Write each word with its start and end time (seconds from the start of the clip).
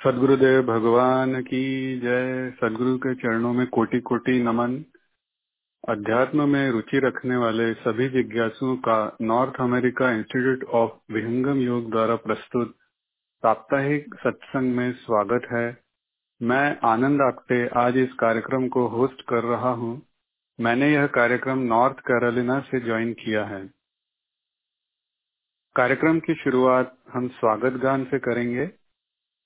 सदगुरुदेव 0.00 0.62
भगवान 0.62 1.42
की 1.42 2.00
जय। 2.00 2.50
सदगुरु 2.60 2.98
के 2.98 3.14
चरणों 3.14 3.52
में 3.52 3.66
कोटि 3.66 4.00
कोटि 4.00 4.42
नमन। 4.42 4.84
अध्यात्म 5.88 6.48
में 6.48 6.70
रुचि 6.70 6.98
रखने 6.98 7.36
वाले 7.36 7.74
सभी 7.74 8.08
जिज्ञासुओं 8.08 8.76
का 8.76 9.16
North 9.22 9.60
America 9.60 10.10
Institute 10.12 10.64
of 10.64 11.12
Vihangam 11.12 11.58
Yoga 11.58 11.90
द्वारा 11.90 12.16
प्रस्तुत 12.16 12.74
साप्ताहिक 13.42 14.14
सत्संग 14.14 14.74
में 14.76 14.92
स्वागत 14.92 15.48
है। 15.52 15.78
मैं 16.42 16.78
आनंद 16.84 17.22
आप्टे 17.22 17.68
आज 17.76 17.96
इस 17.96 18.12
कार्यक्रम 18.12 18.68
को 18.68 18.86
होस्ट 18.88 19.22
कर 19.28 19.44
रहा 19.44 19.70
हूँ। 19.70 20.02
मैंने 20.60 20.92
यह 20.92 21.06
कार्यक्रम 21.06 21.58
नॉर्थ 21.58 22.00
कैरोलिना 22.00 22.60
से 22.60 22.80
ज्वाइन 22.80 23.12
किया 23.12 23.44
है। 23.44 23.70
कार्यक्रम 25.76 26.20
की 26.20 26.34
शुरुआत 26.34 26.96
हम 27.12 27.28
स्वागत 27.28 27.72
गान 27.72 28.04
से 28.04 28.18
करेंगे। 28.18 28.79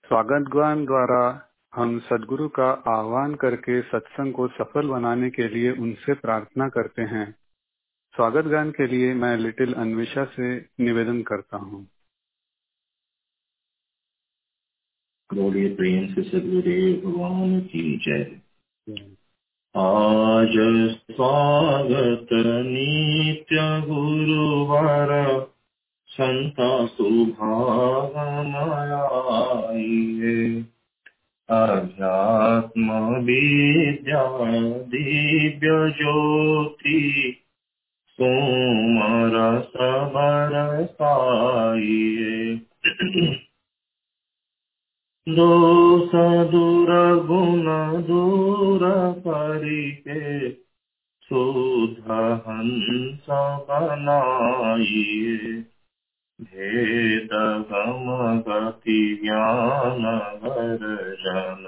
स्वागत 0.05 0.49
गान 0.49 0.85
द्वारा 0.85 1.49
हम 1.75 1.99
सदगुरु 1.99 2.49
का 2.49 2.65
आह्वान 2.89 3.35
करके 3.35 3.81
सत्संग 3.83 4.33
को 4.33 4.49
सफल 4.49 4.89
बनाने 4.89 5.31
के 5.31 5.49
लिए 5.49 5.71
उनसे 5.71 6.15
प्रार्थना 6.15 6.69
करते 6.69 7.03
हैं। 7.03 7.25
स्वागत 8.15 8.45
गान 8.45 8.71
के 8.71 8.87
लिए 8.87 9.15
मैं 9.15 9.37
लिटिल 9.37 9.73
अन्वेषा 9.75 10.25
से 10.25 10.51
निवेदन 10.81 11.23
करता 11.23 11.57
हूँ। 11.57 11.83
प्रेम 15.31 16.15
से 16.15 16.23
सदगुरुदेव 16.23 17.01
भगवान 17.07 17.61
की 17.61 17.97
जय 17.97 18.23
आज 19.75 20.55
स्वागत 21.11 22.29
नित्य 22.67 23.81
गुरुवार 23.87 25.11
संता 26.15 26.87
सुभागमयाइए 26.87 28.05
अध्यात्म 31.49 32.99
विद्या 33.25 34.23
दिव्य 34.93 35.73
ज्योति 35.91 37.01
सोमरस 38.19 39.73
बरसाइए 40.15 40.95
दोष 45.27 46.11
दूर 46.51 46.91
गुण 47.27 47.67
दूर 48.03 48.81
करिके 49.19 50.51
शुद्ध 51.23 52.11
हंस 52.47 53.27
बनाइए 53.71 55.39
भेद 56.41 57.29
गम 57.71 58.07
गति 58.47 59.01
ज्ञान 59.23 60.05
वर्जन 60.43 61.63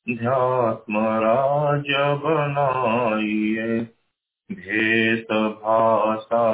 ध्यात्म 0.09 0.99
राज्य 0.99 2.15
बनाइए 2.25 3.81
भेद 4.53 5.27
भाषा 5.33 6.45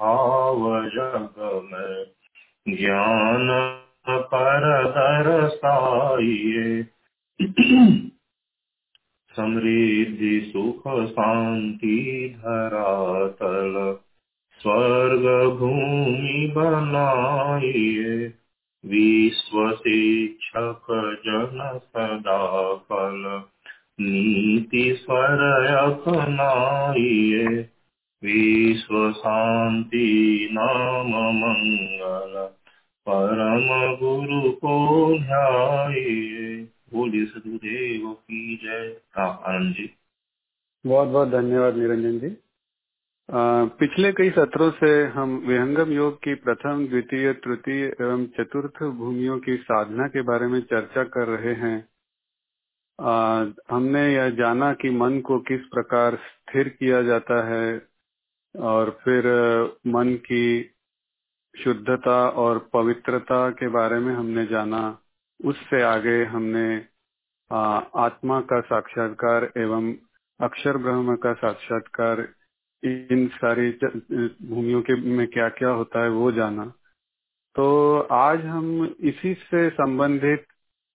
भाव 0.00 0.88
जग 0.88 1.34
में 1.72 2.04
ज्ञान 2.76 3.48
पर 4.08 4.66
दरसाइए 4.96 6.82
समृद्धि 9.36 10.50
सुख 10.52 11.06
शांति 11.06 12.28
धरातल 12.38 13.98
स्वर्ग 14.52 15.50
भूमि 15.58 16.52
बनाइए 16.56 18.34
विश्व 18.86 19.70
शिक्षक 19.72 20.82
जन 21.26 21.80
सदा 21.84 22.74
फल। 22.74 23.42
नीति 24.00 24.94
स्वर 24.94 25.66
अपनाइए, 25.76 27.46
विश्व 28.24 29.12
शांति 29.12 30.48
नाम 30.52 31.08
मंगल। 31.36 32.48
परम 33.08 33.96
गुरु 33.96 34.50
को 34.50 35.06
ध्याइए 35.18 36.68
बोलिए 36.92 37.26
सदगुरुदेव 37.26 38.12
की 38.12 38.56
जय। 38.56 39.00
आनंद 39.20 39.74
जी। 39.74 39.96
बहुत 40.86 41.08
बहुत 41.08 41.28
धन्यवाद 41.28 41.76
निरंजन 41.76 42.18
जी। 42.18 42.36
आ, 43.30 43.64
पिछले 43.64 44.12
कई 44.12 44.30
सत्रों 44.30 44.70
से 44.70 45.04
हम 45.04 45.44
विहंगम 45.46 45.90
योग 45.90 46.16
की 46.16 46.34
प्रथम 46.34 46.86
द्वितीय 46.86 47.32
तृतीय 47.32 47.84
एवं 48.00 48.26
चतुर्थ 48.26 48.82
भूमियों 48.82 49.38
की 49.38 49.56
साधना 49.56 50.08
के 50.08 50.22
बारे 50.22 50.46
में 50.46 50.60
चर्चा 50.60 51.04
कर 51.04 51.28
रहे 51.28 51.54
हैं। 51.54 51.88
आ, 53.00 53.44
हमने 53.70 54.14
यह 54.14 54.30
जाना 54.30 54.74
कि 54.74 54.90
मन 54.90 55.20
को 55.20 55.38
किस 55.38 55.60
प्रकार 55.60 56.16
स्थिर 56.16 56.68
किया 56.68 57.02
जाता 57.02 57.48
है 57.48 57.86
और 58.56 58.98
फिर 59.04 59.26
मन 59.86 60.14
की 60.14 60.70
शुद्धता 61.64 62.28
और 62.28 62.70
पवित्रता 62.72 63.50
के 63.50 63.68
बारे 63.68 63.98
में 63.98 64.14
हमने 64.14 64.46
जाना। 64.46 65.01
उससे 65.42 65.82
आगे 65.82 66.24
हमने 66.24 66.66
आ, 67.50 67.58
आत्मा 67.96 68.40
का 68.40 68.60
साक्षात्कार 68.60 69.50
एवं 69.56 69.92
अक्षर 70.40 70.76
ब्रह्म 70.76 71.16
का 71.16 71.32
साक्षात्कार 71.32 72.20
इन 72.82 73.26
सारी 73.34 73.70
भूमियों 74.44 74.80
के 74.82 74.94
में 75.10 75.26
क्या 75.26 75.48
क्या 75.48 75.70
होता 75.70 76.02
है 76.02 76.10
वो 76.10 76.30
जाना। 76.32 76.64
तो 77.56 77.98
आज 78.12 78.44
हम 78.46 78.96
इसी 79.00 79.34
से 79.34 79.68
संबंधित 79.70 80.46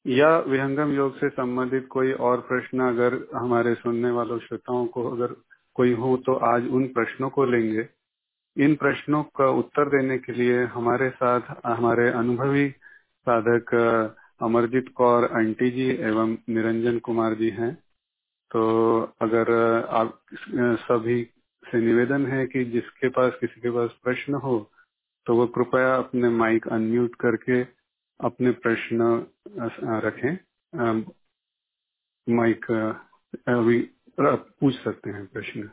या 0.06 0.38
विहंगम 0.40 0.94
योग 0.94 1.16
से 1.18 1.30
संबंधित 1.30 1.88
कोई 1.88 2.12
और 2.12 2.42
प्रश्न 2.42 2.88
अगर 2.88 3.18
हमारे 3.36 3.74
सुनने 3.76 4.12
वालों 4.12 4.40
श्रोताओं 4.40 4.86
को 4.88 5.08
अगर 5.12 5.36
कोई 5.76 5.94
हो 5.94 6.16
तो 6.18 6.36
आज 6.48 6.68
उन 6.70 6.88
प्रश्नों 6.88 7.30
को 7.30 7.46
लेंगे। 7.46 7.88
इन 8.58 8.76
प्रश्नों 8.76 9.24
का 9.38 9.50
उत्तर 9.54 9.90
देने 9.90 10.18
के 10.18 10.34
लिए 10.34 10.64
हमारे 10.66 11.10
साथ 11.10 11.42
हमारे 11.66 12.10
अनुभवी 12.10 12.70
साधक 13.28 13.74
अमरजीत 14.40 14.90
कौर 14.96 15.26
आंटी 15.38 15.70
जी 15.72 15.90
एवं 16.08 16.36
निरंजन 16.50 17.00
कुमार 17.00 17.34
जी 17.36 17.50
हैं। 17.50 17.74
तो 18.52 18.62
अगर 19.22 19.52
आप, 19.92 20.20
सभी 20.82 21.24
से 21.64 21.80
निवेदन 21.82 22.26
है 22.26 22.46
कि 22.48 22.64
जिसके 22.66 23.10
पास, 23.10 23.32
किसी 23.42 23.62
के 23.62 23.70
पास 23.72 23.90
प्रश्न 24.04 24.34
हो 24.36 24.58
तो 25.26 25.36
वो 25.36 25.46
कृपया 25.48 25.96
अपने 25.96 26.30
माइक 26.32 26.68
अनम्यूट 26.68 27.16
करके 27.16 27.62
अपने 28.20 28.52
प्रश्न 28.64 29.26
रखें। 30.06 30.34
माइक 32.28 32.66
अभी 33.48 33.80
पूछ 34.20 34.74
सकते 34.84 35.10
हैं 35.10 35.26
प्रश्न। 35.28 35.70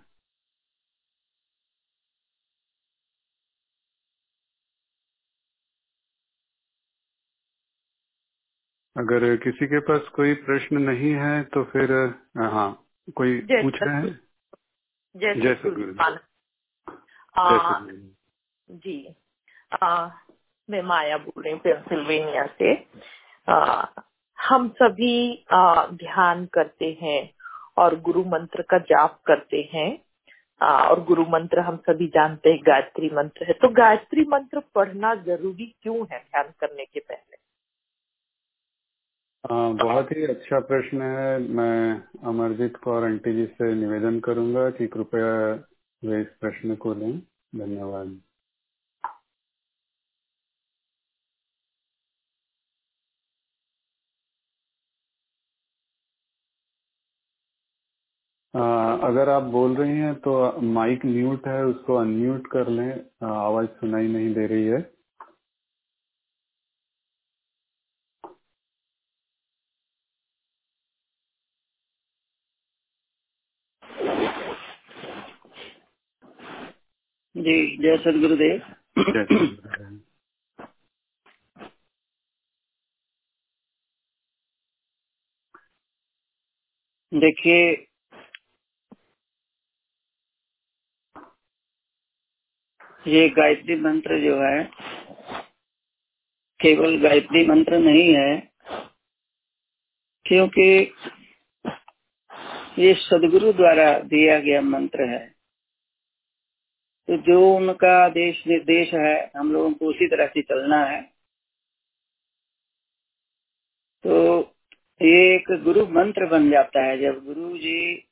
अगर 8.96 9.36
किसी 9.36 9.66
के 9.66 9.78
पास 9.78 10.00
कोई 10.00 10.34
प्रश्न 10.34 10.78
नहीं 10.78 11.12
है 11.12 11.42
तो 11.42 11.64
फिर 11.64 11.92
हाँ 12.38 12.86
कोई 13.16 13.40
पूछ 13.40 13.74
रहे 13.82 13.94
हैं? 13.94 14.20
जय 15.16 15.54
सतगुरु 15.54 15.92
जी। 18.70 19.14
आ, 19.82 20.10
मैं 20.70 20.82
माया 20.82 21.18
बोल 21.18 21.42
रही 21.42 21.52
हूँ 21.52 21.60
पेंसिल्वेनिया 21.60 22.46
से। 22.46 22.86
आ, 23.48 23.86
हम 24.40 24.68
सभी 24.68 25.44
आ, 25.52 25.86
ध्यान 25.86 26.46
करते 26.46 26.98
हैं 27.02 27.34
और 27.78 28.00
गुरु 28.00 28.24
मंत्र 28.24 28.62
का 28.62 28.78
जाप 28.78 29.22
करते 29.26 29.70
हैं। 29.74 29.98
आ, 30.62 30.88
और 30.90 31.04
गुरु 31.04 31.22
मंत्र 31.22 31.60
हम 31.60 31.76
सभी 31.76 32.06
जानते 32.06 32.50
हैं 32.50 32.58
गायत्री 32.66 33.10
मंत्र 33.12 33.44
है। 33.44 33.52
तो 33.52 33.68
गायत्री 33.68 34.24
मंत्र 34.28 34.60
पढ़ना 34.74 35.14
ज़रूरी 35.14 35.74
क्यों 35.82 36.06
है 36.12 36.18
ध्यान 36.18 36.52
करने 36.60 36.84
के 36.84 37.00
पहले? 37.00 37.43
बहुत 39.44 40.10
ही 40.12 40.24
अच्छा 40.24 40.58
प्रश्न 40.60 41.02
है। 41.02 41.38
मैं 41.54 42.02
अमरजीत 42.28 42.76
कौर 42.84 43.04
आंटी 43.04 43.32
जी 43.36 43.46
से 43.46 43.74
निवेदन 43.74 44.20
करूँगा 44.20 44.68
कि 44.70 44.86
कृपया 44.86 45.32
वे 46.02 46.20
इस 46.22 46.28
प्रश्न 46.40 46.74
को 46.76 46.94
लें। 46.94 47.18
धन्यवाद। 47.56 48.20
अगर 59.04 59.28
आप 59.28 59.42
बोल 59.52 59.74
रही 59.76 59.98
हैं 59.98 60.14
तो 60.20 60.60
माइक 60.62 61.04
म्यूट 61.06 61.46
है, 61.48 61.64
उसको 61.66 61.94
अनम्यूट 61.94 62.46
कर 62.46 62.68
लें। 62.68 62.90
आवाज़ 63.28 63.66
सुनाई 63.68 64.08
नहीं 64.08 64.34
दे 64.34 64.46
रही 64.46 64.66
है। 64.66 64.93
जी 77.34 77.54
जय 77.78 77.96
सदगुरुदेव। 77.98 78.60
देखिए 87.12 87.60
ये 93.06 93.28
गायत्री 93.30 93.76
मंत्र 93.80 94.18
जो 94.20 94.36
है 94.38 94.64
केवल 96.60 96.96
गायत्री 97.02 97.46
मंत्र 97.46 97.78
नहीं 97.80 98.08
है 98.14 98.36
क्योंकि 100.26 100.68
ये 102.78 102.94
सदगुरु 103.00 103.52
द्वारा 103.54 103.92
दिया 104.08 104.38
गया 104.40 104.60
मंत्र 104.68 105.08
है। 105.10 105.33
तो 107.08 107.16
जो 107.22 107.40
उनका 107.56 108.08
देश 108.10 108.42
निर्देश 108.46 108.92
है, 108.94 109.30
हम 109.36 109.52
लोगों 109.52 109.72
को 109.72 109.86
उसी 109.86 110.06
तरह 110.08 110.26
से 110.26 110.42
चलना 110.42 110.84
है। 110.84 111.00
तो 114.04 114.40
ये 115.00 115.34
एक 115.34 115.50
गुरु 115.64 115.86
मंत्र 115.90 116.26
बन 116.28 116.50
जाता 116.50 116.84
है, 116.84 116.98
जब 116.98 117.24
गुरु 117.24 117.56
जी 117.58 118.08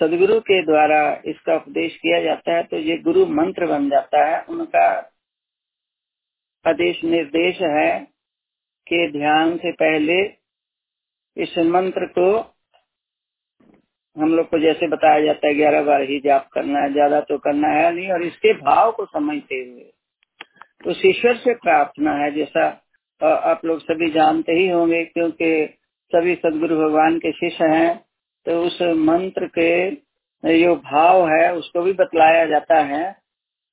सदगुरु 0.00 0.38
के 0.40 0.60
द्वारा 0.62 1.00
इसका 1.26 1.54
उपदेश 1.56 1.96
किया 1.96 2.20
जाता 2.22 2.56
है 2.56 2.62
तो 2.62 2.78
ये 2.78 2.96
गुरु 2.98 3.24
मंत्र 3.26 3.66
बन 3.66 3.88
जाता 3.90 4.24
है। 4.26 4.42
उनका 4.46 4.86
आदेश 6.64 7.02
निर्देश 7.04 7.60
है 7.62 7.90
कि 8.86 9.06
ध्यान 9.12 9.56
से 9.56 9.72
पहले 9.74 10.20
इस 11.36 11.56
मंत्र 11.66 12.06
को 12.18 12.28
हम 14.16 14.34
लोग 14.34 14.48
को 14.50 14.58
जैसे 14.60 14.88
बताया 14.88 15.20
जाता 15.22 15.48
है, 15.48 15.54
ग्यारह 15.54 15.82
बार 15.84 16.02
ही 16.02 16.18
जाप 16.20 16.48
करना 16.52 16.80
है, 16.80 16.92
ज़्यादा 16.92 17.20
तो 17.22 17.38
करना 17.40 17.68
है 17.70 17.94
नहीं, 17.94 18.10
और 18.10 18.22
इसके 18.24 18.52
भाव 18.54 18.92
को 18.92 19.04
समझते 19.06 19.56
हुए। 19.56 19.90
तो 20.84 21.08
ईश्वर 21.08 21.36
से 21.38 21.54
प्रार्थना 21.56 22.12
है, 22.14 22.30
जैसा 22.32 22.66
आप 23.20 23.64
लोग 23.64 23.80
सभी 23.82 24.10
जानते 24.12 24.52
ही 24.52 24.68
होंगे, 24.68 25.04
क्योंकि 25.06 25.68
सभी 26.12 26.34
सदगुरु 26.36 26.76
भगवान 26.78 27.18
के 27.18 27.32
शिष्य 27.34 27.64
हैं 27.66 27.94
तो 28.46 28.60
उस 28.62 28.78
मंत्र 28.82 29.46
के 29.48 29.90
जो 30.44 30.74
भाव 30.76 31.28
है, 31.28 31.52
उसको 31.54 31.82
भी 31.82 31.92
बतलाया 31.94 32.44
जाता 32.46 32.80
है 32.84 33.04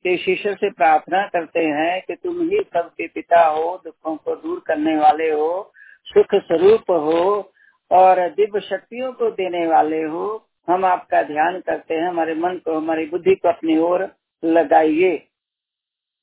कि 0.05 0.13
ईश्वर 0.31 0.53
से 0.55 0.69
प्रार्थना 0.71 1.21
करते 1.27 1.59
हैं 1.59 2.01
कि 2.01 2.15
तुम 2.15 2.41
ही 2.43 2.59
सबके 2.65 3.07
पिता 3.09 3.45
हो, 3.47 3.81
दुखों 3.85 4.15
को 4.17 4.35
दूर 4.37 4.63
करने 4.67 4.95
वाले 4.97 5.29
हो, 5.31 5.73
सुख 6.07 6.35
स्वरूप 6.37 6.91
हो 6.91 7.52
और 7.93 8.19
दिव्य 8.29 8.59
शक्तियों 8.61 9.11
को 9.13 9.29
देने 9.31 9.65
वाले 9.67 10.01
हो। 10.03 10.25
हम 10.67 10.85
आपका 10.85 11.21
ध्यान 11.23 11.59
करते 11.59 11.93
हैं, 11.93 12.07
हमारे 12.09 12.35
मन 12.35 12.57
को, 12.57 12.77
हमारी 12.77 13.05
बुद्धि 13.05 13.35
को 13.35 13.49
अपनी 13.49 13.77
ओर 13.79 14.07
लगाइए। 14.43 15.15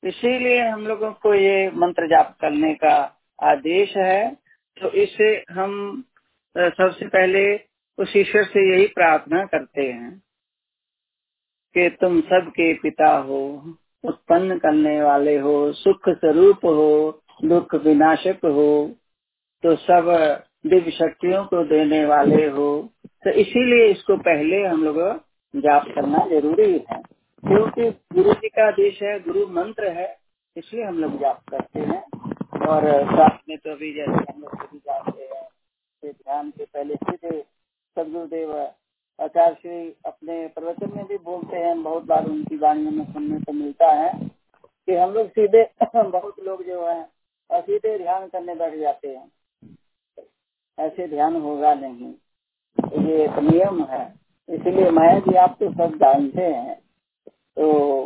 इसीलिए 0.02 0.60
हम 0.60 0.86
लोगों 0.86 1.12
को 1.12 1.34
ये 1.34 1.70
मंत्र 1.70 2.06
जाप 2.08 2.36
करने 2.40 2.72
का 2.74 2.96
आदेश 3.42 3.96
है। 3.96 4.34
तो 4.76 4.90
इसे 4.96 5.32
हम 5.50 6.04
सबसे 6.56 7.06
पहले 7.08 7.42
उस 7.98 8.12
ईश्वर 8.16 8.44
से 8.44 8.60
यही 8.70 8.86
प्रार्थना 8.86 9.44
करते 9.44 9.82
हैं 9.82 10.10
कि 11.74 11.88
तुम 12.00 12.20
सबके 12.20 12.72
पिता 12.74 13.10
हो, 13.18 13.40
उत्पन्न 14.04 14.58
करने 14.58 15.00
वाले 15.02 15.36
हो, 15.38 15.72
सुख 15.72 16.08
स्वरूप 16.08 16.64
हो, 16.64 17.22
दुख 17.44 17.74
विनाशक 17.74 18.38
हो 18.44 18.70
तो 19.64 19.74
सब 19.76 20.08
दिव्य 20.66 20.90
शक्तियों 20.90 21.44
को 21.44 21.64
देने 21.64 22.04
वाले 22.06 22.46
हो। 22.48 22.88
तो 23.06 23.30
इसीलिए 23.30 23.86
इसको 23.86 24.16
पहले 24.16 24.66
हम 24.66 24.84
लोग 24.84 24.96
जाप 25.56 25.84
करना 25.94 26.26
ज़रूरी 26.28 26.72
है। 26.72 27.02
क्योंकि 27.46 27.90
गुरु 27.90 28.32
जी 28.32 28.48
का 28.48 28.68
आदेश 28.68 29.02
है, 29.02 29.20
गुरु 29.20 29.46
मंत्र 29.46 29.88
है, 29.88 30.16
इसलिए 30.56 30.84
हम 30.84 30.98
लोग 30.98 31.20
जाप 31.20 31.40
करते 31.50 31.80
हैं। 31.80 32.02
और 32.68 33.04
साथ 33.06 33.38
में 33.48 33.58
तो 33.58 33.72
अभी 33.72 33.94
जैसे 33.94 34.32
हम 34.32 34.42
लोग 34.42 34.62
सभी 34.62 34.78
जानते 34.78 35.22
हैं 35.22 35.48
ध्यान 36.12 36.50
के 36.50 36.64
पहले 36.64 36.94
सीधे 36.94 37.44
सदगुरुदेव 37.98 38.56
आचार्य 39.20 39.56
श्री 39.62 39.96
अपने 40.06 40.48
प्रवचन 40.48 40.92
में 40.96 41.06
भी 41.06 41.16
बोलते 41.16 41.56
हैं। 41.56 41.82
बहुत 41.82 42.04
बार 42.04 42.26
उनकी 42.26 42.56
वाणियों 42.56 42.92
में 42.92 43.04
सुनने 43.04 43.40
को 43.40 43.52
मिलता 43.52 43.86
है 43.86 44.12
कि 44.86 44.94
हम 44.94 45.10
लोग 45.10 45.28
सीधे, 45.28 45.70
बहुत 46.10 46.34
लोग 46.44 46.62
जो 46.62 46.88
है, 46.88 47.08
सीधे 47.52 47.98
ध्यान 47.98 48.26
करने 48.26 48.54
बैठ 48.54 48.74
जाते 48.74 49.08
हैं। 49.08 49.28
ऐसे 50.80 51.08
ध्यान 51.08 51.36
होगा 51.36 51.74
नहीं। 51.74 52.14
ये 53.06 53.24
एक 53.24 53.30
नियम 53.30 53.84
है। 53.84 54.14
इसलिए 54.48 54.90
माया 54.90 55.18
जी 55.18 55.34
आप 55.34 55.56
तो 55.60 55.70
सब 55.70 55.96
जानते 55.96 56.42
हैं। 56.42 56.80
तो 57.56 58.02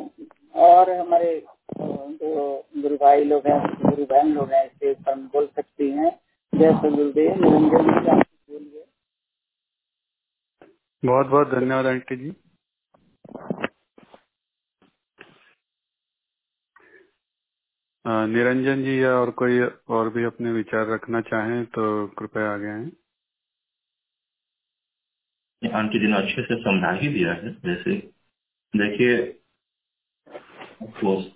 और 0.55 0.91
हमारे 0.91 1.47
जो 1.79 2.67
गुरु 2.77 2.97
भाई 2.97 3.25
लोग 3.25 3.47
हैं, 3.47 3.91
गुरु 3.91 4.05
बहन 4.05 4.33
लोग 4.33 4.53
हैं, 4.53 4.67
इसके 4.67 4.91
ऊपर 4.91 5.15
बोल 5.15 5.47
सकती 5.47 5.91
हैं। 5.91 6.21
जय 6.55 6.73
गुरुदेव, 6.73 7.35
निरंजन 7.35 8.05
जी, 8.05 8.11
आप 8.11 8.27
बोलिए। 8.51 8.85
बहुत 11.05 11.27
बहुत 11.27 11.49
धन्यवाद, 11.49 11.87
आंटी 11.87 12.17
जी। 12.17 12.33
निरंजन 18.05 18.83
जी 18.85 19.03
या 19.03 19.11
और 19.13 19.31
कोई 19.33 19.61
और 19.91 20.09
भी 20.15 20.25
अपने 20.25 20.53
विचार 20.53 20.87
रखना 20.89 21.21
चाहें 21.23 21.65
तो 21.67 21.85
कृपया 22.19 22.53
आगे 22.53 22.69
आए। 22.71 22.91
आंटी 25.63 25.99
जी 26.01 26.07
ने 26.07 26.17
अच्छे 26.17 26.43
से 26.43 26.57
समझा 26.63 26.91
ही 26.95 27.09
दिया 27.09 27.33
है, 27.33 27.53
जैसे 27.57 27.97
देखिए 28.75 29.17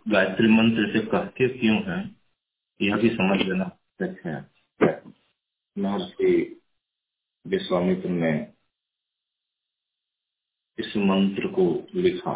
गायत्री 0.08 0.48
मंत्र 0.50 0.86
से 0.92 1.00
कहते 1.06 1.48
क्यों 1.50 1.76
है, 1.84 1.98
यह 2.80 2.96
भी 2.96 3.08
समझ 3.10 3.40
लेना 3.40 3.64
आवश्यक 3.64 4.26
है 4.26 4.36
महर्षि 5.76 6.30
विश्वामित्र 7.44 8.08
ने 8.10 8.32
इस 10.78 10.96
मंत्र 10.98 11.48
को 11.52 11.66
लिखा, 11.94 12.34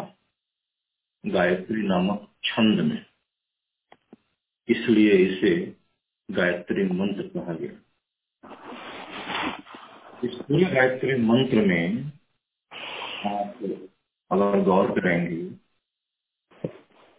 गायत्री 1.23 1.81
नामक 1.87 2.27
छंद 2.45 2.79
में। 2.81 3.05
इसलिए 4.69 5.13
इसे 5.27 5.55
गायत्री 6.31 6.83
मंत्र 6.89 7.27
कहा 7.29 7.53
गया। 7.53 7.71
इस 10.23 10.35
पूरे 10.47 10.65
गायत्री 10.75 11.15
मंत्र 11.21 11.65
में 11.67 12.03
आप 13.27 13.63
अगर 14.31 14.63
गौर 14.65 14.91
करेंगे 14.91 15.37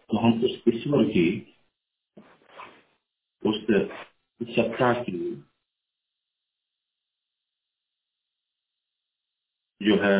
तो 0.09 0.17
हम 0.19 0.43
उस 0.45 0.61
ईश्वर 0.69 1.03
की, 1.09 1.27
उस 3.45 3.61
सत्ता 4.55 4.93
की 5.03 5.19
जो 9.81 9.95
है, 10.03 10.17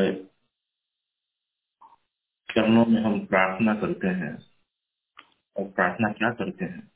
चरणों 2.50 2.86
में 2.86 3.02
हम 3.04 3.26
प्रार्थना 3.26 3.76
करते 3.76 4.08
हैं। 4.22 4.34
और 5.56 5.72
प्रार्थना 5.72 6.12
क्या 6.14 6.32
करते 6.34 6.66
हैं? 6.66 6.95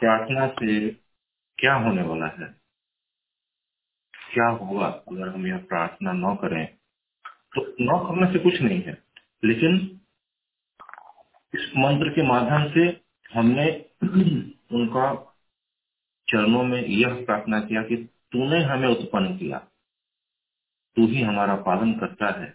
प्रार्थना 0.00 0.48
से, 0.48 0.90
क्या 1.58 1.74
होने 1.74 2.02
वाला 2.02 2.26
है? 2.26 2.60
क्या 4.34 4.48
होगा 4.48 4.86
अगर 4.86 5.28
हम 5.28 5.46
यह 5.46 5.58
प्रार्थना 5.58 6.12
न 6.12 6.36
करें? 6.36 6.76
तो 7.54 7.66
न 7.80 7.98
करने 8.04 8.32
से 8.32 8.38
कुछ 8.38 8.62
नहीं 8.62 8.82
है, 8.82 9.04
लेकिन 9.44 10.00
इस 11.54 11.72
मंत्र 11.76 12.08
के 12.08 12.22
माध्यम 12.22 12.74
से 12.74 13.04
हमने 13.34 13.86
उनका 14.72 15.32
चरणों 16.28 16.64
में 16.64 16.82
यह 16.82 17.24
प्रार्थना 17.26 17.60
किया 17.60 17.82
कि 17.82 17.96
तूने 18.32 18.64
हमें 18.64 18.88
उत्पन्न 18.88 19.38
किया। 19.38 19.58
तू 20.96 21.06
ही 21.06 21.22
हमारा 21.22 21.56
पालन 21.56 21.92
करता 21.92 22.40
है। 22.40 22.50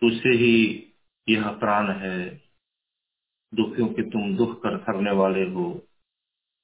तुझसे 0.00 0.28
ही 0.28 0.86
यह 1.28 1.50
प्राण 1.50 1.90
है। 1.90 2.47
दुखियों 3.54 3.88
के 3.88 4.02
तुम 4.02 4.36
दुख 4.36 4.62
कर 4.62 4.74
हरने 4.74 5.10
वाले 5.10 5.42
हो, 5.42 5.88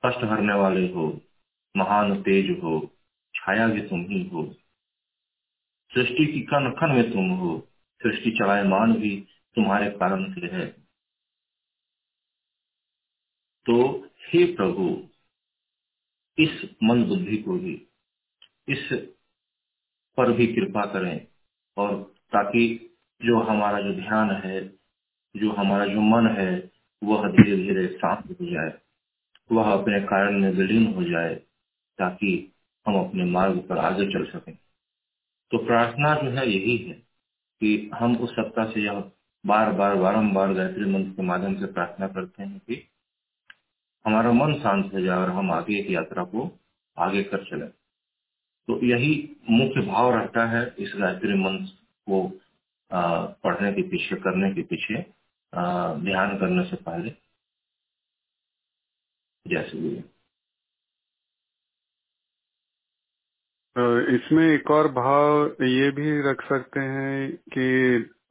कष्ट 0.06 0.24
हरने 0.24 0.54
वाले 0.54 0.92
हो, 0.92 1.20
महान 1.76 2.22
तेज 2.22 2.62
हो, 2.62 2.96
छाया 3.34 3.68
भी 3.68 3.80
तुम 3.80 4.00
ही 4.00 4.28
हो। 4.28 4.54
सृष्टि 5.94 6.32
की 6.32 6.40
कण 6.40 6.70
कन 6.70 6.92
में 6.92 7.12
तुम 7.12 7.30
हो, 7.30 7.68
सृष्टि 8.02 8.30
चलायमान 8.30 8.92
भी 8.92 9.26
तुम्हारे 9.54 9.90
कारण 9.90 10.32
से 10.34 10.46
है। 10.46 10.66
तो 13.66 14.04
हे 14.28 14.44
प्रभु, 14.56 15.08
इस 16.38 16.76
मन 16.82 17.04
बुद्धि 17.04 17.36
को 17.36 17.58
भी, 17.58 17.88
इस 18.68 18.88
पर 20.16 20.32
भी 20.32 20.46
कृपा 20.46 20.84
करें 20.84 21.26
और 21.76 22.02
ताकि 22.18 22.96
जो 23.22 23.40
हमारा 23.40 23.80
जो 23.80 23.94
ध्यान 23.94 24.30
है, 24.30 24.68
जो 25.36 25.52
हमारा 25.52 25.86
जो 25.86 26.00
मन 26.00 26.26
है 26.26 26.73
वह 27.02 27.28
धीरे 27.28 27.56
धीरे 27.56 27.86
शांत 27.88 28.24
हो 28.30 28.46
जाए। 28.46 28.72
वह 29.50 29.72
अपने 29.72 30.00
कारण 30.02 30.40
में 30.40 30.50
विलीन 30.50 30.86
हो 30.94 31.04
जाए 31.04 31.34
ताकि 31.98 32.30
हम 32.86 32.98
अपने 32.98 33.24
मार्ग 33.24 33.58
पर 33.68 33.78
आगे 33.78 34.06
चल 34.12 34.24
सकें। 34.30 34.54
तो 35.50 35.58
प्रार्थना 35.66 36.14
जो 36.14 36.30
है 36.30 36.48
यही 36.48 36.76
है 36.78 36.94
कि 36.94 37.90
हम 37.94 38.16
उस 38.16 38.30
सत्ता 38.30 38.64
से 38.70 38.80
यह 38.80 39.02
बार 39.44 39.72
बार 39.72 39.94
बारम्बार 39.96 40.52
गायत्री 40.54 40.84
मंत्र 40.84 41.10
के 41.10 41.22
माध्यम 41.22 41.54
से 41.60 41.66
प्रार्थना 41.66 42.06
करते 42.08 42.42
हैं 42.42 42.58
कि 42.58 42.82
हमारा 44.04 44.32
मन 44.32 44.54
शांत 44.54 44.92
हो 44.94 45.00
जाए 45.00 45.16
और 45.16 45.30
हम 45.30 45.50
आगे 45.50 45.82
की 45.82 45.94
यात्रा 45.94 46.24
को 46.24 46.50
आगे 46.96 47.22
कर 47.22 47.44
चले। 47.44 47.66
तो 48.68 48.78
यही 48.86 49.12
मुख्य 49.50 49.80
भाव 49.86 50.10
रहता 50.14 50.46
है 50.46 50.62
इस 50.78 50.92
गायत्री 50.96 51.34
मंत्र 51.34 51.72
को 52.06 52.22
पढ़ने 52.90 53.72
के 53.72 53.82
पीछे, 53.82 54.16
करने 54.16 54.52
के 54.54 54.62
पीछे। 54.62 55.02
ध्यान 56.04 56.38
करने 56.38 56.64
से 56.64 56.76
पहले। 56.76 57.10
जैसे 59.46 59.78
भी। 59.78 60.04
इसमें 64.16 64.46
एक 64.46 64.70
और 64.70 64.88
भाव 64.88 65.46
ये 65.62 65.90
भी 65.90 66.20
रख 66.22 66.48
सकते 66.48 66.80
हैं 66.80 67.36
कि 67.36 67.66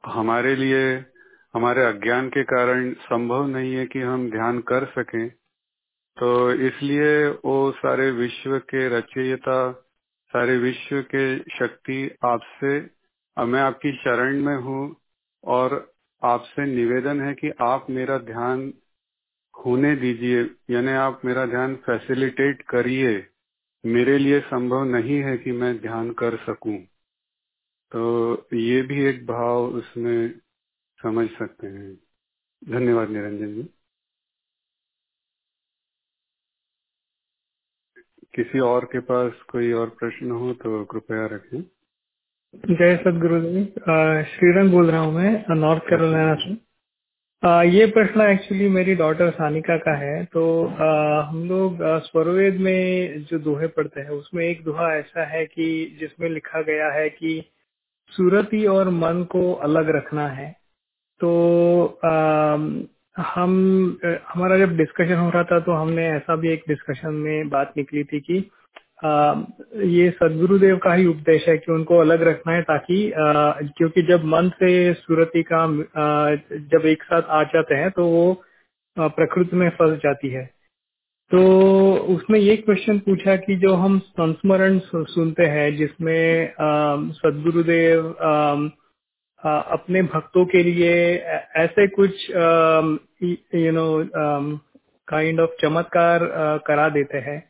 हमारे 0.06 0.56
लिए, 0.56 0.96
हमारे 1.54 1.84
अज्ञान 1.84 2.28
के 2.28 2.42
कारण 2.44 2.92
संभव 2.94 3.46
नहीं 3.46 3.74
है 3.74 3.86
कि 3.86 4.00
हम 4.00 4.30
ध्यान 4.30 4.60
कर 4.60 4.86
सकें। 4.86 5.28
तो 6.18 6.52
इसलिए 6.52 7.28
वो 7.28 7.72
सारे 7.72 8.10
विश्व 8.10 8.58
के 8.58 8.88
रचयिता, 8.88 9.72
सारे 10.28 10.56
विश्व 10.58 11.02
के 11.02 11.38
शक्ति 11.38 12.16
आपसे 12.24 12.80
मैं 13.44 13.60
आपकी 13.60 13.92
शरण 13.92 14.40
में 14.40 14.56
हूँ 14.56 14.96
और 15.44 15.93
आपसे 16.24 16.66
निवेदन 16.66 17.20
है 17.20 17.34
कि 17.34 17.50
आप 17.60 17.86
मेरा 17.90 18.18
ध्यान 18.18 18.72
होने 19.54 19.96
दीजिए, 19.96 20.42
यानी 20.70 20.92
आप 20.92 21.20
मेरा 21.24 21.46
ध्यान 21.46 21.76
फैसिलिटेट 21.76 22.62
करिए। 22.62 23.26
मेरे 23.84 24.18
लिए 24.18 24.40
संभव 24.40 24.84
नहीं 24.84 25.18
है 25.22 25.36
कि 25.38 25.52
मैं 25.52 25.78
ध्यान 25.80 26.10
कर 26.12 26.36
सकूँ। 26.36 26.78
तो 27.92 28.48
ये 28.54 28.82
भी 28.82 29.04
एक 29.04 29.26
भाव 29.26 29.66
उसमें 29.66 30.40
समझ 30.98 31.28
सकते 31.30 31.66
हैं। 31.66 31.94
धन्यवाद 32.62 33.10
निरंजन 33.10 33.54
जी। 33.54 33.62
किसी 38.34 38.60
और 38.60 38.84
के 38.84 39.00
पास 39.00 39.32
कोई 39.52 39.72
और 39.72 39.88
प्रश्न 39.90 40.30
हो 40.30 40.52
तो 40.54 40.84
कृपया 40.84 41.26
रखें। 41.26 41.62
जय 42.54 42.96
सदगुरु 42.96 43.40
जी। 43.40 43.62
श्रीरंग 44.30 44.70
बोल 44.72 44.90
रहा 44.90 45.00
हूँ 45.00 45.12
मैं 45.14 45.54
नॉर्थ 45.54 45.82
कैरोलिना 45.88 46.34
से। 46.34 46.52
ये 47.68 47.86
प्रश्न 47.86 48.20
एक्चुअली 48.22 48.68
मेरी 48.68 48.94
डॉटर 48.94 49.30
सानिका 49.30 49.76
का 49.76 49.94
है। 49.98 50.24
तो 50.24 50.44
हम 50.66 51.44
लोग 51.48 51.78
स्वरवेद 52.04 52.60
में 52.60 53.22
जो 53.22 53.38
दोहे 53.38 53.66
पढ़ते 53.68 54.00
हैं, 54.00 54.08
उसमें 54.10 54.44
एक 54.44 54.62
दोहा 54.64 54.92
ऐसा 54.96 55.24
है 55.28 55.44
कि 55.46 55.96
जिसमें 56.00 56.28
लिखा 56.30 56.62
गया 56.62 56.90
है 56.92 57.08
कि 57.10 57.42
सूरती 58.12 58.64
और 58.66 58.88
मन 58.90 59.22
को 59.30 59.52
अलग 59.52 59.90
रखना 59.96 60.28
है। 60.30 60.50
तो 61.20 61.30
हम 63.26 63.52
हमारा 64.28 64.58
जब 64.58 64.76
डिस्कशन 64.76 65.16
हो 65.16 65.30
रहा 65.30 65.42
था 65.44 65.60
तो 65.60 65.72
हमने 65.72 66.08
ऐसा 66.10 66.36
भी 66.36 66.52
एक 66.52 66.62
डिस्कशन 66.68 67.14
में 67.16 67.48
बात 67.48 67.72
निकली 67.76 68.04
थी 68.04 68.20
कि 68.20 68.38
ये 69.04 70.10
सदगुरुदेव 70.10 70.76
का 70.84 70.92
ही 70.94 71.06
उपदेश 71.06 71.48
है 71.48 71.56
कि 71.58 71.72
उनको 71.72 71.98
अलग 72.00 72.22
रखना 72.22 72.52
है 72.52 72.62
ताकि 72.62 72.96
क्योंकि 73.78 74.02
जब 74.02 74.24
मन 74.24 74.48
से 74.58 74.72
सूरती 74.94 75.42
का 75.52 75.66
जब 76.72 76.86
एक 76.86 77.02
साथ 77.02 77.22
आ 77.30 77.42
जाते 77.54 77.74
हैं 77.74 77.90
तो 77.90 78.06
वो 78.06 78.42
प्रकृति 78.96 79.56
में 79.56 79.68
फंस 79.70 79.98
जाती 79.98 80.28
है। 80.28 80.44
तो 81.30 81.40
उसने 82.14 82.38
ये 82.38 82.56
क्वेश्चन 82.56 82.98
पूछा 82.98 83.36
कि 83.36 83.56
जो 83.56 83.74
हम 83.74 83.98
संस्मरण 83.98 84.78
सुनते 84.86 85.46
हैं, 85.46 85.76
जिसमें 85.76 86.52
सदगुरुदेव 87.14 88.04
अपने 89.40 90.02
भक्तों 90.04 90.44
के 90.46 90.62
लिए 90.62 90.92
ऐसे 91.56 91.86
कुछ 91.98 92.30
यू 93.54 93.72
नो 93.72 93.88
काइंड 95.08 95.40
ऑफ़ 95.40 95.50
चमत्कार 95.60 96.20
करा 96.66 96.88
देते 96.88 97.18
हैं 97.20 97.42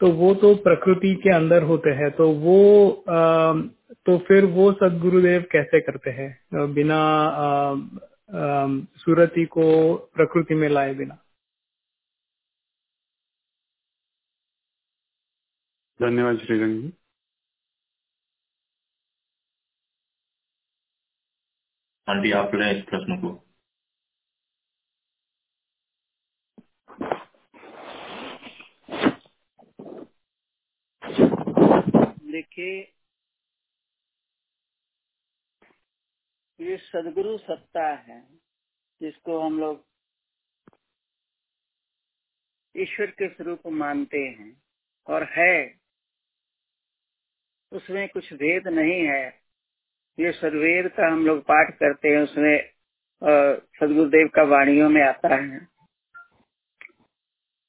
तो 0.00 0.10
वो 0.12 0.34
तो 0.34 0.54
प्रकृति 0.54 1.14
के 1.14 1.30
अंदर 1.34 1.62
होते 1.62 1.90
हैं 1.90 2.10
तो 2.10 2.30
वो 2.32 2.90
आ, 2.90 3.52
तो 4.06 4.18
फिर 4.18 4.44
वो 4.44 4.72
सदगुरुदेव 4.72 5.42
कैसे 5.52 5.80
करते 5.80 6.10
हैं? 6.10 6.30
बिना 6.74 6.98
सूरती 8.98 9.44
को 9.46 9.96
प्रकृति 9.96 10.54
में 10.54 10.68
लाए 10.68 10.94
बिना। 10.94 11.14
धन्यवाद 16.02 16.38
श्रीरंग 16.38 16.82
जी। 16.82 16.92
आंटी 22.08 22.32
आप 22.32 22.50
इस 22.54 22.84
प्रश्न 22.84 23.16
को 23.22 23.43
देखिए 32.34 32.78
ये 36.58 36.76
सदगुरु 36.76 37.36
सत्ता 37.38 37.86
है, 37.88 38.20
जिसको 39.00 39.38
हम 39.40 39.58
लोग 39.60 39.84
ईश्वर 42.74 43.10
के 43.10 43.28
स्वरूप 43.28 43.66
मानते 43.72 44.18
हैं 44.18 44.50
और 45.06 45.24
है, 45.32 45.80
उसमें 47.72 48.08
कुछ 48.08 48.32
भेद 48.32 48.68
नहीं 48.70 49.00
है। 49.02 49.26
ये 50.18 50.32
सदवेद 50.32 50.90
का 50.90 51.12
हम 51.12 51.26
लोग 51.26 51.40
पाठ 51.42 51.72
करते 51.78 52.08
हैं, 52.08 52.22
उसमें 52.22 52.56
सदगुरुदेव 53.80 54.28
का 54.28 54.42
वाणियों 54.48 54.88
में 54.88 55.02
आता 55.02 55.34
है। 55.34 55.58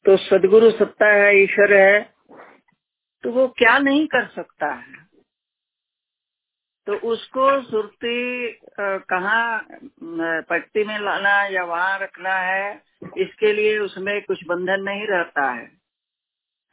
तो 0.06 0.18
सदगुरु 0.20 0.72
सत्ता 0.72 1.14
है, 1.14 1.30
ईश्वर 1.44 1.74
है 1.74 2.15
तो 3.26 3.32
वो 3.32 3.48
क्या 3.48 3.78
नहीं 3.80 4.08
कर 4.08 4.26
सकता 4.28 4.68
है? 4.72 5.06
तो 6.88 6.96
उसको 7.12 7.62
सुरती 7.62 8.50
कहाँ 8.80 9.66
पट्टी 10.50 10.84
में 10.84 11.00
लाना 11.00 11.46
या 11.46 11.64
वहाँ 11.64 11.98
रखना 12.00 12.34
है, 12.34 12.84
इसके 13.18 13.54
लिए 13.54 13.78
उसमें 13.80 14.22
कुछ 14.22 14.44
बंधन 14.48 14.82
नहीं 14.82 15.08
रहता 15.08 15.52
है। 15.52 15.72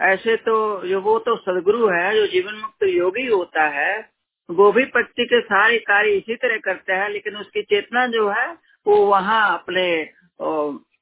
ऐसे 0.00 0.36
तो 0.36 0.86
जो, 0.86 1.00
वो 1.00 1.18
तो 1.18 1.36
सदगुरु 1.36 1.88
है, 1.88 2.14
जो 2.14 2.26
जीवन 2.26 2.54
मुक्त 2.54 2.82
योगी 2.82 3.26
होता 3.26 3.64
है, 3.68 4.10
वो 4.50 4.72
भी 4.72 4.84
पट्टी 4.84 5.24
के 5.24 5.40
सारे 5.40 5.78
कार्य 5.78 6.10
इसी 6.10 6.36
तरह 6.36 6.58
करते 6.58 6.92
हैं, 6.92 7.08
लेकिन 7.08 7.36
उसकी 7.36 7.62
चेतना 7.62 8.06
जो 8.06 8.28
है, 8.30 8.52
वो 8.86 9.06
वहाँ 9.06 9.58
अपने 9.58 10.10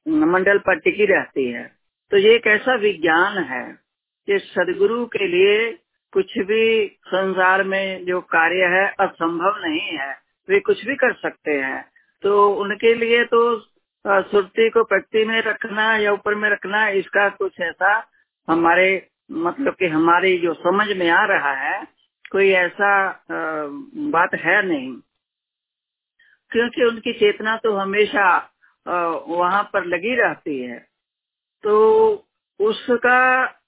मंडल 0.07 0.59
पट्टी 0.59 0.91
की 0.91 1.05
रहती 1.05 1.51
है। 1.51 1.77
तो 2.11 2.17
ये 2.17 2.35
एक 2.35 2.47
ऐसा 2.47 2.75
विज्ञान 2.75 3.37
है। 3.43 3.90
कि 4.27 4.39
सदगुरु 4.39 5.05
के 5.05 5.27
लिए 5.27 5.71
कुछ 6.13 6.37
भी 6.39 6.87
संसार 7.07 7.63
में 7.63 8.05
जो 8.05 8.19
कार्य 8.31 8.65
है 8.73 8.87
असंभव 8.99 9.59
नहीं 9.59 9.97
है, 9.97 10.11
वे 10.49 10.59
कुछ 10.59 10.85
भी 10.85 10.95
कर 10.95 11.13
सकते 11.13 11.51
हैं। 11.53 11.83
तो 12.23 12.49
उनके 12.55 12.93
लिए 12.95 13.23
तो 13.25 13.41
सुरती 14.05 14.69
को 14.69 14.83
प्रकृति 14.83 15.23
में 15.25 15.41
रखना 15.41 15.95
या 15.97 16.11
ऊपर 16.13 16.35
में 16.35 16.49
रखना, 16.49 16.87
इसका 16.89 17.27
कुछ 17.29 17.59
ऐसा 17.61 17.95
हमारे 18.47 19.07
मतलब 19.31 19.73
कि 19.73 19.87
हमारी 19.87 20.37
जो 20.37 20.53
समझ 20.53 20.87
में 20.97 21.09
आ 21.09 21.23
रहा 21.25 21.53
है, 21.55 21.87
कोई 22.31 22.49
ऐसा 22.51 22.91
बात 24.11 24.35
है 24.35 24.61
नहीं। 24.65 24.93
क्योंकि 26.51 26.83
उनकी 26.83 27.13
चेतना 27.13 27.55
तो 27.57 27.73
हमेशा 27.73 28.25
वहाँ 28.85 29.63
पर 29.73 29.85
लगी 29.85 30.15
रहती 30.15 30.59
है। 30.61 30.79
तो 31.63 31.73
उसका 32.59 33.19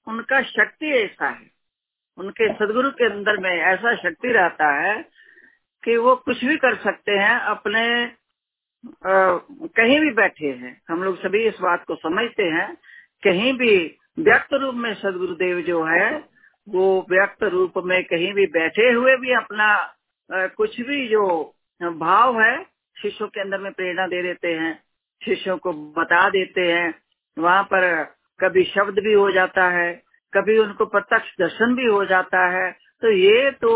उनका 0.08 0.42
शक्ति 0.42 0.92
ऐसा 0.94 1.30
है। 1.30 1.52
उनके 2.18 2.54
सदगुरु 2.54 2.90
के 2.92 3.06
अंदर 3.06 3.38
में 3.38 3.50
ऐसा 3.52 3.96
शक्ति 3.96 4.32
रहता 4.32 4.72
है 4.82 4.96
कि 5.84 5.96
वो 5.98 6.16
कुछ 6.16 6.44
भी 6.46 6.58
कर 6.58 6.76
सकते 6.76 7.12
हैं 7.12 7.38
अपने 7.54 7.84
आ, 8.86 9.38
कहीं 9.78 10.00
भी 10.00 10.10
बैठे 10.12 10.48
हैं। 10.48 10.82
हम 10.90 11.04
लोग 11.04 11.18
सभी 11.22 11.44
इस 11.48 11.60
बात 11.62 11.84
को 11.88 11.96
समझते 11.96 12.44
हैं। 12.44 12.74
कहीं 13.24 13.54
भी 13.54 13.76
व्यक्त 14.20 14.54
रूप 14.54 14.76
में 14.76 14.94
सदगुरुदेव 14.94 15.62
जो 15.62 15.84
है 15.86 16.10
वो 16.68 17.06
व्यक्त 17.10 17.44
रूप 17.44 17.74
में 17.78 18.04
कहीं 18.04 18.34
भी 18.34 18.46
बैठे 18.48 18.92
हुए 18.92 19.16
भी 19.18 19.34
अपना 19.34 19.70
आ, 20.30 20.48
कुछ 20.48 20.80
भी 20.82 21.08
जो 21.08 21.56
भाव 21.82 22.42
है 22.42 22.64
शिष्यों 23.02 23.28
के 23.28 23.42
अंदर 23.42 23.58
में 23.58 23.72
प्रेरणा 23.72 24.08
दे 24.08 24.22
देते 24.24 24.54
हैं 24.54 24.84
शिष्यों 25.26 25.58
को 25.58 25.74
बता 25.74 26.30
देते 26.30 26.72
हैं। 26.72 26.94
वहाँ 27.38 27.64
पर 27.64 27.84
कभी 28.40 28.64
शब्द 28.66 29.00
भी 29.04 29.14
हो 29.14 29.32
जाता 29.32 29.70
है 29.70 29.92
कभी 30.34 30.58
उनको 30.60 30.86
प्रत्यक्ष 30.86 31.34
दर्शन 31.40 31.76
भी 31.76 31.86
हो 31.86 32.04
जाता 32.06 32.46
है। 32.50 32.72
तो 33.02 33.12
ये 33.12 33.52
तो 33.52 33.74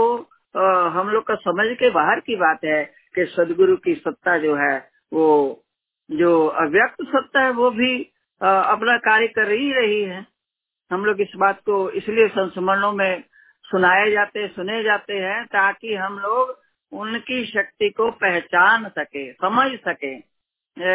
आ, 0.56 0.90
हम 0.90 1.10
लोग 1.10 1.24
का 1.28 1.36
समझ 1.38 1.68
के 1.80 1.90
बाहर 1.90 2.20
की 2.20 2.36
बात 2.36 2.64
है 2.66 2.84
कि 3.16 3.26
सदगुरु 3.26 3.76
की 3.78 3.94
सत्ता 3.96 4.38
जो 4.38 4.56
है 4.56 4.78
वो 5.12 5.28
जो 6.10 6.32
अव्यक्त 6.58 7.04
सत्ता 7.08 7.44
है 7.44 7.52
वो 7.52 7.72
भी 7.72 7.92
आ, 8.42 8.50
अपना 8.52 8.98
कार्य 8.98 9.28
कर 9.28 9.52
ही 9.52 9.74
रही 9.74 10.02
है। 10.04 10.26
हम 10.92 11.06
लोग 11.06 11.22
इस 11.22 11.34
बात 11.38 11.60
को 11.62 11.90
इसलिए 11.92 12.28
संस्मरणों 12.28 12.92
में 12.94 13.24
सुनाए 13.66 14.12
जाते 14.12 14.48
सुने 14.48 14.84
जाते 14.84 15.14
हैं 15.14 15.44
ताकि 15.46 15.96
हम 15.96 16.20
लोग 16.20 16.58
उनकी 16.92 17.46
शक्ति 17.46 17.90
को 17.90 18.10
पहचान 18.12 18.88
सके 18.90 19.32
समझ 19.34 19.72
सके 19.80 20.16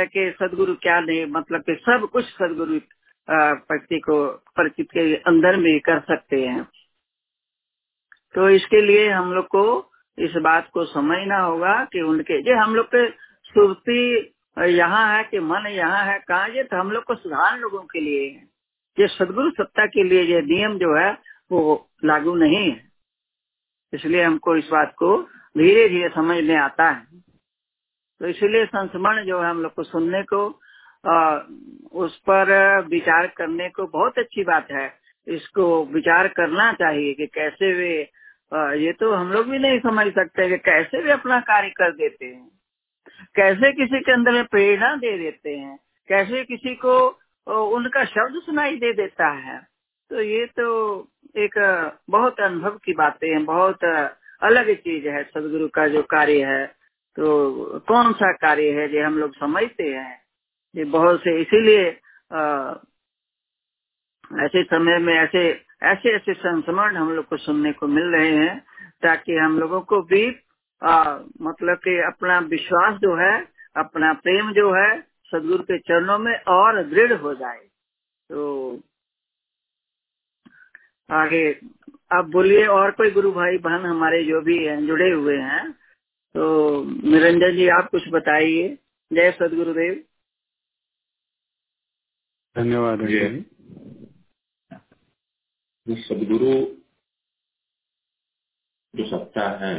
कि 0.06 0.30
सदगुरु 0.42 0.74
क्या 0.82 1.00
नहीं 1.00 1.26
मतलब 1.26 1.62
कि 1.62 1.74
सब 1.82 2.08
कुछ 2.12 2.24
सदगुरु 2.26 2.80
व्यक्ति 3.28 3.98
को 3.98 4.26
परिचित 4.56 4.90
के 4.90 5.14
अंदर 5.16 5.56
में 5.56 5.80
कर 5.80 6.00
सकते 6.00 6.40
हैं। 6.46 6.64
तो 8.34 8.48
इसके 8.48 8.80
लिए 8.82 9.08
हम 9.10 9.32
लोग 9.32 9.46
को 9.46 9.64
इस 10.18 10.32
बात 10.36 10.68
को 10.72 10.84
समझना 10.84 11.38
होगा 11.38 11.84
कि 11.84 12.00
उनके 12.00 12.40
जो 12.42 12.56
हम 12.56 12.74
लोग 12.74 12.86
के 12.86 13.08
सुरती 13.50 14.32
यहाँ 14.76 15.16
है 15.16 15.22
कि 15.24 15.40
मन 15.40 15.66
यहाँ 15.66 16.04
है, 16.04 16.18
कहा 16.18 16.46
ये 16.46 16.62
तो 16.62 16.76
हम 16.76 16.90
लोग 16.90 17.04
को 17.04 17.14
साधारण 17.14 17.60
लोगों 17.60 17.82
के 17.82 18.00
लिए 18.00 18.28
है। 18.28 18.42
ये 18.98 19.06
सदगुरु 19.08 19.50
सत्ता 19.50 19.86
के 19.86 20.02
लिए 20.02 20.22
ये 20.22 20.40
नियम 20.42 20.78
जो 20.78 20.96
है, 20.96 21.12
वो 21.52 21.88
लागू 22.04 22.34
नहीं 22.34 22.70
है। 22.70 22.90
इसलिए 23.92 24.22
हमको 24.22 24.56
इस 24.56 24.68
बात 24.72 24.94
को 24.98 25.16
धीरे 25.58 25.88
धीरे 25.88 26.08
समझ 26.08 26.44
में 26.44 26.56
आता 26.56 26.90
है। 26.90 27.06
तो 28.20 28.26
इसलिए 28.26 28.66
संस्मरण 28.66 29.24
जो 29.24 29.40
है 29.40 29.50
हम 29.50 29.62
लोग 29.62 29.74
को 29.74 29.82
सुनने 29.82 30.22
को 30.22 30.48
आ, 31.06 31.38
उस 31.92 32.18
पर 32.18 32.80
विचार 32.80 33.26
करने 33.26 33.68
को 33.68 33.86
बहुत 33.86 34.18
अच्छी 34.18 34.44
बात 34.44 34.70
है। 34.70 34.92
इसको 35.28 35.84
विचार 35.86 36.28
करना 36.28 36.72
चाहिए 36.72 37.12
कि 37.14 37.26
कैसे 37.26 37.72
वे 37.74 38.08
आ, 38.54 38.72
ये 38.72 38.92
तो 38.92 39.12
हम 39.14 39.32
लोग 39.32 39.46
भी 39.46 39.58
नहीं 39.58 39.78
समझ 39.80 40.06
सकते 40.06 40.48
कि 40.48 40.56
कैसे 40.58 41.02
वे 41.02 41.10
अपना 41.10 41.40
कार्य 41.40 41.68
कर 41.70 41.90
देते 41.92 42.26
हैं। 42.26 42.48
कैसे 43.36 43.72
किसी 43.72 44.00
के 44.00 44.12
अंदर 44.12 44.32
में 44.32 44.44
प्रेरणा 44.44 44.94
दे 44.96 45.18
देते 45.18 45.56
हैं। 45.56 45.78
कैसे 46.08 46.44
किसी 46.44 46.74
को 46.74 46.96
उनका 47.46 48.04
शब्द 48.04 48.42
सुनाई 48.46 48.76
दे 48.76 48.92
देता 48.92 49.28
है। 49.30 49.60
तो 50.10 50.20
ये 50.22 50.46
तो 50.46 50.66
एक 51.36 51.54
बहुत 52.10 52.40
अनुभव 52.40 52.78
की 52.84 52.92
बातें 52.92 53.28
हैं। 53.30 53.44
बहुत 53.44 53.84
अलग 54.42 54.74
चीज़ 54.76 55.08
है। 55.08 55.22
सदगुरु 55.24 55.68
का 55.68 55.88
जो 55.88 56.02
कार्य 56.02 56.44
है 56.44 56.66
तो 57.16 57.24
कौन 57.88 58.12
सा 58.12 58.32
कार्य 58.32 58.70
है 58.72 58.88
जो 58.88 59.06
हम 59.06 59.18
लोग 59.18 59.34
समझते 59.36 59.84
हैं? 59.84 60.21
ये 60.74 60.84
बहुत 60.84 61.20
से 61.20 61.40
इसीलिए 61.40 61.88
ऐसे 64.44 64.62
समय 64.64 64.98
में 64.98 65.14
ऐसे 65.14 65.40
ऐसे 65.82 66.14
ऐसे 66.16 66.34
संस्मरण 66.34 66.96
हम 66.96 67.10
लोग 67.12 67.26
को 67.28 67.36
सुनने 67.36 67.72
को 67.72 67.86
मिल 67.86 68.04
रहे 68.04 68.30
हैं 68.36 68.58
ताकि 69.02 69.36
हम 69.36 69.58
लोगों 69.58 69.80
को 69.80 70.00
भी 70.02 70.24
आ, 70.82 71.18
मतलब 71.42 71.78
कि 71.78 71.96
अपना 72.06 72.38
विश्वास 72.38 72.94
जो 72.94 73.14
है 73.16 73.34
अपना 73.76 74.12
प्रेम 74.22 74.52
जो 74.52 74.72
है 74.72 75.00
सदगुरु 75.32 75.62
के 75.62 75.78
चरणों 75.78 76.18
में 76.18 76.34
और 76.50 76.82
दृढ़ 76.84 77.12
हो 77.12 77.34
जाए। 77.34 77.58
तो 78.30 78.80
आगे 81.08 81.44
अब 82.16 82.30
बोलिए 82.30 82.66
और 82.66 82.90
कोई 82.90 83.10
गुरु 83.10 83.30
भाई 83.32 83.58
बहन 83.58 83.86
हमारे 83.86 84.22
जो 84.24 84.40
भी 84.40 84.56
हैं 84.64 84.78
जुड़े 84.86 85.10
हुए 85.10 85.36
हैं 85.38 85.70
तो 86.34 86.44
निरंजन 86.84 87.56
जी 87.56 87.68
आप 87.68 87.88
कुछ 87.90 88.08
बताइए। 88.12 88.76
जय 89.10 89.30
सदगुरुदेव। 89.32 90.02
धन्यवाद 92.56 93.00
जो 95.86 95.96
सदगुरु 96.02 96.50
जो 98.94 99.06
सत्ता 99.10 99.48
है 99.62 99.74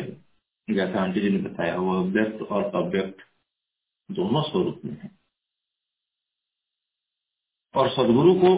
जैसा 0.68 1.02
आंटी 1.04 1.22
जी 1.22 1.30
ने 1.30 1.38
बताया 1.40 1.76
वो 1.78 2.00
व्यक्त 2.06 2.42
और 2.44 2.64
अव्यक्त 2.76 3.24
दोनों 4.10 4.44
स्वरूप 4.44 4.82
में 4.86 4.94
है। 4.94 5.12
और 7.76 7.90
सदगुरु 7.90 8.34
को 8.36 8.54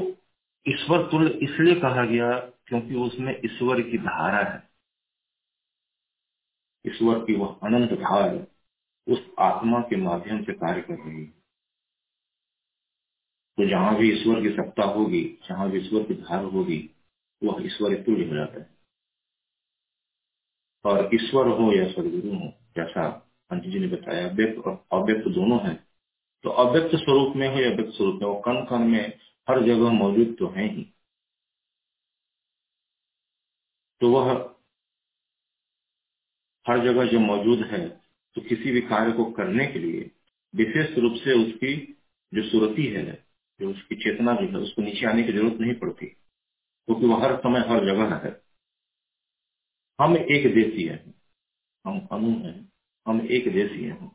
ईश्वर 0.66 1.04
तुल्य 1.12 1.32
इसलिए 1.46 1.76
कहा 1.82 2.06
गया 2.06 2.32
क्योंकि 2.68 2.96
उसमें 3.06 3.34
ईश्वर 3.46 3.82
की 3.82 3.98
धारा 3.98 4.44
है। 4.50 4.64
ईश्वर 6.86 7.20
की 7.20 7.36
वह 7.36 7.60
अनंत 7.64 8.00
धार 8.00 8.36
उस 9.08 9.28
आत्मा 9.40 9.80
के 9.82 9.96
माध्यम 9.96 10.44
से 10.44 10.54
कार्य 10.56 10.82
कर 10.82 11.00
रही 11.00 11.26
है। 11.26 11.35
तो 13.58 13.70
जहाँ 13.70 13.96
भी 13.96 14.12
ईश्वर 14.12 14.42
की 14.42 14.50
सत्ता 14.50 14.84
होगी, 14.84 15.24
जहाँ 15.50 15.70
भी 15.72 15.80
ईश्वर 15.80 16.04
की 16.04 16.14
धार 16.14 16.44
होगी, 16.44 16.80
वह 17.44 17.66
ईश्वर 17.66 17.96
तुल्य 18.04 18.26
हो 18.30 18.36
जाता 18.36 18.60
है। 18.60 18.70
और 20.86 21.10
ईश्वर 21.16 21.48
हो 21.48 21.72
या 21.74 21.88
सदगुरु 21.92 22.36
हो, 22.38 22.52
जैसा 22.78 23.08
अंत 23.52 23.64
जी 23.64 23.80
ने 23.80 23.88
बताया 23.88 24.28
व्यक्त 24.28 24.60
और 24.68 24.86
अव्यक्त 24.94 25.28
दोनों 25.30 25.60
है। 25.68 25.76
तो 26.44 26.50
अव्यक्त 26.50 26.96
स्वरूप 26.96 27.36
में 27.36 27.48
हो 27.50 27.62
या 27.62 27.70
व्यक्त 27.72 27.92
स्वरूप 27.92 28.22
में 28.22 28.28
वो 28.30 28.36
कण 28.42 28.66
कण 28.66 28.88
में 28.88 29.20
हर 29.50 29.62
जगह 29.66 29.92
मौजूद 29.92 30.36
तो 30.40 30.50
है 30.50 30.68
ही। 30.74 30.84
तो 34.02 34.12
वह 34.12 34.32
हर 36.66 36.84
जगह 36.86 37.06
जो 37.06 37.20
मौजूद 37.20 37.60
है 37.68 37.88
तो 38.36 38.42
किसी 38.42 38.72
भी 38.72 38.82
कार्य 38.82 39.12
को 39.12 39.26
करने 39.32 39.68
के 39.68 39.80
लिए 39.80 40.12
विशेष 40.54 40.98
रूप 40.98 41.14
से 41.16 41.34
उसकी 41.34 41.76
जो 42.34 42.44
सुरती 42.50 42.86
है 42.88 43.25
जो 43.60 43.70
उसकी 43.70 43.96
चेतना 43.96 44.34
जो 44.34 44.48
है, 44.48 44.58
उसको 44.58 44.82
नीचे 44.82 45.06
आने 45.06 45.24
की 45.24 45.34
ज़रूरत 45.34 45.58
नहीं 45.62 45.74
पड़ती, 45.74 46.06
क्योंकि 46.06 47.02
तो 47.02 47.08
वह 47.08 47.24
हर 47.24 47.36
समय 47.36 47.60
हर 47.60 47.86
जगह 47.86 48.16
है। 48.16 48.42
हम 50.02 50.16
एक 50.18 50.54
देशी 50.56 50.84
है। 50.84 51.04
हम 51.86 52.08
अनु 52.12 52.30
हैं। 52.40 52.70
हम 53.08 53.28
एक 53.32 53.54
देशी 53.54 53.84
हैं। 53.84 54.12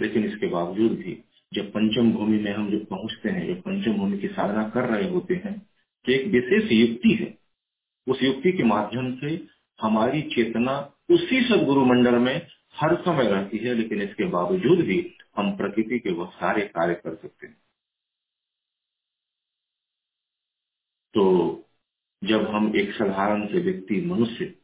लेकिन 0.00 0.24
इसके 0.24 0.46
बावजूद 0.46 0.92
भी 0.92 1.24
जब 1.54 1.70
पंचम 1.72 2.12
भूमि 2.12 2.38
में 2.38 2.52
हम 2.52 2.70
जब 2.70 2.84
पहुँचते 2.86 3.28
हैं, 3.28 3.46
जब 3.46 3.60
पंचम 3.62 3.92
भूमि 3.92 4.18
की 4.18 4.28
साधना 4.28 4.68
कर 4.68 4.88
रहे 4.88 5.10
होते 5.10 5.34
हैं 5.34 5.58
तो 6.04 6.12
एक 6.12 6.26
विशेष 6.26 6.72
युक्ति 6.72 7.14
है। 7.14 7.38
उस 8.08 8.22
युक्ति 8.22 8.52
के 8.52 8.62
माध्यम 8.62 9.20
से 9.20 9.46
हमारी 9.80 10.22
चेतना 10.22 10.78
उसी 11.10 11.40
सदगुरु 11.48 11.84
मंडल 11.84 12.18
में 12.18 12.46
हर 12.74 12.94
समय 12.96 13.26
रहती 13.26 13.58
है, 13.58 13.74
लेकिन 13.74 14.02
इसके 14.02 14.24
बावजूद 14.24 14.78
भी 14.78 15.14
हम 15.36 15.56
प्रकृति 15.56 15.98
के 15.98 16.12
वह 16.12 16.30
सारे 16.30 16.62
कार्य 16.66 16.94
कर 16.94 17.14
सकते 17.14 17.46
हैं। 17.46 17.56
तो 21.14 21.24
जब 22.24 22.46
हम 22.48 22.72
एक 22.76 22.94
साधारण 22.94 23.46
से 23.46 23.60
व्यक्ति, 23.60 24.00
मनुष्य, 24.00 24.54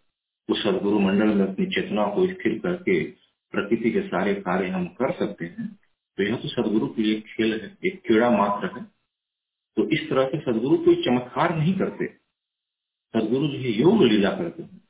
उस 0.49 0.63
सदगुरु 0.63 0.99
मंडल 0.99 1.35
में 1.35 1.47
अपनी 1.47 1.67
चेतना 1.67 2.07
को 2.07 2.27
स्थिर 2.27 2.59
करके 2.59 3.05
प्रकृति 3.55 3.91
के 3.91 4.03
सारे 4.03 4.35
कार्य 4.35 4.69
हम 4.69 4.87
कर 4.87 5.13
सकते 5.13 5.45
हैं 5.45 5.79
तो 6.19 6.23
यह 6.23 6.37
तो 6.37 6.49
सदगुरु 6.49 6.87
के 6.87 7.03
लिए 7.03 7.21
खेल 7.21 7.61
है, 7.61 7.79
एक 7.87 8.03
कीड़ा 8.07 8.31
मात्र 8.31 8.79
है। 8.79 8.85
तो 9.77 9.89
इस 9.89 10.11
तरह 10.11 10.27
से 10.27 10.41
सदगुरु 10.41 10.77
कोई 10.79 10.95
चमत्कार 11.05 11.57
नहीं 11.57 11.75
करते। 11.75 12.07
सदगुरु 13.17 13.49
जो 13.49 13.59
है, 13.59 13.71
योग 13.71 14.03
लीला 14.03 14.31
करते 14.31 14.63
हैं। 14.63 14.81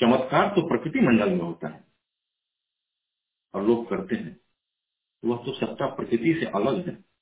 चमत्कार 0.00 0.48
तो 0.48 0.68
प्रकृति 0.68 1.00
मंडल 1.00 1.30
में 1.30 1.40
होता 1.40 1.68
है 1.68 1.84
और 3.54 3.66
लोग 3.66 3.90
करते 3.90 4.16
हैं। 4.16 4.40
वह 5.24 5.36
तो 5.36 5.52
सत्ता 5.52 5.86
प्रकृति 5.86 6.34
से 6.34 6.46
अलग 6.46 6.88
है। 6.88 7.13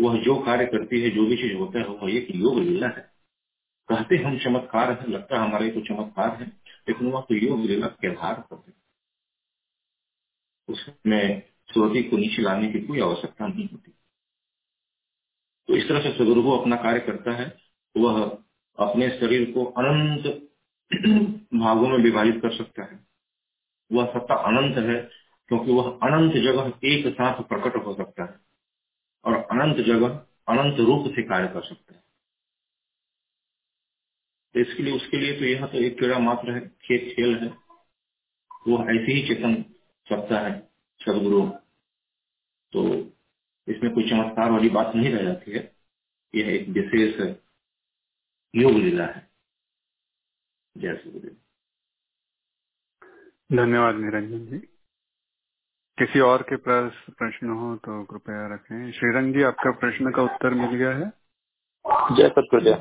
वह 0.00 0.22
जो 0.22 0.36
कार्य 0.36 0.66
करती 0.66 1.00
है, 1.00 1.10
जो 1.10 1.26
भी 1.26 1.36
चीज़ 1.36 1.54
होता 1.54 1.78
है, 1.78 1.86
वह 1.86 2.14
एक 2.14 2.26
योग 2.30 2.58
लीला 2.58 2.86
है। 2.86 3.12
कहते 3.88 4.16
हम 4.16 4.38
चमत्कार 4.38 4.92
है, 4.92 5.10
लगता 5.10 5.36
है 5.36 5.48
हमारे 5.48 5.70
तो 5.70 5.80
चमत्कार 5.80 6.42
है, 6.42 6.46
लेकिन 6.88 7.10
वह 7.10 7.20
तो 7.20 7.34
योग 7.34 7.60
लीला 7.60 7.86
के 7.86 8.10
आधार 8.10 8.34
पर 8.34 8.62
है। 8.68 8.74
उसमें 10.68 11.42
श्रोति 11.72 12.02
को 12.02 12.16
नीचे 12.16 12.42
लाने 12.42 12.72
की 12.72 12.80
कोई 12.80 13.00
आवश्यकता 13.00 13.46
नहीं 13.46 13.68
होती। 13.68 13.92
तो 15.68 15.76
इस 15.76 15.88
तरह 15.88 16.00
से 16.00 16.12
सदगुरु 16.12 16.50
अपना 16.50 16.76
कार्य 16.76 17.00
करता 17.00 17.32
है, 17.32 17.56
वह 17.96 18.38
अपने 18.78 19.10
शरीर 19.10 19.52
को 19.52 19.64
अनंत 19.64 20.48
भागों 21.54 21.88
में 21.88 21.98
विभाजित 21.98 22.42
कर 22.42 22.56
सकता 22.56 22.82
है। 22.82 23.06
वह 23.92 24.06
सत्ता 24.06 24.34
अनंत 24.34 24.76
है, 24.76 25.10
क्योंकि 25.48 25.72
वह 25.72 25.98
अनंत 26.02 26.32
जगह 26.32 26.72
एक 26.84 27.14
साथ 27.14 27.42
प्रकट 27.42 27.86
हो 27.86 27.94
सकता 27.94 28.24
है। 28.24 28.45
और 29.26 29.34
अनंत 29.34 29.76
जगह, 29.76 30.08
अनंत 30.48 30.80
रूप 30.80 31.06
से 31.06 31.22
कार्य 31.22 31.48
कर 31.48 31.62
सकते 31.62 31.94
हैं। 31.94 32.04
तो 34.54 34.60
इसके 34.60 34.82
लिए, 34.82 34.96
उसके 34.96 35.16
लिए 35.16 35.38
तो 35.38 35.44
यह 35.44 35.66
तो 35.66 35.78
एक 35.78 35.98
कीड़ा 35.98 36.18
मात्र 36.18 36.50
है, 36.50 36.60
खेत 36.60 37.16
खेल 37.16 37.38
है। 37.38 37.48
वह 38.68 38.84
ऐसे 38.84 39.12
ही 39.12 39.28
चेतन 39.28 39.62
सकता 40.08 40.40
है, 40.40 40.70
सदगुरु। 41.00 41.50
तो 42.72 42.94
इसमें 43.68 43.94
कोई 43.94 44.10
चमत्कार 44.10 44.50
वाली 44.50 44.68
बात 44.68 44.96
नहीं 44.96 45.10
रह 45.10 45.22
जाती 45.22 45.50
है। 45.52 45.76
यह 46.34 46.46
एक 46.54 46.68
विशेष 46.68 47.36
योग 48.56 48.72
लीला 48.72 49.06
है। 49.06 49.30
जय 50.76 50.96
सदगुरु 50.96 51.28
धन्यवाद 53.56 53.94
निरंजन 53.94 54.46
जी। 54.46 54.75
किसी 55.98 56.20
और 56.20 56.42
के 56.48 56.56
पास 56.64 56.92
प्रश्न 57.18 57.54
हो 57.58 57.74
तो 57.84 58.02
कृपया 58.04 58.46
रखें। 58.54 58.90
श्रीरंग 58.92 59.34
जी 59.34 59.42
आपका 59.42 59.70
प्रश्न 59.80 60.10
का 60.16 60.22
उत्तर 60.22 60.54
मिल 60.54 60.74
गया 60.74 60.90
है? 60.96 61.06
जय 62.16 62.28
सतगुरुदेव। 62.28 62.74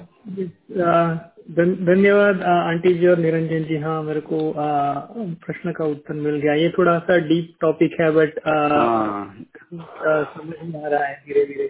धन्यवाद 1.85 2.41
आंटी 2.43 2.93
जी 2.93 3.07
और 3.07 3.17
निरंजन 3.17 3.63
जी। 3.63 3.77
हाँ 3.77 4.01
मेरे 4.03 4.21
को 4.21 4.39
प्रश्न 5.45 5.71
का 5.71 5.85
उत्तर 5.85 6.13
मिल 6.13 6.35
गया। 6.41 6.53
ये 6.53 6.69
थोड़ा 6.77 6.97
सा 6.99 7.17
डीप 7.27 7.53
टॉपिक 7.61 7.95
है 8.01 8.09
बट 8.11 8.39
समझ 10.33 10.57
में 10.63 10.83
आ 10.83 10.87
रहा 10.87 11.05
है 11.05 11.15
धीरे 11.27 11.45
धीरे 11.45 11.67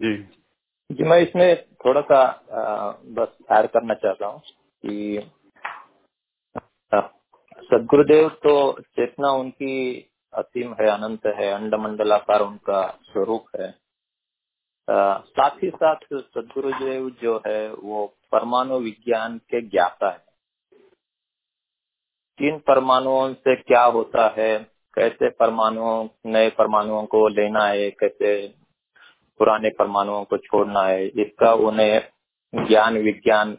जी। 0.00 0.16
जी 0.90 1.04
मैं 1.04 1.18
इसमें 1.20 1.64
थोड़ा 1.86 2.00
सा 2.00 2.20
आ, 2.20 2.92
बस 3.16 3.36
ऐड 3.52 3.66
करना 3.70 3.94
चाहता 3.94 4.26
हूँ 4.26 4.40
कि 4.84 5.30
सदगुरुदेव 7.62 8.28
तो 8.44 8.54
चेतना 8.80 9.30
उनकी 9.38 9.74
असीम 10.34 10.72
है 10.72 10.86
अनंत 10.86 11.26
है 11.26 11.52
अंड 11.52 11.74
मंडलाकार 11.74 12.40
उनका 12.40 12.98
स्वरूप 13.02 13.44
है। 13.60 13.74
आ, 14.90 15.18
साथ 15.18 15.50
ही 15.50 15.70
साथ 15.70 15.96
सदगुरुदेव 16.14 17.10
जो 17.10 17.42
है 17.46 17.72
वो 17.74 18.06
परमाणु 18.32 18.78
विज्ञान 18.78 19.38
के 19.38 19.60
ज्ञाता 19.60 20.10
है। 20.10 20.24
किन 22.38 22.58
परमाणुओं 22.58 23.34
से 23.34 23.56
क्या 23.56 23.84
होता 23.84 24.34
है 24.38 24.58
कैसे 24.94 25.30
परमाणुओं 25.30 26.08
नए 26.26 26.50
परमाणुओं 26.50 27.06
को 27.06 27.28
लेना 27.28 27.64
है 27.64 27.90
कैसे 27.90 28.48
पुराने 29.38 29.70
परमाणुओं 29.70 30.24
को 30.24 30.38
छोड़ना 30.38 30.82
है 30.82 31.06
इसका 31.06 31.52
उन्हें 31.54 32.08
ज्ञान 32.54 32.98
विज्ञान 32.98 33.58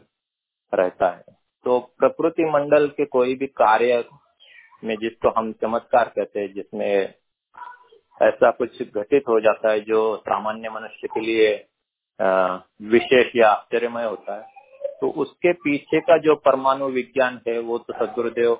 रहता 0.74 1.10
है। 1.10 1.24
तो 1.64 1.78
प्रकृति 1.98 2.44
मंडल 2.44 2.88
के 2.88 3.04
कोई 3.04 3.34
भी 3.34 3.46
कार्य 3.46 4.04
में 4.82 4.94
जिसको 4.96 5.30
हम 5.30 5.52
चमत्कार 5.54 6.12
कहते 6.16 6.40
हैं, 6.40 6.52
जिसमें 6.54 7.14
ऐसा 8.20 8.50
कुछ 8.52 8.82
घटित 8.82 9.28
हो 9.28 9.40
जाता 9.40 9.70
है 9.70 9.80
जो 9.82 10.00
सामान्य 10.18 10.70
मनुष्य 10.70 11.08
के 11.08 11.20
लिए 11.20 11.52
विशेष 12.90 13.36
या 13.36 13.48
आश्चर्यमय 13.50 14.04
होता 14.04 14.34
है 14.34 14.58
तो 15.00 15.10
उसके 15.22 15.52
पीछे 15.54 16.00
का 16.00 16.16
जो 16.18 16.34
परमाणु 16.38 16.86
विज्ञान 16.90 17.40
है, 17.48 17.58
वो 17.60 17.78
तो 17.78 17.92
सदगुरुदेव 17.94 18.58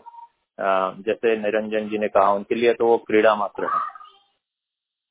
जैसे 0.99 1.37
निरंजन 1.39 1.89
जी 1.89 1.99
ने 1.99 2.09
कहा, 2.09 2.33
उनके 2.33 2.55
लिए 2.55 2.73
तो 2.75 2.87
वो 2.87 2.97
क्रीड़ा 3.01 3.35
मात्र 3.35 3.65
है। 3.65 3.79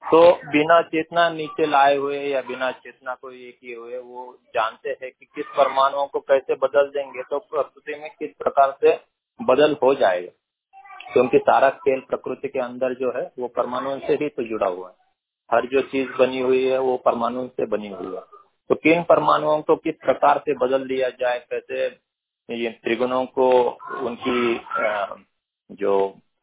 तो 0.03 0.21
बिना 0.51 0.81
चेतना 0.83 1.29
नीचे 1.29 1.65
लाए 1.65 1.95
हुए 1.95 2.19
या 2.19 2.41
बिना 2.41 2.71
चेतना 2.73 3.13
को 3.15 3.31
ये 3.31 3.51
किए 3.51 3.75
हुए, 3.75 3.97
वो 3.97 4.37
जानते 4.55 4.89
हैं 4.91 5.11
कि 5.11 5.25
किस 5.25 5.45
परमाणुओं 5.57 6.05
को 6.07 6.19
कैसे 6.21 6.55
बदल 6.57 6.89
देंगे 6.89 7.23
तो 7.23 7.39
प्रकृति 7.41 7.99
में 8.01 8.09
किस 8.09 8.31
प्रकार 8.39 8.77
से 8.81 8.97
बदल 9.39 9.75
हो 9.83 9.93
जाएगा। 9.95 10.31
क्योंकि 11.13 11.37
सारा 11.39 11.69
खेल 11.77 11.99
प्रकृति 11.99 12.47
के 12.47 12.59
अंदर 12.59 12.93
जो 12.93 13.11
है, 13.11 13.31
वो 13.39 13.47
परमाणु 13.47 13.97
से 13.99 14.13
ही 14.13 14.29
तो 14.29 14.43
जुड़ा 14.43 14.67
हुआ 14.67 14.89
है। 14.89 14.95
हर 15.49 15.65
जो 15.65 15.81
चीज़ 15.83 16.09
बनी 16.19 16.39
हुई 16.39 16.65
है, 16.65 16.79
वो 16.79 16.97
परमाणु 16.97 17.47
से 17.47 17.65
बनी 17.65 17.89
हुई 17.89 18.15
है। 18.15 18.21
तो 18.69 18.75
किन 18.75 19.03
परमाणुओं 19.03 19.61
को 19.61 19.75
किस 19.75 19.95
प्रकार 19.95 20.37
से 20.37 20.53
बदल 20.57 20.87
दिया 20.87 21.09
जाए, 21.11 21.39
कैसे 21.51 21.87
ये 22.49 22.69
त्रिगुणों 22.83 23.25
को 23.27 23.49
उनकी 23.99 24.61
जो 25.71 25.93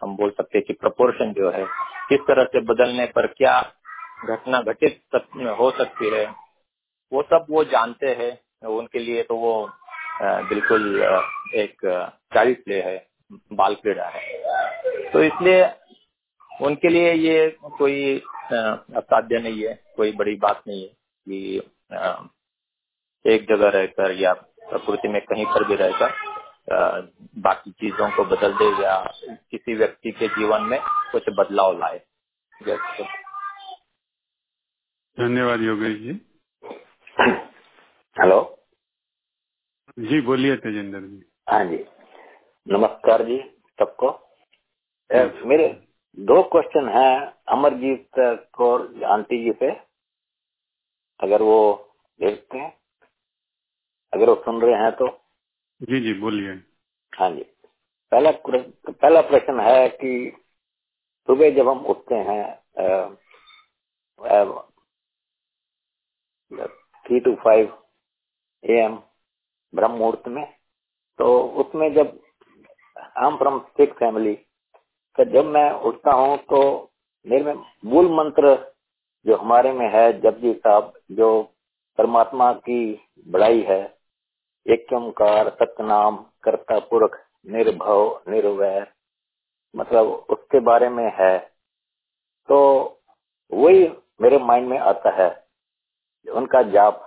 हम 0.02 0.16
बोल 0.16 0.30
सकते 0.30 0.58
हैं 0.58 0.64
कि 0.66 0.72
प्रपोर्शन 0.72 1.32
जो 1.32 1.50
है, 1.50 1.64
किस 2.08 2.20
तरह 2.20 2.44
से 2.44 2.60
बदलने 2.64 3.06
पर 3.06 3.26
क्या 3.28 3.60
घटना 4.24 4.60
घटित 4.62 5.00
हो 5.60 5.70
सकती 5.70 6.10
है, 6.10 6.26
वो 7.12 7.22
सब 7.22 7.46
वो 7.50 7.64
जानते 7.66 8.14
हैं। 8.14 8.68
उनके 8.68 8.98
लिए 8.98 9.22
तो 9.22 9.36
वो 9.36 9.70
बिल्कुल 10.22 11.02
एक 11.54 11.76
चाइल्ड 12.34 12.62
प्ले 12.64 12.80
है। 12.82 12.96
बाल 13.32 13.74
क्रीड़ा 13.74 14.08
है। 14.08 14.22
तो 15.12 15.22
इसलिए 15.22 15.64
उनके 16.66 16.88
लिए 16.88 17.12
ये 17.12 17.48
कोई 17.78 18.18
असाध्य 18.52 19.38
नहीं 19.38 19.62
है 19.64 19.74
कोई 19.96 20.12
बड़ी 20.12 20.34
बात 20.36 20.62
नहीं 20.68 20.82
है 20.82 20.88
कि 21.26 21.56
एक 23.24 23.46
जगह 23.48 23.68
रहकर 23.68 24.12
या 24.12 24.32
प्रकृति 24.32 25.08
में 25.08 25.20
कहीं 25.22 25.46
पर 25.46 25.64
भी 25.64 25.74
रहकर 25.74 26.14
बाकी 27.38 27.70
चीज़ों 27.70 28.10
को 28.10 28.24
बदल 28.24 28.52
दे 28.52 28.70
या 28.82 28.96
किसी 29.50 29.74
व्यक्ति 29.74 30.10
के 30.10 30.28
जीवन 30.28 30.62
में 30.62 30.78
कुछ 31.12 31.24
बदलाव 31.38 31.78
लाए। 31.78 32.00
धन्यवाद 35.16 35.60
योगेश 35.60 35.96
जी। 35.96 36.12
हेलो। 38.16 38.40
जी 39.98 40.20
बोलिए 40.20 40.56
तेजेंद्र 40.56 41.00
जी। 41.00 41.22
हाँ 41.50 41.64
जी। 41.64 41.84
नमस्कार 42.66 43.22
जी 43.22 43.36
सबको। 43.78 44.08
मेरे 45.48 45.66
दो 46.18 46.42
क्वेश्चन 46.52 46.88
है 46.88 47.10
अमरजीत 47.48 48.18
कौर 48.54 49.04
आंटी 49.06 49.38
जी 49.44 49.52
से 49.60 49.70
अगर 51.20 51.42
वो 51.42 51.58
देखते 52.20 52.58
हैं। 52.58 52.72
अगर 54.12 54.28
वो 54.30 54.34
सुन 54.44 54.60
रहे 54.62 54.82
हैं 54.82 54.90
तो। 54.92 55.08
जी 55.80 56.00
जी 56.00 56.14
बोलिए। 56.20 56.54
हाँ 57.12 57.30
जी। 57.30 57.42
पहला 58.12 58.30
पहला 58.46 59.20
प्रश्न 59.30 59.60
है 59.60 59.88
कि 60.02 60.32
सुबह 61.28 61.50
जब 61.56 61.68
हम 61.68 61.86
उठते 61.94 62.14
हैं 62.30 62.44
three 67.06 67.20
two 67.20 67.34
five 67.44 67.82
A 68.64 68.82
M 68.84 69.00
ब्रह्म 69.72 69.98
मुहूर्त 69.98 70.28
में 70.28 70.44
तो 71.18 71.26
उसमें 71.62 71.92
जब 71.94 72.18
I 73.16 73.28
am 73.28 73.36
from 73.36 73.58
Sikh 73.78 73.92
family 73.94 74.38
जब 75.18 75.44
मैं 75.46 75.70
उठता 75.88 76.12
हूँ 76.12 76.36
तो 76.44 76.58
मेरे 77.26 77.44
में 77.44 77.62
मूल 77.84 78.08
मंत्र 78.14 78.54
जो 79.26 79.36
हमारे 79.36 79.72
में 79.72 79.86
है, 79.92 80.12
जपजी 80.20 80.52
साहब, 80.54 80.92
जो 81.12 81.42
परमात्मा 81.98 82.52
की 82.52 82.80
बड़ाई 83.28 83.62
है 83.62 83.80
एक 84.66 84.92
ओंकार 84.92 85.48
सतनाम 85.50 86.16
कर्ता 86.42 86.78
पुरख 86.90 87.16
निर्भव, 87.46 88.20
निर्वैर 88.28 88.86
मतलब 89.74 90.06
उसके 90.30 90.60
बारे 90.60 90.88
में 90.88 91.10
है 91.20 91.38
तो 92.48 92.58
वही 93.52 93.88
मेरे 94.22 94.38
माइंड 94.38 94.68
में 94.68 94.78
आता 94.80 95.10
है, 95.22 95.30
उनका 96.26 96.62
जाप 96.72 97.02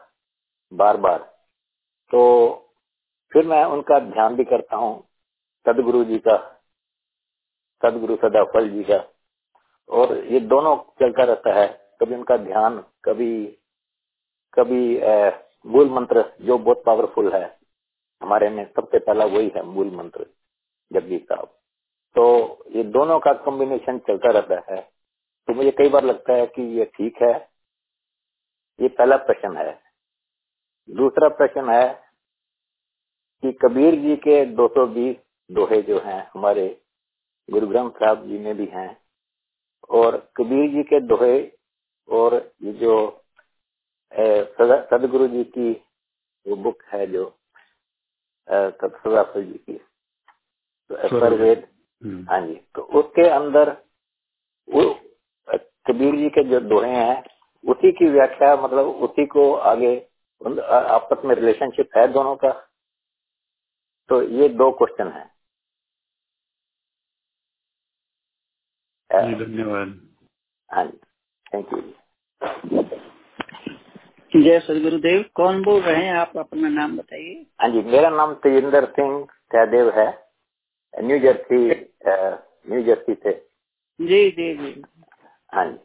बार 0.71 0.97
बार 0.97 1.19
तो 2.11 2.21
फिर 3.31 3.47
मैं 3.47 3.63
उनका 3.67 3.99
ध्यान 4.01 4.35
भी 4.35 4.43
करता 4.45 4.75
हूँ 4.75 5.08
सदगुरु 5.65 6.03
जी 6.03 6.17
का, 6.19 6.37
सदगुरु 7.81 8.15
सदाफल 8.15 8.69
जी 8.69 8.83
का। 8.83 9.03
और 9.89 10.17
ये 10.25 10.39
दोनों 10.39 10.75
चलता 10.99 11.23
रहता 11.23 11.53
है, 11.53 11.67
कभी 12.01 12.15
उनका 12.15 12.37
ध्यान, 12.37 12.79
कभी 13.05 13.45
कभी 14.53 14.99
मूल 15.65 15.89
मंत्र 15.89 16.23
जो 16.41 16.57
बहुत 16.57 16.83
पावरफुल 16.85 17.31
है। 17.33 17.57
हमारे 18.21 18.49
में 18.49 18.63
सबसे 18.65 18.99
पहला 18.99 19.25
वही 19.25 19.51
है 19.55 19.63
मूल 19.63 19.89
मंत्र 19.95 20.25
जगजी 20.91 21.17
साहब। 21.19 21.47
तो 22.15 22.25
ये 22.71 22.83
दोनों 22.83 23.19
का 23.19 23.33
कॉम्बिनेशन 23.43 23.99
चलता 23.99 24.29
रहता 24.29 24.61
है। 24.69 24.81
तो 25.47 25.53
मुझे 25.53 25.71
कई 25.71 25.89
बार 25.89 26.03
लगता 26.03 26.33
है 26.33 26.45
कि 26.47 26.61
ये 26.79 26.85
ठीक 26.95 27.21
है। 27.21 27.33
ये 28.79 28.87
पहला 28.89 29.17
प्रश्न 29.19 29.55
है। 29.57 29.79
दूसरा 30.89 31.29
प्रश्न 31.29 31.69
है 31.69 31.87
कि 33.43 33.51
कबीर 33.61 33.95
जी 33.95 34.15
के 34.17 34.45
220 34.45 35.15
दोहे 35.49 35.81
जो 35.81 35.99
हैं 35.99 36.21
हमारे 36.33 36.65
गुरु 37.49 37.67
ग्रंथ 37.67 37.91
साहब 37.91 38.25
जी 38.27 38.37
में 38.37 38.55
भी 38.57 38.65
हैं। 38.65 38.97
और 39.89 40.17
कबीर 40.37 40.69
जी 40.71 40.83
के 40.83 40.99
दोहे 41.01 41.37
और 42.09 42.35
ये 42.63 42.73
जो 42.73 42.95
सदगुरु 44.11 45.27
जी 45.27 45.43
की 45.43 45.71
वो 46.45 46.55
बुक 46.55 46.83
है 46.93 47.05
जो 47.07 47.25
सदाफल 48.47 49.43
जी 49.45 49.57
की। 49.59 49.77
तो 50.91 51.35
वेद 51.35 51.67
हम्म। 52.03 52.25
हाँ 52.29 52.41
जी 52.47 52.55
तो 52.75 52.81
उसके 52.99 53.27
अंदर 53.29 53.71
वो 54.67 54.83
कबीर 55.87 56.15
जी 56.15 56.29
के 56.29 56.43
जो 56.43 56.59
दोहे 56.59 56.91
हैं 56.91 57.23
उसी 57.63 57.91
की 57.91 58.05
व्याख्या 58.05 58.55
मतलब 58.57 58.85
उसी 59.05 59.25
को 59.25 59.53
आगे 59.71 59.95
आपस 60.41 61.25
में 61.25 61.35
रिलेशनशिप 61.35 61.97
है 61.97 62.07
दोनों 62.07 62.35
का। 62.35 62.51
तो 64.09 64.21
ये 64.23 64.49
दो 64.49 64.71
क्वेश्चन 64.71 65.11
है। 65.11 65.38
धन्यवाद 69.09 69.99
हाँ 70.69 70.85
जी 70.85 70.97
थैंक 71.53 71.73
यू 71.73 71.81
जय 74.33 74.59
सदगुरुदेव 74.59 75.23
कौन 75.35 75.63
बोल 75.63 75.81
रहे 75.81 76.05
हैं? 76.05 76.13
आप 76.13 76.37
अपना 76.37 76.69
नाम 76.69 76.97
बताइए। 76.97 77.45
हाँ 77.61 77.69
जी 77.69 77.81
मेरा 77.81 78.09
नाम 78.09 78.33
तेजिंदर 78.35 78.85
सिंह 78.91 79.25
सहदेव 79.53 79.89
है। 79.99 80.07
न्यू 80.93 81.19
जर्सी 81.19 81.57
न्यू 82.07 82.81
जर्सी 82.83 83.13
से। 83.13 83.33
जी 83.99 84.29
जी 84.31 84.53
जी। 84.57 84.81
हाँ 85.53 85.65
जी। 85.65 85.79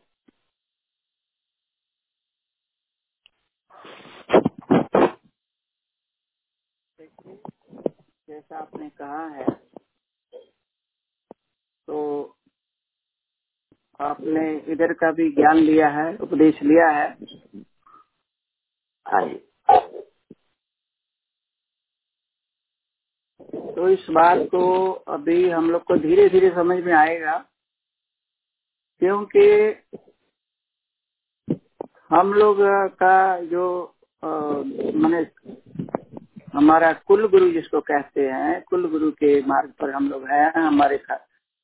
जैसा 8.29 8.59
आपने 8.59 8.89
कहा 8.91 9.27
है 9.29 9.47
तो 11.89 12.34
आपने 14.01 14.45
इधर 14.73 14.93
का 14.93 15.11
भी 15.13 15.29
ज्ञान 15.33 15.57
लिया 15.59 15.89
है, 15.91 16.17
उपदेश 16.19 16.63
लिया 16.63 16.89
है। 16.91 17.09
तो 23.75 23.89
इस 23.89 24.07
बात 24.11 24.39
को 24.51 24.91
अभी 25.11 25.49
हम 25.51 25.71
लोग 25.71 25.83
को 25.85 25.97
धीरे 25.99 26.29
धीरे 26.29 26.51
समझ 26.51 26.79
में 26.85 26.93
आएगा, 26.95 27.37
क्योंकि 29.03 29.47
हम 32.11 32.33
लोग 32.33 32.59
का 32.95 33.41
जो 33.47 33.65
मैंने 34.23 35.27
हमारा 36.55 36.93
कुल 37.07 37.27
गुरु 37.29 37.51
जिसको 37.53 37.81
कहते 37.83 38.21
हैं, 38.23 38.63
कुल 38.63 38.91
गुरु 38.91 39.11
के 39.13 39.41
मार्ग 39.47 39.73
पर 39.81 39.91
हम 39.91 40.09
लोग 40.11 40.27
हैं, 40.29 40.53
हमारे 40.57 41.01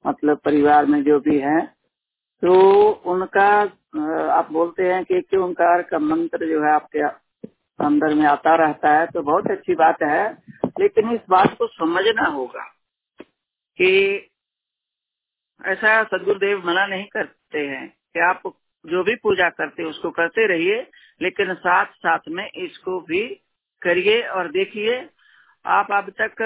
मतलब 0.05 0.39
परिवार 0.45 0.87
में 0.87 1.03
जो 1.05 1.19
भी 1.21 1.39
हैं 1.41 1.63
तो 2.43 2.91
उनका 3.07 3.49
आप 4.33 4.49
बोलते 4.53 4.83
हैं 4.83 5.05
कि 5.05 5.17
एक 5.19 5.35
ओंकार 5.35 5.83
का 5.83 5.99
मंत्र 5.99 6.47
जो 6.49 6.63
है 6.65 6.73
आपके 6.73 7.03
अंदर 7.79 8.15
में 8.15 8.27
आता 8.27 8.55
रहता 8.55 8.93
है 8.99 9.07
तो 9.07 9.23
बहुत 9.23 9.51
अच्छी 9.51 9.75
बात 9.75 10.03
है 10.03 10.25
लेकिन 10.81 11.13
इस 11.15 11.21
बात 11.31 11.57
को 11.59 11.67
समझना 11.67 12.27
होगा 12.29 12.65
कि 13.79 13.91
ऐसा 15.61 16.03
सदगुरुदेव 16.05 16.67
मना 16.67 16.87
नहीं 16.87 17.07
करते 17.07 17.59
हैं 17.59 17.89
कि 17.89 18.21
आप 18.21 18.43
जो 18.85 19.03
भी 19.05 19.15
पूजा 19.15 19.49
करते 19.51 19.85
उसको 19.85 20.11
करते 20.11 20.47
रहिए 20.47 20.81
लेकिन 21.21 21.55
साथ 21.55 21.87
साथ 21.99 22.29
में 22.29 22.49
इसको 22.49 23.01
भी 23.01 23.23
करिए 23.83 24.23
और 24.29 24.51
देखिए 24.51 25.09
आप 25.65 25.93
अब 25.93 26.11
तक 26.21 26.43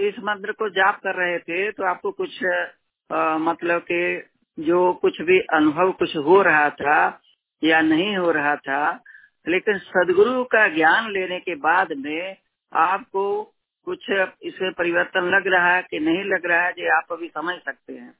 इस 0.00 0.18
मंत्र 0.18 0.52
को 0.52 0.68
जाप 0.68 1.00
कर 1.00 1.14
रहे 1.14 1.38
थे 1.38 1.70
तो 1.72 1.84
आपको 1.84 2.10
कुछ 2.10 2.44
आ, 3.10 3.38
मतलब 3.38 3.82
कि 3.82 4.29
जो 4.58 4.92
कुछ 4.92 5.20
भी 5.20 5.40
अनुभव 5.40 5.92
कुछ 5.92 6.16
हो 6.16 6.42
रहा 6.42 6.70
था 6.70 7.20
या 7.64 7.80
नहीं 7.80 8.16
हो 8.16 8.30
रहा 8.30 8.56
था 8.56 9.00
लेकिन 9.48 9.78
सदगुरु 9.78 10.44
का 10.44 10.68
ज्ञान 10.68 11.10
लेने 11.10 11.40
के 11.40 11.54
बाद 11.54 11.92
में 11.92 12.36
आपको 12.72 13.54
कुछ 13.84 14.10
इसमें 14.42 14.72
परिवर्तन 14.72 15.20
लग 15.20 15.46
रहा 15.46 15.74
है 15.76 15.82
कि 15.82 15.98
नहीं 15.98 16.24
लग 16.24 16.46
रहा 16.46 16.62
है 16.62 16.72
जो 16.72 16.96
आप 16.96 17.12
अभी 17.12 17.28
समझ 17.28 17.54
सकते 17.54 17.92
हैं। 17.92 18.14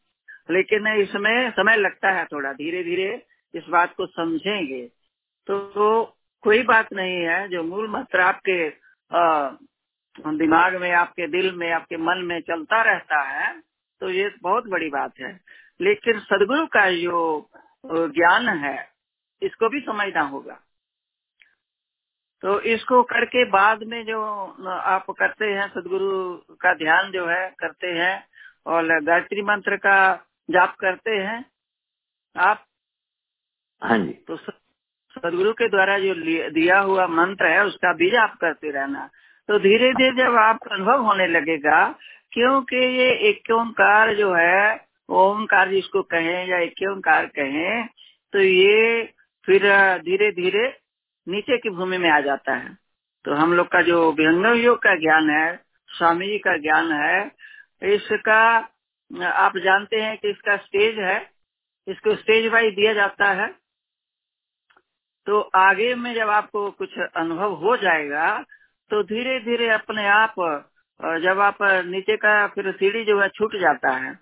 लेकिन 0.51 0.87
इसमें 0.87 1.51
समय 1.51 1.77
लगता 1.77 2.11
है 2.11 2.25
थोड़ा 2.25 2.53
धीरे 2.53 2.85
धीरे 2.85 3.23
इस 3.55 3.62
बात 3.71 3.95
को 3.95 4.07
समझेंगे। 4.07 4.88
तो, 5.47 5.59
तो 5.59 6.16
कोई 6.43 6.62
बात 6.62 6.93
नहीं 6.93 7.16
है 7.16 7.49
जो 7.49 7.62
मूल 7.62 7.90
मंत्र 7.90 8.21
आपके 8.21 8.69
आ, 9.16 9.51
दिमाग 10.27 10.77
में 10.77 10.93
आपके 10.93 11.27
दिल 11.27 11.55
में 11.55 11.73
आपके 11.73 11.97
मन 11.97 12.19
में 12.25 12.40
चलता 12.40 12.83
रहता 12.83 13.21
है 13.21 13.61
तो 14.01 14.11
ये 14.11 14.31
बहुत 14.43 14.69
बड़ी 14.69 14.88
बात 14.88 15.12
है। 15.21 15.40
लेकिन 15.81 16.19
सदगुरु 16.21 16.66
का 16.69 16.90
जो 16.93 17.21
ज्ञान 17.87 18.49
है 18.59 18.77
इसको 19.43 19.69
भी 19.69 19.81
समझना 19.81 20.23
होगा। 20.25 20.59
तो 22.43 22.61
इसको 22.69 23.03
करके 23.03 23.45
बाद 23.51 23.83
में 23.83 24.05
जो 24.05 24.21
आप 24.69 25.07
करते 25.11 25.47
हैं 25.47 25.66
सदगुरु 25.69 26.11
का 26.61 26.73
ध्यान 26.75 27.11
जो 27.12 27.27
है 27.27 27.49
करते 27.61 27.87
हैं 27.95 28.14
और 28.66 28.87
गायत्री 29.03 29.43
मंत्र 29.43 29.77
का 29.77 29.99
जाप 30.49 30.77
करते 30.81 31.16
हैं 31.19 31.45
आप 32.37 32.64
हाँ 33.83 33.99
जी। 33.99 34.12
तो 34.29 34.37
सदगुरु 34.37 35.53
के 35.53 35.69
द्वारा 35.69 35.99
जो 35.99 36.14
दिया 36.51 36.79
हुआ 36.81 37.07
मंत्र 37.09 37.47
है 37.47 37.64
उसका 37.66 37.93
भी 37.93 38.11
जाप 38.11 38.37
करते 38.40 38.71
रहना। 38.71 39.09
तो 39.49 39.59
धीरे 39.59 39.93
धीरे 39.93 40.12
जब 40.16 40.37
आपका 40.37 40.75
अनुभव 40.75 41.05
होने 41.07 41.27
लगेगा 41.29 41.87
क्योंकि 42.33 42.77
ये 42.77 43.11
एक 43.29 43.51
ओंकार 43.51 44.14
जो 44.14 44.33
है 44.35 44.89
ओंकार 45.11 45.70
जिसको 45.70 46.03
कहें 46.05 46.46
या 46.49 46.59
एक 46.59 46.83
ओंकार 46.90 47.27
कहें 47.29 47.87
तो 48.33 48.40
ये 48.40 49.03
फिर 49.49 49.62
धीरे 50.01 50.31
धीरे 50.33 50.66
नीचे 51.27 51.57
की 51.59 51.70
भूमि 51.70 51.99
में 51.99 52.11
आ 52.11 52.20
जाता 52.20 52.55
है। 52.55 52.77
तो 53.25 53.35
हम 53.35 53.53
लोग 53.55 53.66
का 53.66 53.81
जो 53.83 54.11
विहंगम 54.12 54.55
योग 54.55 54.79
का 54.79 54.94
ज्ञान 54.96 55.31
है, 55.31 55.57
स्वामी 55.88 56.27
जी 56.27 56.38
का 56.38 56.57
ज्ञान 56.59 56.92
है, 56.92 57.31
इसका, 57.94 58.42
आप 59.11 59.57
जानते 59.57 60.01
हैं 60.01 60.16
कि 60.18 60.31
इसका 60.31 60.57
स्टेज 60.59 60.99
है, 60.99 61.18
इसको 61.87 62.14
स्टेज 62.16 62.46
वाइज 62.53 62.75
दिया 62.75 62.92
जाता 62.94 63.31
है। 63.33 63.49
तो 65.27 65.40
आगे 65.57 65.94
में 65.94 66.14
जब 66.14 66.31
आपको 66.31 66.70
कुछ 66.70 66.99
अनुभव 66.99 67.55
हो 67.57 67.77
जाएगा 67.77 68.27
तो 68.90 69.03
धीरे 69.05 69.38
धीरे 69.40 69.68
अपने 69.70 70.07
आप, 70.09 70.35
जब 71.23 71.40
आप 71.40 71.59
नीचे 71.87 72.16
का 72.16 72.46
फिर 72.46 72.70
सीढ़ी 72.73 73.05
जो 73.05 73.20
है 73.20 73.29
छूट 73.31 73.57
जाता 73.57 73.90
है। 73.96 74.12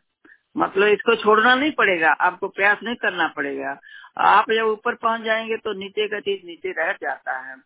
मतलब 0.58 0.86
इसको 0.88 1.14
छोड़ना 1.14 1.54
नहीं 1.54 1.72
पड़ेगा, 1.72 2.10
आपको 2.10 2.48
प्रयास 2.48 2.78
नहीं 2.82 2.94
करना 2.96 3.26
पड़ेगा। 3.28 3.78
आप 4.18 4.50
जब 4.50 4.66
ऊपर 4.66 4.94
पहुँच 4.94 5.20
जाएँगे 5.20 5.56
तो 5.56 5.72
नीचे 5.72 6.08
का 6.08 6.20
चीज़ 6.20 6.46
नीचे 6.46 6.70
रह 6.70 6.92
जाता 6.92 7.38
है। 7.38 7.56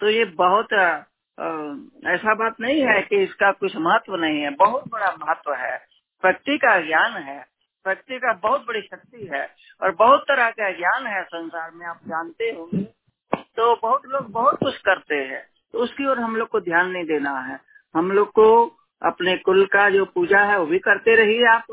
तो 0.00 0.08
ये 0.10 0.24
बहुत 0.24 0.72
ऐसा 2.06 2.34
बात 2.34 2.54
नहीं 2.60 2.82
है 2.82 3.02
कि 3.02 3.16
इसका 3.16 3.52
कुछ 3.52 3.76
महत्व 3.76 4.16
नहीं 4.16 4.40
है। 4.40 4.50
बहुत 4.50 4.88
बड़ा 4.88 5.10
महत्व 5.26 5.54
है। 5.54 5.78
प्रकृति 6.22 6.58
का 6.58 6.80
ज्ञान 6.80 7.12
है। 7.22 7.46
प्रकृति 7.84 8.18
का 8.18 8.32
बहुत 8.32 8.60
बड़ी 8.68 8.80
शक्ति 8.82 9.28
है। 9.32 9.48
और 9.82 9.94
बहुत 9.94 10.24
तरह 10.28 10.50
का 10.50 10.70
ज्ञान 10.70 11.06
है 11.06 11.22
संसार 11.24 11.70
में, 11.74 11.86
आप 11.86 12.00
जानते 12.08 12.44
होंगे। 12.44 12.82
तो 13.36 13.76
बहुत 13.82 14.02
लोग 14.06 14.30
बहुत 14.30 14.58
कुछ 14.58 14.76
करते 14.78 15.14
हैं। 15.14 15.46
तो 15.72 15.78
उसकी 15.78 16.06
ओर 16.06 16.18
हम 16.18 16.36
लोग 16.36 16.48
को 16.48 16.60
ध्यान 16.60 16.90
नहीं 16.90 17.04
देना 17.04 17.38
है। 17.40 17.60
हम 17.96 18.12
लोग 18.12 18.32
को 18.32 18.66
अपने 19.02 19.36
कुल 19.36 19.64
का 19.66 19.90
जो 19.90 20.04
पूजा 20.04 20.40
है, 20.40 20.58
वो 20.58 20.66
भी 20.66 20.78
करते 20.78 21.14
रहिए 21.14 21.46
आप। 21.46 21.64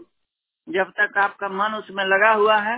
जब 0.69 0.91
तक 0.99 1.17
आपका 1.17 1.49
मन 1.49 1.73
उसमें 1.75 2.05
लगा 2.05 2.31
हुआ 2.31 2.57
है 2.57 2.77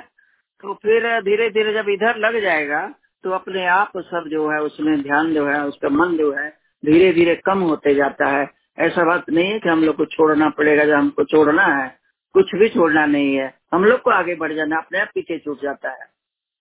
तो 0.62 0.73
फिर 0.73 1.21
धीरे 1.21 1.50
धीरे 1.50 1.73
जब 1.73 1.89
इधर 1.89 2.17
लग 2.17 2.41
जाएगा 2.41 2.95
तो 3.23 3.32
अपने 3.32 3.65
आप 3.65 3.97
सब 3.97 4.28
जो 4.28 4.50
है 4.50 4.60
उसमें 4.60 5.02
ध्यान 5.02 5.34
जो 5.34 5.47
है 5.47 5.65
उसका 5.65 5.89
मन 5.89 6.17
जो 6.17 6.32
है 6.32 6.50
धीरे 6.86 7.13
धीरे 7.13 7.36
कम 7.36 7.60
होते 7.60 7.95
जाता 7.95 8.28
है। 8.28 8.50
ऐसा 8.80 9.04
बात 9.04 9.30
नहीं 9.30 9.52
है 9.52 9.60
कि 9.60 9.69
हम 9.69 9.84
लोग 9.84 9.95
को 9.95 10.06
छोड़ना 10.06 10.50
पड़ेगा 10.50 10.86
जब 10.86 10.93
हमको 10.93 11.23
छोड़ना 11.23 11.63
है। 11.63 12.00
कुछ 12.34 12.56
भी 12.56 12.69
छोड़ना 12.69 13.06
नहीं 13.06 13.36
है। 13.36 13.54
हम 13.73 13.86
लोग 13.86 14.02
को 14.02 14.12
आगे 14.12 14.36
बढ़ 14.36 14.54
जाना 14.54 14.78
अपने 14.78 15.00
आप 15.00 15.08
पीछे 15.13 15.39
छूट 15.39 15.62
जाता 15.62 15.91
है। 15.91 16.06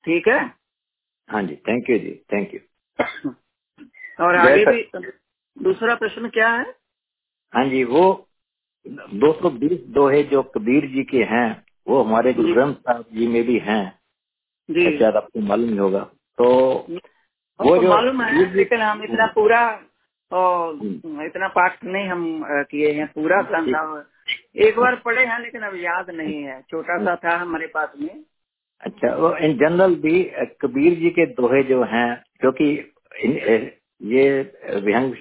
ठीक 0.04 0.28
है? 0.28 0.54
हाँ 1.30 1.42
जी 1.42 1.56
थैंक 1.56 1.90
यू 1.90 1.98
जी 1.98 2.24
थैंक 2.32 2.54
यू 2.54 2.60
और 4.20 4.36
आगे 4.36 4.64
भी 4.66 4.90
दूसरा 5.58 5.94
प्रश्न 5.94 6.28
क्या 6.28 6.50
है? 6.50 6.74
हाँ 7.54 7.64
जी 7.66 7.84
वो 7.84 8.25
दो 8.88 9.32
सौ 9.32 9.50
बीस 9.50 9.80
दोहे 9.94 10.22
जो 10.22 10.42
कबीर 10.54 10.86
जी 10.86 11.02
के 11.04 11.22
हैं 11.22 11.48
वो 11.88 12.02
हमारे 12.02 12.32
गुरु 12.32 12.52
ग्रंथ 12.54 12.74
साहब 12.74 13.04
जी 13.12 13.26
में 13.26 13.42
भी 13.44 13.58
हैं। 13.58 13.84
शायद 14.68 15.16
आपको 15.16 15.40
मालूम 15.40 15.70
ही 15.70 15.76
होगा। 15.76 16.00
तो 16.38 16.46
वो 17.60 17.76
जो 17.76 17.88
मालूम 17.88 18.22
है 18.22 18.54
लेकिन 18.54 18.80
हम 18.80 19.02
इतना 19.04 19.26
पूरा 19.34 19.60
हम्म। 20.30 21.22
इतना 21.22 21.48
पाठ 21.48 21.84
नहीं 21.84 22.08
हम 22.08 22.44
किए 22.70 22.92
हैं 22.92 23.06
पूरा 23.06 23.40
एक 24.56 24.78
बार 24.78 24.94
पढ़े 25.04 25.24
हैं 25.24 25.38
लेकिन 25.42 25.62
अब 25.62 25.74
याद 25.76 26.10
नहीं 26.10 26.42
है। 26.42 26.60
छोटा 26.70 26.98
सा 27.04 27.14
था 27.24 27.36
हमारे 27.36 27.66
पास 27.66 27.92
में। 28.00 28.24
अच्छा 28.80 29.14
वो 29.16 29.36
इन 29.36 29.56
जनरल 29.58 29.94
भी 29.96 30.22
कबीर 30.60 30.94
जी 30.94 31.10
के 31.10 31.26
दोहे 31.34 31.62
जो 31.62 31.82
हैं 31.84 32.22
क्योंकि 32.40 32.66
ये 34.14 34.26
विहंग 34.80 35.14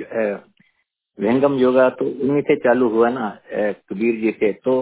विहंगम 1.18 1.58
योगा 1.60 1.90
तो 1.92 2.06
उन्हीं 2.06 2.42
से 2.44 2.56
चालू 2.58 2.90
हुआ 2.90 3.10
ना 3.10 3.30
कबीर 3.54 4.22
जी 4.22 4.32
से। 4.32 4.52
तो 4.56 4.76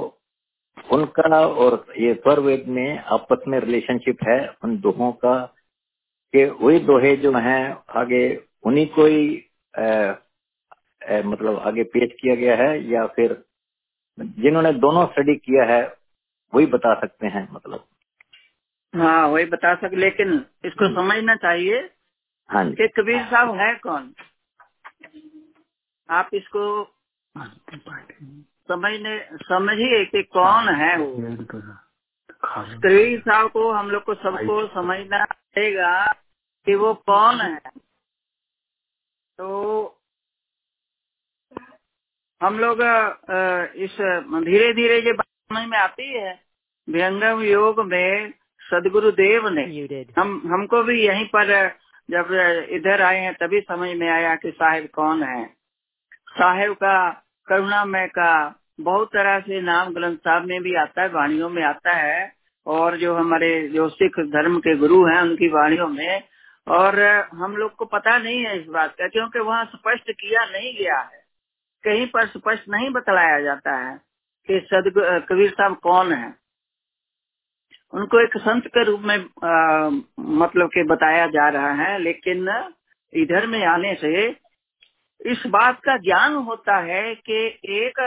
उनका 0.94 1.40
और 1.48 1.86
ये 2.00 2.14
स्वर 2.16 2.40
वेद 2.40 2.66
में 2.70 2.98
आपस 3.14 3.44
में 3.48 3.60
रिलेशनशिप 3.60 4.24
है 4.30 4.40
उन 4.64 4.78
दोहों 4.82 5.12
का 5.26 5.36
कि 6.34 6.46
वही 6.62 6.80
दोहे 6.80 7.16
जो 7.18 7.32
हैं 7.40 7.64
आगे 8.02 8.24
उन्हीं 8.66 8.88
को 8.98 9.06
ही 9.06 9.28
मतलब 11.28 11.60
आगे 11.68 11.84
पेश 11.94 12.12
किया 12.22 12.36
गया 12.36 12.56
है 12.58 12.72
या 12.92 13.06
फिर 13.16 13.44
जिन्होंने 14.18 14.72
दोनों 14.80 15.06
स्टडी 15.08 15.36
किया 15.38 15.66
है 15.66 15.82
वही 16.54 16.66
बता 16.68 16.94
सकते 17.02 17.28
हैं 17.28 17.48
मतलब। 17.54 17.86
हाँ 18.94 19.28
वही 19.28 19.46
बता 19.48 19.74
सक 19.76 19.94
लेकिन 19.96 20.34
इसको 20.66 20.88
समझना 20.96 21.36
चाहिए 21.38 21.80
हाँ 22.50 22.66
कि 22.72 22.88
कबीर 22.98 23.24
साहब 23.26 23.56
है 23.60 23.74
कौन? 23.84 24.14
आप 26.10 26.30
इसको 26.34 26.64
समझने 28.70 29.20
समझिए 29.44 30.04
कि 30.06 30.24
कौन 30.34 30.70
है 30.76 30.98
वो। 30.98 31.12
कबीर 32.46 33.20
साहब 33.20 33.50
को 33.52 33.72
हम 33.72 33.90
लोग 33.92 34.04
को 34.04 34.14
सबको 34.16 34.68
समझना 34.74 35.24
पड़ेगा 35.26 35.92
कि 36.68 36.76
वो 36.76 36.94
कौन 37.08 37.42
है। 37.42 37.58
तो 39.40 39.48
हम 42.42 42.60
लोग 42.60 42.82
इस 43.78 43.98
धीरे 44.46 44.74
धीरे 44.74 45.00
ये 45.00 45.14
बात 45.14 45.26
समझ 45.50 45.68
में 45.68 45.78
आती 45.78 46.08
है। 46.14 46.40
व्यंगम 46.88 47.42
योग 47.44 47.80
में 47.88 48.34
सदगुरु 48.62 49.12
देव 49.14 49.48
ने 49.50 49.64
हम 50.18 50.42
हमको 50.46 50.84
भी 50.84 51.02
यहीं 51.02 51.26
पर 51.36 51.52
जब 52.10 52.32
इधर 52.72 53.02
आए 53.02 53.20
हैं 53.20 53.34
तभी 53.34 53.60
समझ 53.62 53.90
में 53.98 54.10
आया 54.10 54.36
कि 54.36 54.52
साहिब 54.52 54.88
कौन 54.96 55.24
है। 55.24 55.63
साहिब 56.36 56.74
का 56.74 56.96
करुणामय 57.48 58.08
का 58.18 58.32
बहुत 58.82 59.08
तरह 59.14 59.40
से 59.40 59.62
नाम 59.62 59.94
ग्रंथ 59.94 60.18
साहब 60.18 60.46
में 60.48 60.62
भी 60.64 60.76
आता 60.76 61.02
है 61.02 61.08
वाणियों 61.10 61.50
में 61.50 61.64
आता 61.64 61.94
है। 61.94 62.32
और 62.68 62.98
जो 62.98 63.16
हमारे 63.16 63.50
जो 63.70 63.88
सिख 63.90 64.20
धर्म 64.34 64.58
के 64.60 64.76
गुरु 64.78 65.04
हैं 65.08 65.22
उनकी 65.22 65.48
वाणियों 65.54 65.88
में। 65.88 66.22
और 66.68 67.00
हम 67.36 67.56
लोग 67.58 67.76
को 67.76 67.86
पता 67.86 68.18
नहीं 68.18 68.44
है 68.46 68.58
इस 68.60 68.68
बात 68.70 68.92
का 69.00 69.08
क्योंकि 69.08 69.40
वहाँ 69.40 69.66
स्पष्ट 69.66 70.12
किया 70.12 70.46
नहीं 70.52 70.74
गया 70.76 71.00
है। 71.00 71.22
कहीं 71.84 72.06
पर 72.08 72.28
स्पष्ट 72.28 72.70
नहीं 72.70 72.90
बतलाया 72.92 73.40
जाता 73.42 73.76
है 73.78 73.96
कि 74.50 74.60
सद 74.66 74.92
कबीर 75.30 75.50
साहब 75.52 75.76
कौन 75.84 76.14
है। 76.14 76.34
उनको 77.94 78.22
एक 78.22 78.38
संत 78.38 78.68
के 78.68 78.84
रूप 78.84 79.02
में 79.02 79.16
आ, 79.16 79.90
मतलब 80.40 80.68
के 80.68 80.84
बताया 80.86 81.28
जा 81.28 81.50
रहा 81.50 81.72
है 81.84 81.98
लेकिन 82.00 82.48
इधर 83.14 83.48
में 83.48 83.64
आने 83.68 83.94
से 83.96 84.30
इस 85.22 85.44
बात 85.48 85.80
का 85.80 85.98
ज्ञान 85.98 86.34
होता 86.36 86.78
है 86.78 87.14
कि 87.16 87.46
एक 87.74 88.00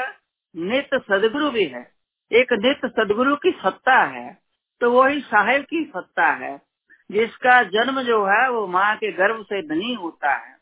नित्य 0.54 0.98
सदगुरु 1.00 1.50
भी 1.50 1.64
है। 1.64 1.82
एक 2.30 2.52
नित्य 2.54 2.88
सदगुरु 2.90 3.36
की 3.36 3.50
सत्ता 3.58 4.02
है 4.02 4.36
तो 4.80 4.90
वही 4.92 5.20
साहेब 5.20 5.62
की 5.62 5.84
सत्ता 5.86 6.26
है, 6.34 6.56
जिसका 7.10 7.62
जन्म 7.64 8.00
जो 8.02 8.24
है 8.26 8.48
वो 8.50 8.66
माँ 8.66 8.94
के 8.96 9.10
गर्भ 9.12 9.42
से 9.44 9.60
नहीं 9.68 9.94
होता 9.96 10.34
है। 10.34 10.54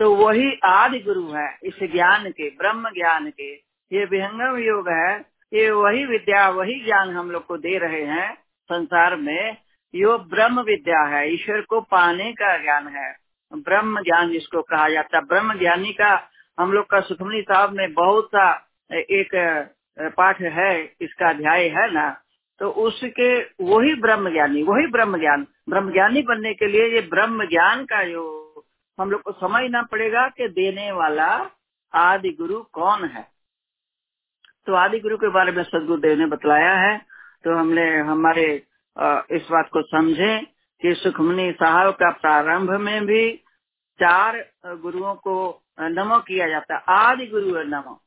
तो 0.00 0.14
वही 0.14 0.52
आदि 0.64 0.98
गुरु 0.98 1.26
है 1.32 1.48
इस 1.64 1.78
ज्ञान 1.82 2.30
के, 2.30 2.48
ब्रह्म 2.50 2.90
ज्ञान 2.90 3.30
के। 3.30 3.52
ये 3.92 4.04
विहंगम 4.04 4.58
योग 4.58 4.88
है, 4.88 5.18
ये 5.52 5.70
वही 5.70 6.04
विद्या, 6.06 6.48
वही 6.48 6.80
ज्ञान 6.84 7.10
हम 7.10 7.30
लोग 7.30 7.46
को 7.46 7.56
दे 7.58 7.78
रहे 7.78 8.04
हैं 8.06 8.34
संसार 8.70 9.16
में। 9.16 9.56
यो 9.94 10.18
ब्रह्म 10.18 10.60
विद्या 10.62 11.02
है, 11.06 11.32
ईश्वर 11.34 11.60
को 11.60 11.80
पाने 11.82 12.32
का 12.32 12.56
ज्ञान 12.58 12.88
है। 12.88 13.10
ब्रह्म 13.52 14.02
ज्ञान 14.02 14.30
जिसको 14.30 14.62
कहा 14.62 14.88
जाता 14.88 15.16
है। 15.16 15.24
ब्रह्म 15.24 15.58
ज्ञानी 15.58 15.92
का 15.92 16.10
हम 16.58 16.72
लोग 16.72 16.86
का 16.86 17.00
सुखमनी 17.02 17.40
साहब 17.42 17.72
में 17.72 17.92
बहुत 17.94 18.28
सा 18.28 18.50
एक 18.90 19.30
पाठ 20.16 20.40
है, 20.42 20.72
इसका 21.00 21.28
अध्याय 21.28 21.68
है 21.68 21.92
ना? 21.92 22.10
तो 22.60 22.68
उसके 22.80 23.28
वही 23.64 23.94
ब्रह्म 24.00 24.30
ज्ञानी 24.30 24.62
वही 24.62 24.86
ब्रह्म 24.88 25.18
ज्ञान 25.18 25.46
ब्रह्म 25.68 25.92
ज्ञानी 25.92 26.22
बनने 26.22 26.52
के 26.54 26.66
लिए 26.66 26.86
ये 26.86 27.00
ब्रह्म 27.10 27.46
ज्ञान 27.48 27.84
का 27.84 28.02
जो 28.04 28.24
हम 28.98 29.10
लोग 29.10 29.22
को 29.22 29.32
समझना 29.32 29.82
पड़ेगा 29.82 30.26
कि 30.28 30.48
देने 30.50 30.90
वाला 30.92 31.28
आदि 31.94 32.30
गुरु 32.30 32.60
कौन 32.72 33.04
है। 33.06 33.26
तो 34.66 34.74
आदि 34.76 34.98
गुरु 35.00 35.16
के 35.16 35.28
बारे 35.30 35.52
में 35.52 35.62
सदगुरुदेव 35.64 36.18
ने 36.18 36.26
बतलाया 36.28 36.74
है 36.78 36.96
तो 37.44 37.56
हमने 37.56 37.86
हमारे 38.00 38.44
इस 39.32 39.48
बात 39.50 39.68
को 39.72 39.82
समझे। 39.84 40.36
कि 40.82 40.94
सुखमनी 40.94 41.52
साहब 41.52 41.92
का 41.92 42.10
प्रारंभ 42.10 42.70
में 42.70 43.06
भी 43.06 43.36
चार 44.00 44.46
गुरुओं 44.66 45.14
को 45.14 45.62
नमो 45.80 46.18
किया 46.18 46.48
जाता 46.48 46.74
है। 46.74 46.82
आदि 46.88 47.26
गुरु 47.26 47.62
नमो। 47.62 48.02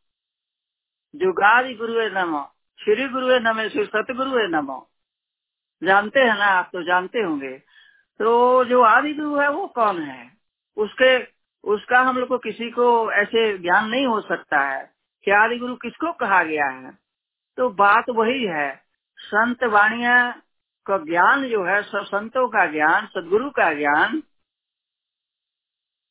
जुगादि 1.16 1.74
गुरु 1.74 1.94
नमो। 1.98 2.52
श्री 2.80 3.08
गुरु 3.08 3.40
नमे, 3.40 3.70
श्री 3.70 3.86
सतगुरु 3.86 4.48
नमो। 4.48 4.90
जानते 5.84 6.20
हैं 6.20 6.38
ना 6.38 6.46
आप 6.46 6.70
तो 6.74 6.84
जानते 6.84 7.20
होंगे। 7.20 7.58
तो 8.20 8.66
जो 8.66 8.82
आदि 8.82 9.14
गुरु 9.14 9.40
है 9.40 9.50
वो 9.50 9.68
कौन 9.68 10.02
है? 10.02 10.32
उसके, 10.78 11.24
उसका 11.64 12.00
हम 12.00 12.18
लोग 12.18 12.30
को 12.30 12.38
किसी 12.38 12.70
को 12.70 13.12
ऐसे 13.12 13.58
ज्ञान 13.58 13.90
नहीं 13.90 14.06
हो 14.06 14.22
सकता 14.22 14.60
है 14.60 14.94
कि 15.26 15.32
आदि 15.32 15.58
गुरु 15.58 15.76
किसको 15.76 16.14
कहा 16.14 16.44
गया 16.44 16.66
है। 16.66 16.92
तो 17.58 17.70
बात 17.70 18.06
वही 18.10 18.46
है। 18.46 18.84
संत 19.20 19.64
वाणिया 19.64 20.42
का 20.86 20.98
ज्ञान 20.98 21.48
जो 21.50 21.64
है 21.64 21.82
सब 21.84 22.04
संतों 22.06 22.48
का 22.48 22.66
ज्ञान, 22.66 23.06
सदगुरु 23.06 23.50
का 23.50 23.74
ज्ञान, 23.74 24.22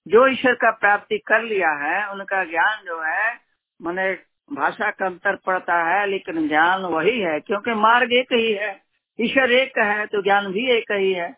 जो 0.08 0.26
ईश्वर 0.26 0.54
का 0.54 0.70
प्राप्ति 0.70 1.18
कर 1.18 1.42
लिया 1.42 1.70
है, 1.78 2.10
उनका 2.10 2.44
ज्ञान 2.44 2.84
जो 2.84 3.00
है, 3.02 3.40
मैंने 3.80 4.12
भाषा 4.52 4.90
का 4.90 5.06
अंतर 5.06 5.36
पड़ता 5.36 5.82
है, 5.84 6.06
लेकिन 6.06 6.48
ज्ञान 6.48 6.82
वही 6.82 7.20
है, 7.20 7.40
क्योंकि 7.40 7.74
मार्ग 7.74 8.12
एक 8.12 8.32
ही 8.32 8.52
है। 8.52 8.72
ईश्वर 9.20 9.52
एक 9.52 9.78
है 9.78 10.06
तो 10.06 10.22
ज्ञान 10.22 10.52
भी 10.52 10.70
एक 10.70 10.92
ही 10.92 11.12
है। 11.12 11.30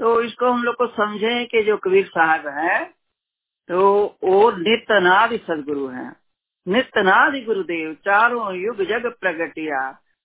तो 0.00 0.20
इसको 0.22 0.50
हम 0.50 0.62
लोग 0.62 0.74
को 0.74 0.86
समझे 0.86 1.44
कि 1.44 1.62
जो 1.62 1.76
कबीर 1.76 2.06
साहब 2.06 2.46
है 2.48 2.84
तो 3.68 3.82
वो 4.24 4.50
नित्यनादि 4.50 5.38
सदगुरु 5.38 5.86
है। 5.88 6.12
नित्यनादि 6.66 7.40
गुरुदेव, 7.40 7.94
चारों 7.94 8.54
युग 8.54 8.82
जग 8.82 9.06
प्रगटिया, 9.20 9.80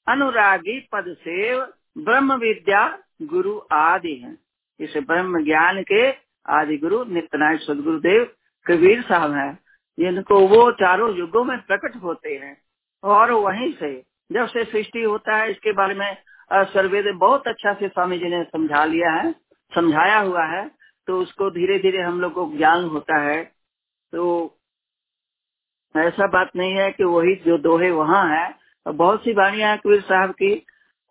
अनुरागी 0.07 0.79
पद 0.91 1.05
सेव 1.19 1.61
ब्रह्म 1.95 2.35
विद्या 2.35 2.87
गुरु 3.23 3.59
आदि 3.73 4.15
हैं। 4.15 4.37
इस 4.79 4.93
ब्रह्म 4.97 5.43
ज्ञान 5.43 5.81
के 5.83 6.09
आदि 6.45 6.77
गुरु 6.77 7.03
नित्यनाथ 7.05 7.57
सदगुरुदेव 7.57 8.23
कबीर 8.65 9.01
साहब 9.01 9.33
हैं। 9.33 9.53
जिनको 9.97 10.39
वो 10.47 10.71
चारों 10.73 11.13
युगों 11.15 11.43
में 11.43 11.57
प्रकट 11.59 11.95
होते 12.03 12.35
हैं 12.35 12.55
और 13.03 13.31
वहीं 13.31 13.71
से 13.73 13.91
जब 14.31 14.47
से 14.47 14.63
सृष्टि 14.65 15.01
होता 15.01 15.35
है, 15.35 15.51
इसके 15.51 15.71
बारे 15.73 15.93
में 15.93 16.17
सर्वेद 16.51 17.05
बहुत 17.15 17.47
अच्छा 17.47 17.73
से 17.73 17.87
स्वामी 17.87 18.17
जी 18.19 18.29
ने 18.29 18.43
समझा 18.43 18.83
लिया 18.85 19.11
है, 19.11 19.31
समझाया 19.71 20.19
हुआ 20.19 20.45
है 20.45 20.69
तो 21.07 21.19
उसको 21.19 21.49
धीरे 21.51 21.77
धीरे 21.79 22.01
हम 22.01 22.19
लोग 22.21 22.33
को 22.33 22.45
ज्ञान 22.57 22.83
होता 22.85 23.17
है। 23.19 23.43
तो 24.13 24.55
ऐसा 25.95 26.27
बात 26.27 26.51
नहीं 26.55 26.73
है 26.73 26.91
कि 26.91 27.03
वही 27.03 27.35
जो 27.45 27.57
दोहे 27.59 27.91
वहाँ 27.91 28.25
है। 28.29 28.53
बहुत 28.85 29.23
सी 29.23 29.33
वाणियाँ 29.33 29.77
कबीर 29.77 30.01
साहब 30.01 30.31
की 30.33 30.53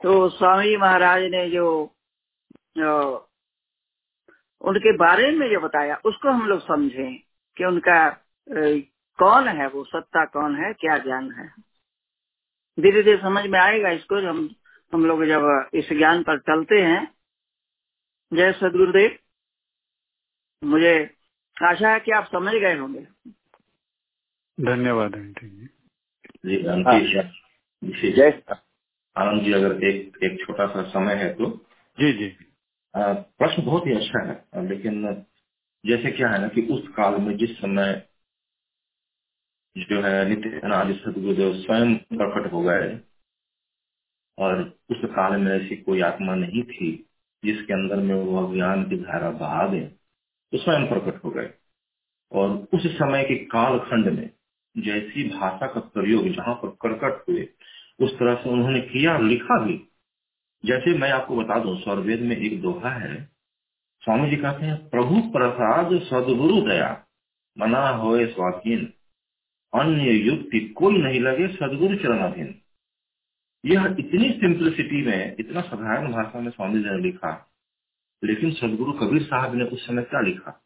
तो 0.03 0.29
स्वामी 0.29 0.77
महाराज 0.77 1.23
ने 1.23 1.51
जो 1.51 1.95
उनके 4.61 4.97
बारे 4.97 5.33
में 5.33 5.51
जो 5.51 5.61
बताया 5.61 6.01
उसको 6.05 6.29
हम 6.29 6.47
लोग 6.47 6.67
समझे 6.67 7.25
कि 7.57 7.65
उनका 7.65 8.25
कौन 9.19 9.49
है 9.49 9.69
वो 9.69 9.85
सत्ता 9.85 10.25
कौन 10.25 10.57
है 10.57 10.73
क्या 10.73 10.99
ज्ञान 10.99 11.33
है। 11.33 11.55
धीरे 12.81 13.03
धीरे 13.03 13.23
समझ 13.23 13.47
में 13.47 13.61
आएगा 13.61 13.91
इसको 13.91 14.29
हम 14.29 14.55
हम 14.93 15.07
लोग 15.07 15.25
जब 15.25 15.71
इस 15.75 15.93
ज्ञान 15.93 16.23
पर 16.23 16.39
चलते 16.39 16.83
हैं। 16.83 17.15
जय 18.33 18.53
सदगुरुदेव। 18.53 19.19
मुझे 20.65 21.17
आशा 21.63 21.93
है 21.93 22.01
कि 22.01 22.11
आप 22.11 22.29
समझ 22.33 22.55
गए 22.55 22.79
होंगे। 22.79 23.07
धन्यवाद 24.61 25.13
जी। 25.17 25.69
जय 28.13 28.43
आनंद 29.19 29.43
जी 29.45 29.53
अगर 29.53 29.85
एक 29.85 30.19
एक 30.25 30.39
छोटा 30.41 30.67
सा 30.67 30.83
समय 30.91 31.15
है 31.15 31.33
तो। 31.35 31.51
जी 31.99 32.13
जी। 32.13 32.29
प्रश्न 32.95 33.65
बहुत 33.65 33.87
ही 33.87 33.93
अच्छा 33.93 34.23
है 34.27 34.69
लेकिन 34.69 35.03
जैसे 35.85 36.11
क्या 36.11 36.29
है 36.29 36.41
ना 36.41 36.49
कि 36.49 36.63
उस 36.73 36.89
काल 36.89 37.21
में 37.21 37.37
जिस 37.37 37.57
समय 37.59 37.93
जो 39.77 40.01
है 40.03 40.29
नित्य 40.29 40.61
अनादि 40.65 40.95
सदगुरुदेव 40.95 41.55
स्वयं 41.57 41.95
प्रकट 42.15 42.53
हो 42.53 42.63
गए 42.63 42.99
और 44.39 44.63
उस 44.91 45.05
काल 45.07 45.37
में 45.41 45.53
ऐसी 45.53 45.77
कोई 45.77 46.01
आत्मा 46.03 46.35
नहीं 46.35 46.63
थी 46.65 46.91
जिसके 47.43 47.75
अंदर 47.75 48.03
में 48.03 48.15
वो 48.15 48.47
अज्ञान 48.47 48.85
की 48.85 48.97
धारा 48.97 49.31
बहा 49.41 49.67
दे 49.69 49.81
तो 50.53 50.59
स्वयं 50.59 50.89
प्रकट 50.89 51.25
हो 51.25 51.31
गए। 51.31 51.51
और 52.33 52.51
उस 52.75 52.87
समय 52.97 53.25
के 53.25 53.37
कालखंड 53.47 54.09
में 54.09 54.31
जैसी 54.77 55.29
भाषा 55.29 55.67
का 55.67 55.81
प्रयोग 55.95 56.29
जहाँ 56.29 56.55
पर 56.55 56.69
प्रकट 56.83 57.29
हुए 57.29 57.45
उस 58.01 58.19
तरह 58.19 58.35
से 58.35 58.51
उन्होंने 58.51 58.81
किया, 58.81 59.19
लिखा 59.19 59.65
भी। 59.65 59.83
जैसे 60.65 60.99
मैं 60.99 61.11
आपको 61.11 61.37
बता 61.37 61.59
दूँ 61.59 61.81
स्वर्वेद 61.81 62.21
में 62.21 62.37
एक 62.37 62.63
दोहा 62.63 62.91
है। 62.91 63.29
स्वामी 64.01 64.31
जी 64.31 64.37
कहते 64.37 64.67
हैं, 64.67 64.89
प्रभु 64.89 65.21
प्रसाद 65.21 65.87
सदगुरु 65.87 66.61
दया, 66.61 67.07
मना 67.59 67.89
होए 67.89 68.27
स्वाधीन। 68.27 68.93
अन्य 69.75 70.11
युक्ति 70.11 70.61
कोई 70.61 70.99
नहीं 70.99 71.21
लगे 71.21 71.49
सदगुरु 71.49 71.97
चरणाधीन। 71.97 72.61
यह 73.67 73.97
इतनी 73.99 74.31
सिंप्लिसिटी 74.31 75.07
में, 75.07 75.37
इतना 75.41 75.61
साधारण 75.61 76.13
भाषा 76.13 76.41
में 76.41 76.51
स्वामी 76.51 76.83
जी 76.83 76.91
ने 76.91 76.99
लिखा। 76.99 77.53
लेकिन 78.25 78.51
सदगुरु 78.51 78.93
कबीर 78.93 79.23
साहब 79.23 79.55
ने 79.55 79.65
उस 79.65 79.87
समय 79.87 80.03
क्या 80.03 80.21
लिखा? 80.21 80.65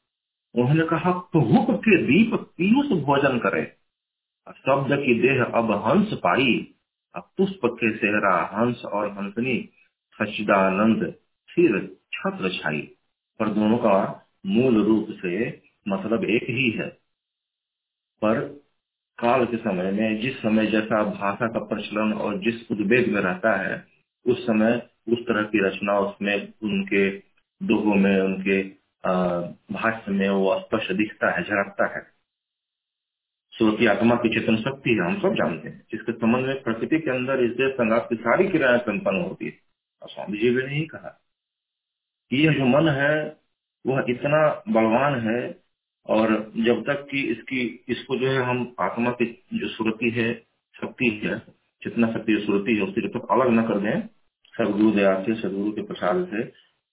उन्होंने 0.55 0.87
कहा 0.87 1.11
प्रभुप 1.13 1.67
के 1.71 2.03
दीप 2.03 2.35
पीयूष 2.35 3.03
भोजन 3.03 3.39
करे। 3.39 3.77
शब्द 4.49 4.89
की 4.93 5.21
देह 5.21 5.45
अब 5.45 5.73
हंस 5.73 6.15
पाई 6.15 6.72
पुष्प 7.21 7.61
के 7.65 7.97
सेहरा 7.97 8.51
हंस 8.55 8.83
और 8.85 9.11
हंसनी 9.11 9.69
सचिदानंद 10.13 11.15
फिर 11.55 11.97
छत्र 12.13 12.51
छाई। 12.51 12.81
पर 13.41 13.49
दोनों 13.49 13.79
का 13.79 14.27
मूल 14.47 14.85
रूप 14.85 15.07
से 15.11 15.63
मतलब 15.89 16.25
एक 16.25 16.43
ही 16.43 16.71
है। 16.71 16.89
पर 18.23 18.41
काल 19.19 19.45
के 19.47 19.57
समय 19.57 19.91
में, 19.91 20.21
जिस 20.21 20.39
समय 20.39 20.67
जैसा 20.67 21.05
भाषा 21.05 21.47
का 21.47 21.59
प्रचलन 21.59 22.13
और 22.13 22.39
जिस 22.39 22.71
उद्वेग 22.71 23.13
में 23.13 23.21
रहता 23.21 23.57
है, 23.57 23.87
उस 24.27 24.47
समय 24.47 24.89
उस 25.09 25.19
तरह 25.19 25.43
की 25.43 25.67
रचना 25.67 25.99
उसमें 25.99 26.53
उनके 26.63 27.11
दोहों 27.63 27.95
में, 27.95 28.21
उनके 28.21 28.63
भाष्य 29.75 30.13
में 30.13 30.29
वो 30.31 30.61
स्पष्ट 30.61 30.93
दिखता 30.93 31.31
है, 31.31 31.43
झलकता 31.43 31.99
है। 31.99 32.22
सूर्य 33.53 33.87
आत्मा 33.87 34.15
की 34.15 34.41
चेतन 34.41 34.57
शक्ति 34.57 34.91
है, 34.91 35.01
हम 35.01 35.21
सब 35.21 35.35
जानते 35.35 35.69
हैं। 35.69 35.87
जिसके 35.93 36.13
संबंध 36.13 36.47
में 36.47 36.63
प्रकृति 36.63 36.99
के 36.99 37.11
अंदर 37.11 37.45
इस 37.45 37.51
देश 37.51 37.75
संघात 37.75 38.07
की 38.11 38.17
सारी 38.17 38.49
क्रियाएँ 38.49 38.79
संपन्न 38.79 39.21
होती 39.21 39.47
है। 39.47 39.53
और 40.03 40.09
स्वामी 40.09 40.39
जी 40.39 40.51
ने 40.51 40.75
ही 40.75 40.87
कहा 40.87 41.23
कि 42.31 42.47
यह 42.47 42.53
जो 42.53 42.67
मन 42.67 42.89
है, 42.89 43.37
वह 43.87 44.05
इतना 44.09 44.63
बलवान 44.69 45.21
है 45.21 45.57
और 46.07 46.53
जब 46.57 46.85
तक 46.87 47.09
कि 47.11 47.23
इसकी, 47.23 47.85
इसको 47.89 48.17
जो 48.17 48.29
है 48.29 48.43
हम 48.43 48.75
आत्मा 48.81 49.11
की 49.11 49.45
जो 49.55 49.69
सुरति 49.69 50.11
है, 50.11 50.35
शक्ति 50.81 51.21
है, 51.25 51.39
जितना 51.85 52.13
शक्ति 52.13 52.43
सुरति 52.47 52.75
है 52.75 52.83
उसकी 52.83 53.01
जब 53.01 53.09
तक 53.09 53.29
अलग 53.31 53.49
न 53.49 53.63
कर 53.63 53.79
दें। 53.79 54.01
सदगुरु 54.47 54.91
दया 54.91 55.23
से, 55.23 55.35
सदगुरु 55.35 55.73
के 55.73 55.83
प्रसाद 55.83 56.27
से 56.27 56.45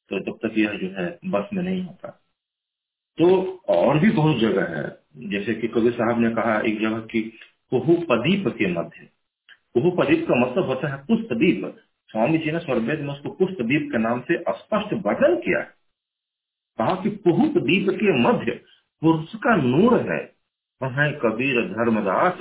तो 0.10 0.20
तब 0.20 0.47
तक 0.47 0.57
यह 0.57 0.70
जो 0.74 1.01
है 1.01 1.20
बस 1.26 1.49
में 1.53 1.64
नहीं 1.64 1.84
होता। 1.84 2.10
तो 3.18 3.55
और 3.70 3.99
भी 3.99 4.12
बहुत 4.12 4.38
जगह 4.38 4.82
है। 4.82 4.99
जैसे 5.18 5.53
कि 5.53 5.68
कबीर 5.68 5.91
साहब 5.91 6.20
ने 6.20 6.30
कहा 6.30 6.62
एक 6.62 6.80
जगह 6.80 6.99
की 6.99 7.22
कुहुपदीप 7.70 8.47
के 8.47 8.68
मध्य। 8.68 9.10
कुहुपदीप 9.74 10.28
का 10.28 10.36
मतलब 10.36 10.66
होता 10.66 10.88
है 10.88 11.05
पुष्पदीप 11.05 11.78
स्वामी 12.07 12.38
जी 12.38 12.51
ने 12.51 12.60
स्वर्वेद 12.60 12.99
में 12.99 13.14
उसको 13.14 13.30
पुष्पदीप 13.30 13.89
के 13.91 13.97
नाम 13.97 14.22
से 14.22 14.38
स्पष्ट 14.39 14.93
वर्णन 14.93 15.36
किया 15.36 15.62
कहा 16.80 16.95
कि 16.95 17.10
कुहुप 17.12 17.51
दीप 17.57 17.89
के 17.89 18.18
मध्य 18.18 18.51
पुरुष 19.01 19.36
का 19.36 19.55
नूर 19.55 20.14
है। 20.14 20.36
वह 20.82 21.12
कबीर 21.12 21.70
धर्मदास, 21.70 22.38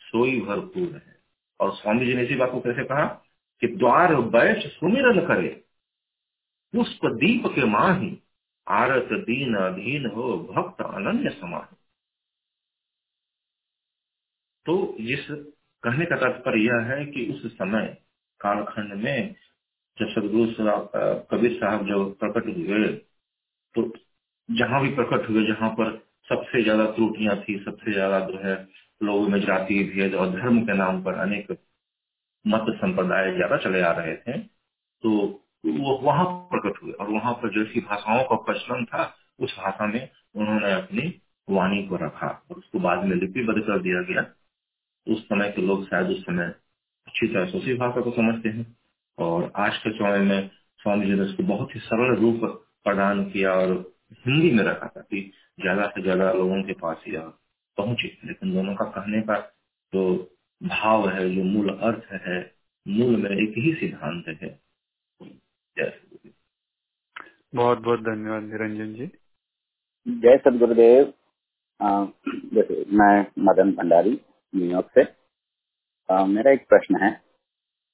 सोई 0.00 0.40
भरपूर 0.40 1.02
है। 1.06 1.16
और 1.60 1.72
स्वामी 1.72 2.06
जी 2.06 2.14
ने 2.14 2.22
इसी 2.22 2.34
बात 2.34 2.50
को 2.50 2.60
कैसे 2.60 2.84
कहा 2.84 3.04
कि 3.60 3.66
द्वार 3.66 4.14
बैठ 4.14 4.58
सुमिरन 4.58 5.26
करे। 5.26 5.64
पुष्प 6.72 7.00
दीप 7.06 7.42
के 7.46 7.64
माही 7.64 8.18
आरत 8.68 9.08
दीन 9.12 9.54
अधीन 9.54 10.06
हो, 10.06 10.38
भक्त 10.38 10.80
अनन्य 10.80 11.30
समान 11.30 11.76
तो 14.66 14.74
इस 15.14 15.26
कहने 15.84 16.04
का 16.04 16.16
तात्पर्य 16.16 16.62
यह 16.62 16.92
है 16.92 17.04
कि 17.06 17.26
उस 17.34 17.52
समय 17.52 17.86
कालखंड 18.40 18.94
में 19.04 19.34
जब 19.98 20.08
सदगुरु 20.10 20.46
कबीर 21.30 21.52
साहब 21.60 21.86
जब 21.88 22.14
प्रकट 22.20 22.46
हुए 22.56 22.88
तो 23.74 23.82
जहाँ 24.48 24.80
भी 24.82 24.94
प्रकट 24.94 25.28
हुए, 25.30 25.46
जहाँ 25.46 25.70
पर 25.70 25.90
सबसे 26.28 26.62
ज़्यादा 26.62 26.84
त्रुटियाँ 26.92 27.36
थी, 27.38 27.58
सबसे 27.64 27.92
ज़्यादा 27.92 28.20
जो 28.20 28.38
है 28.44 28.56
लोगों 29.00 29.28
में 29.28 29.40
जाति 29.40 29.82
भेद 29.94 30.14
और 30.14 30.30
धर्म 30.30 30.60
के 30.66 30.74
नाम 30.78 31.02
पर 31.04 31.18
अनेक 31.20 31.50
मत 32.44 32.66
संप्रदाय 32.76 33.32
ज़्यादा 33.36 33.56
चले 33.64 33.80
आ 33.82 33.92
रहे 33.92 34.16
थे 34.16 34.38
तो 35.02 35.10
वो 35.66 35.96
वहाँ 36.02 36.24
प्रकट 36.52 36.82
हुए 36.82 36.92
और 36.92 37.10
वहाँ 37.10 37.32
पर 37.34 37.50
जैसी 37.54 37.80
भाषाओं 37.80 38.24
का 38.24 38.36
प्रचलन 38.44 38.84
था, 38.84 39.04
उस 39.40 39.56
भाषा 39.58 39.86
में 39.86 40.08
उन्होंने 40.36 40.72
अपनी 40.72 41.08
वाणी 41.48 41.82
को 41.88 41.96
रखा 41.96 42.28
और 42.50 42.56
उसको 42.58 42.78
बाद 42.80 43.04
में 43.04 43.16
लिपिबद्ध 43.16 43.60
कर 43.62 43.80
दिया 43.82 44.02
गया। 44.02 44.22
उस 45.06 45.22
समय 45.24 45.50
के 45.56 45.62
लोग 45.62 45.84
शायद 45.86 46.10
उस 46.10 46.22
समय 46.22 46.46
अच्छी 47.08 47.26
तरह 47.26 47.46
से 47.50 47.58
उसी 47.58 47.74
भाषा 47.78 48.00
को 48.00 48.10
समझते 48.12 48.48
हैं। 48.48 48.66
और 49.18 49.52
आज 49.56 49.76
के 49.78 49.90
समय 49.92 50.18
में 50.20 50.50
स्वामी 50.80 51.06
जी 51.06 51.14
ने 51.14 51.22
उसको 51.22 51.42
बहुत 51.44 51.74
ही 51.74 51.80
सरल 51.80 52.14
रूप 52.20 52.40
प्रदान 52.84 53.24
किया 53.30 53.52
और 53.54 53.72
हिंदी 54.26 54.50
में 54.52 54.64
रखा 54.64 54.86
ताकि 54.88 55.20
ज़्यादा 55.60 55.86
से 55.88 56.02
ज़्यादा 56.02 56.32
लोगों 56.32 56.62
के 56.62 56.72
पास 56.80 57.04
यह 57.08 57.32
पहुँचे। 57.78 58.08
लेकिन 58.26 58.52
दोनों 58.54 58.74
का 58.74 58.84
कहने 58.90 59.20
का 59.22 59.38
जो 59.92 60.04
भाव 60.60 61.08
है 61.10 61.28
जो 61.34 61.44
मूल 61.44 61.68
अर्थ 61.70 62.12
है 62.26 62.38
मूल 62.86 63.16
में 63.22 63.30
एक 63.32 63.54
ही 63.58 63.74
सिद्धांत 63.80 64.28
है। 64.42 64.48
जय 65.76 65.92
बहुत 67.52 67.78
बहुत 67.80 68.00
धन्यवाद 68.02 68.42
निरंजन 68.44 68.94
जी। 68.94 69.06
जय 70.06 70.36
सदगुरुदेव 70.38 71.12
जैसे 72.54 72.84
मैं 72.98 73.26
मदन 73.46 73.72
भंडारी। 73.72 74.18
न्यूयॉर्क 74.56 74.90
से। 74.98 75.04
आ, 76.08 76.24
मेरा 76.26 76.52
एक 76.52 76.66
प्रश्न 76.68 77.02
है 77.02 77.10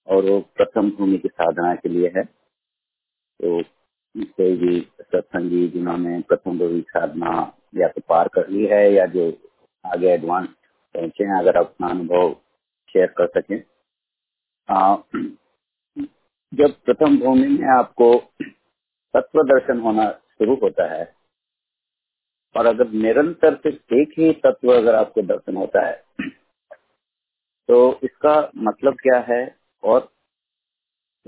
और 0.08 0.24
वो 0.24 0.40
प्रथम 0.56 0.90
भूमि 0.90 1.18
की 1.18 1.28
साधना 1.28 1.74
के 1.74 1.88
लिए 1.88 2.12
है। 2.16 2.24
तो 2.24 3.62
कोई 4.16 4.56
भी 4.56 4.80
सत्संगी 5.02 5.66
जिन्होंने 5.68 6.20
प्रथम 6.20 6.58
भूमि 6.58 6.80
साधना 6.88 7.30
या 7.74 7.88
तो 7.88 8.00
पार 8.08 8.28
कर 8.28 8.48
ली 8.48 8.66
है 8.66 8.82
या 8.92 9.06
जो 9.06 9.28
आगे 9.84 10.08
एडवांस 10.08 10.48
पहुँचे 10.94 11.24
हैं 11.24 11.38
अगर 11.38 11.56
अपना 11.56 11.88
अनुभव 11.88 12.34
शेयर 12.94 13.14
कर 13.18 13.26
सकें। 13.40 13.62
आ, 14.68 14.96
जब 16.52 16.72
प्रथम 16.84 17.18
भूमि 17.18 17.46
में 17.48 17.68
आपको 17.78 18.14
तत्व 19.14 19.42
दर्शन 19.44 19.80
होना 19.80 20.10
शुरू 20.10 20.54
होता 20.54 20.84
है 20.94 21.04
और 22.54 22.66
अगर 22.66 22.90
निरंतर 22.92 23.54
सिर्फ़ 23.56 23.94
एक 23.94 24.12
ही 24.18 24.32
तत्व 24.44 24.72
अगर 24.72 24.94
आपको 24.94 25.22
दर्शन 25.22 25.56
होता 25.56 25.86
है 25.86 25.94
तो 27.72 28.00
इसका 28.02 28.50
मतलब 28.56 28.94
क्या 28.94 29.18
है? 29.28 29.58
और 29.82 30.12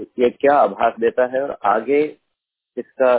ये 0.00 0.30
क्या 0.30 0.56
आभास 0.56 0.92
देता 1.00 1.26
है? 1.26 1.42
और 1.42 1.58
आगे 1.64 2.18
इसका 2.76 3.12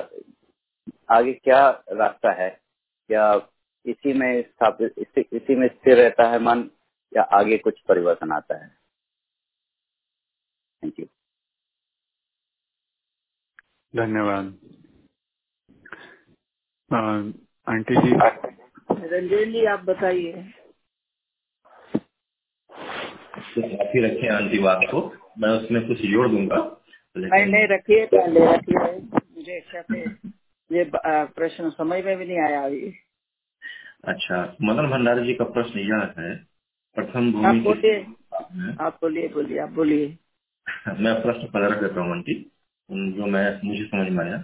आगे 1.09 1.33
क्या 1.33 1.69
रास्ता 1.91 2.31
है? 2.31 2.49
क्या 3.07 3.49
इसी 3.85 4.13
में 4.13 4.41
स्थापित 4.41 4.93
इसी, 4.97 5.21
इसी 5.33 5.55
में 5.55 5.67
स्थिर 5.67 5.97
रहता 5.97 6.29
है 6.31 6.39
मन 6.39 6.69
या 7.17 7.23
आगे 7.39 7.57
कुछ 7.57 7.79
परिवर्तन 7.79 8.31
आता 8.31 8.57
है? 8.63 8.69
थैंक 10.83 10.99
यू 10.99 11.05
धन्यवाद। 13.93 14.45
आंटी 17.67 17.95
जी। 17.95 18.13
रंजन 19.07 19.51
जी 19.51 19.65
आप 19.65 19.79
बताइए। 19.79 20.64
आप 23.35 23.91
ही 23.95 24.05
रखे 24.05 24.27
आंटी 24.27 24.59
बात 24.59 24.79
को। 24.83 25.13
मैं 25.39 25.49
उसमें 25.49 25.87
कुछ 25.87 26.01
जोड़ 26.01 26.27
दूँगा। 26.29 26.81
नहीं 27.17 27.45
नहीं 27.45 27.67
रखिए 27.67 28.05
पहले 28.05 28.45
रखिए। 28.45 28.95
मुझे 29.35 29.57
ये 30.71 30.91
प्रश्न 31.25 31.69
समझ 31.69 32.05
में 32.05 32.17
भी 32.17 32.25
नहीं 32.25 32.39
आया 32.39 32.65
अभी। 32.65 32.93
अच्छा 34.07 34.55
मदन 34.61 34.87
भंडारी 34.87 35.27
जी 35.27 35.33
का 35.33 35.45
प्रश्न 35.45 35.79
यह 35.79 36.13
है 36.19 36.35
प्रथम 36.95 37.27
आप 37.27 37.33
भूमि 37.33 37.59
बोलिए। 37.59 37.99
आप 38.81 38.99
बोलिए 39.01 39.27
बोलिए 39.27 39.59
आप 39.59 39.69
बोलिए। 39.69 40.17
मैं 40.99 41.21
प्रश्न 41.21 41.47
पहले 41.47 41.67
रख 41.67 41.81
देता 41.81 42.01
हूँ 42.01 42.11
आंटी। 42.11 42.51
जो 42.91 43.25
मैं 43.25 43.61
मुझे 43.63 43.83
समझ 43.83 44.11
में 44.11 44.25
आया 44.25 44.37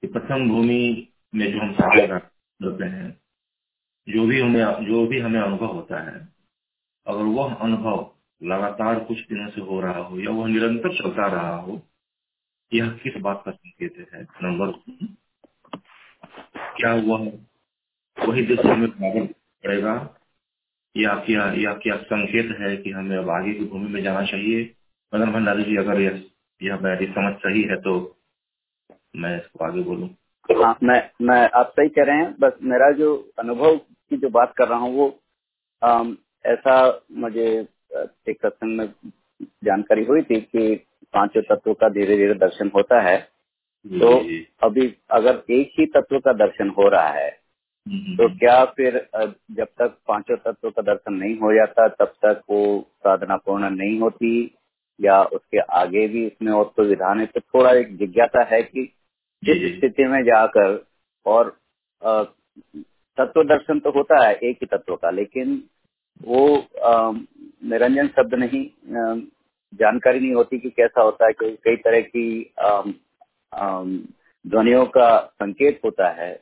कि 0.00 0.06
प्रथम 0.06 0.48
भूमि 0.48 1.12
में 1.34 1.52
जो 1.52 1.60
हम 1.60 1.72
साधना 1.72 2.18
करते 2.18 2.84
हैं 2.84 3.20
जो 4.08 4.26
भी 4.26 4.40
हमें 4.40 4.64
जो 4.64 5.06
भी 5.06 5.20
हमें 5.20 5.40
अनुभव 5.40 5.66
होता 5.66 5.98
है 5.98 6.28
अगर 7.06 7.22
वह 7.22 7.54
अनुभव 7.54 8.13
लगातार 8.44 9.00
कुछ 9.04 9.18
दिनों 9.18 9.50
से 9.50 9.60
हो 9.60 9.80
रहा 9.80 9.98
हो 9.98 10.20
या 10.20 10.30
वह 10.30 10.48
निरंतर 10.48 10.96
चलता 10.98 11.26
रहा 11.26 11.56
हो 11.56 11.80
यह 12.72 12.90
किस 13.02 13.16
बात 13.16 13.42
का 13.46 13.52
संकेत 13.52 14.08
है? 14.14 14.22
नंबर 14.22 14.72
क्या 16.78 16.94
वह 16.94 17.32
वही 18.18 18.42
दृश्य 18.46 18.68
हमें 18.68 18.88
बराबर 18.90 19.26
पड़ेगा 19.64 19.94
या 20.96 21.14
क्या 21.14 21.52
या 21.54 21.74
क्या 21.74 21.96
संकेत 21.96 22.56
है 22.60 22.76
कि 22.76 22.90
हमें 22.90 23.16
अब 23.18 23.30
आगे 23.30 23.54
की 23.54 23.64
भूमि 23.64 23.88
में 23.88 24.02
जाना 24.02 24.24
चाहिए? 24.26 24.74
मदन 25.12 25.32
भंडारी 25.32 25.64
जी 25.64 25.76
अगर 25.76 26.00
यह 26.00 26.22
यह 26.62 26.78
मेरी 26.80 27.06
समझ 27.06 27.34
सही 27.34 27.62
है 27.62 27.76
तो 27.76 27.94
मैं 29.16 29.36
इसको 29.36 29.64
आगे 29.64 29.82
बोलूँ। 29.82 30.08
हाँ 30.48 30.78
मैं 30.82 31.10
मैं 31.22 31.50
आप 31.50 31.72
सही 31.76 31.88
कह 31.88 32.04
रहे 32.04 32.16
हैं 32.16 32.34
बस 32.40 32.52
मेरा 32.62 32.90
जो 32.92 33.14
अनुभव 33.38 33.76
की 33.78 34.16
जो 34.16 34.28
बात 34.30 34.54
कर 34.56 34.68
रहा 34.68 34.78
हूँ 34.78 34.94
वो 34.96 35.20
आम, 35.82 36.16
ऐसा 36.46 37.02
मुझे 37.12 37.68
एक 37.94 38.36
सत्संग 38.36 38.78
में 38.78 38.88
जानकारी 39.64 40.04
हुई 40.04 40.22
थी 40.22 40.40
कि 40.40 40.74
पाँचों 41.14 41.42
तत्वों 41.42 41.74
का 41.74 41.88
धीरे 41.88 42.16
धीरे 42.16 42.34
दर्शन 42.34 42.70
होता 42.74 43.00
है। 43.00 43.16
तो 43.84 44.10
अभी 44.62 44.86
अगर 45.10 45.42
एक 45.50 45.72
ही 45.78 45.86
तत्व 45.86 46.18
का 46.18 46.32
दर्शन 46.32 46.68
हो 46.68 46.88
रहा 46.88 47.08
है 47.08 47.30
तो 48.16 48.28
क्या 48.38 48.64
फिर 48.64 48.94
जब 49.16 49.66
तक 49.78 49.96
पाँचों 50.08 50.36
तत्व 50.36 50.70
का 50.70 50.82
दर्शन 50.82 51.14
नहीं 51.14 51.36
हो 51.38 51.52
जाता 51.54 51.88
तब 51.88 52.12
तक 52.24 52.40
वो 52.50 52.60
साधना 52.98 53.36
पूर्ण 53.36 53.70
नहीं 53.70 53.98
होती 54.00 54.54
या 55.00 55.22
उसके 55.24 55.58
आगे 55.78 56.06
भी 56.08 56.24
इसमें 56.26 56.52
और 56.52 56.64
कोई 56.76 56.86
विधान 56.86 57.20
है? 57.20 57.26
तो 57.26 57.40
थोड़ा 57.40 57.70
एक 57.70 57.96
जिज्ञासा 57.96 58.44
है 58.44 58.62
कि 58.62 58.84
जिस 59.42 59.76
स्थिति 59.76 60.06
में 60.08 60.22
जाकर 60.24 60.82
और 61.26 61.56
तत्व 62.02 63.42
दर्शन 63.44 63.78
तो 63.78 63.90
होता 63.90 64.26
है 64.26 64.34
एक 64.34 64.58
ही 64.62 64.66
तत्व 64.66 64.96
का 64.96 65.10
लेकिन 65.10 65.62
वो 66.20 66.46
निरंजन 67.64 68.08
शब्द 68.08 68.34
नहीं 68.34 68.64
जानकारी 69.72 70.20
नहीं 70.20 70.34
होती 70.34 70.58
कि 70.58 70.70
कैसा 70.70 71.02
होता 71.02 71.26
है 71.26 71.32
कई 71.42 71.76
तरह 71.78 72.00
की 72.00 72.26
ध्वनियों 74.44 74.84
का 74.86 75.08
संकेत 75.34 75.80
होता 75.84 76.08
है 76.12 76.32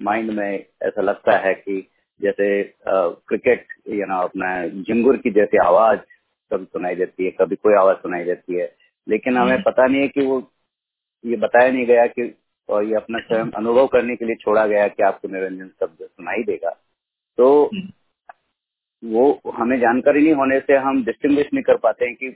माइंड 0.00 0.30
में 0.30 0.64
ऐसा 0.82 1.02
लगता 1.02 1.36
है 1.38 1.54
कि 1.54 1.80
जैसे 2.20 2.48
क्रिकेट 2.88 3.66
या 3.90 4.06
ना 4.06 4.18
अपना 4.20 4.50
जिंगुर 4.82 5.16
की 5.16 5.30
जैसी 5.30 5.58
आवाज़ 5.58 5.98
कभी 6.50 6.64
सुनाई 6.64 6.94
देती 6.94 7.24
है 7.24 7.30
कभी 7.30 7.56
कोई 7.56 7.74
आवाज़ 7.74 7.96
सुनाई 7.96 8.24
देती 8.24 8.58
है 8.58 8.70
लेकिन 9.06 9.36
हमें 9.36 9.52
हम्म। 9.52 9.62
पता 9.62 9.86
नहीं 9.86 10.00
है 10.00 10.08
कि 10.08 10.26
वो 10.26 10.42
ये 11.24 11.36
बताया 11.36 11.70
नहीं 11.70 11.86
गया 11.86 12.06
कि 12.08 12.32
और 12.68 12.84
ये 12.84 12.94
अपना 12.94 13.18
स्वयं 13.18 13.50
अनुभव 13.52 13.86
करने 13.86 14.16
के 14.16 14.24
लिए 14.24 14.34
छोड़ा 14.34 14.66
गया 14.66 14.86
कि 14.88 15.02
आपको 15.02 15.28
निरंजन 15.28 15.68
शब्द 15.80 16.06
सुनाई 16.06 16.42
देगा 16.42 16.70
तो 17.38 17.48
हम्म। 17.64 17.88
वो 19.02 19.52
हमें 19.56 19.78
जानकारी 19.80 20.22
नहीं 20.22 20.34
होने 20.34 20.58
से 20.60 20.76
हम 20.78 21.04
डिस्टिंग्विश 21.04 21.48
नहीं 21.54 21.62
कर 21.62 21.76
पाते 21.76 22.04
हैं 22.04 22.14
कि 22.14 22.28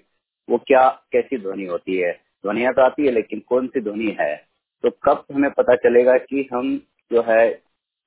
वो 0.49 0.59
क्या 0.67 0.89
कैसी 1.13 1.39
ध्वनि 1.39 1.65
होती 1.67 1.97
है। 1.97 2.13
ध्वनिया 2.13 2.73
तो 2.73 2.83
आती 2.83 3.07
है 3.07 3.13
लेकिन 3.13 3.41
कौन 3.49 3.67
सी 3.67 3.81
ध्वनि 3.81 4.17
है? 4.21 4.35
तो 4.85 4.91
कब 5.05 5.25
हमें 5.35 5.51
पता 5.51 5.75
चलेगा 5.77 6.17
कि 6.19 6.49
हम 6.53 6.77
जो 7.11 7.23
है 7.29 7.45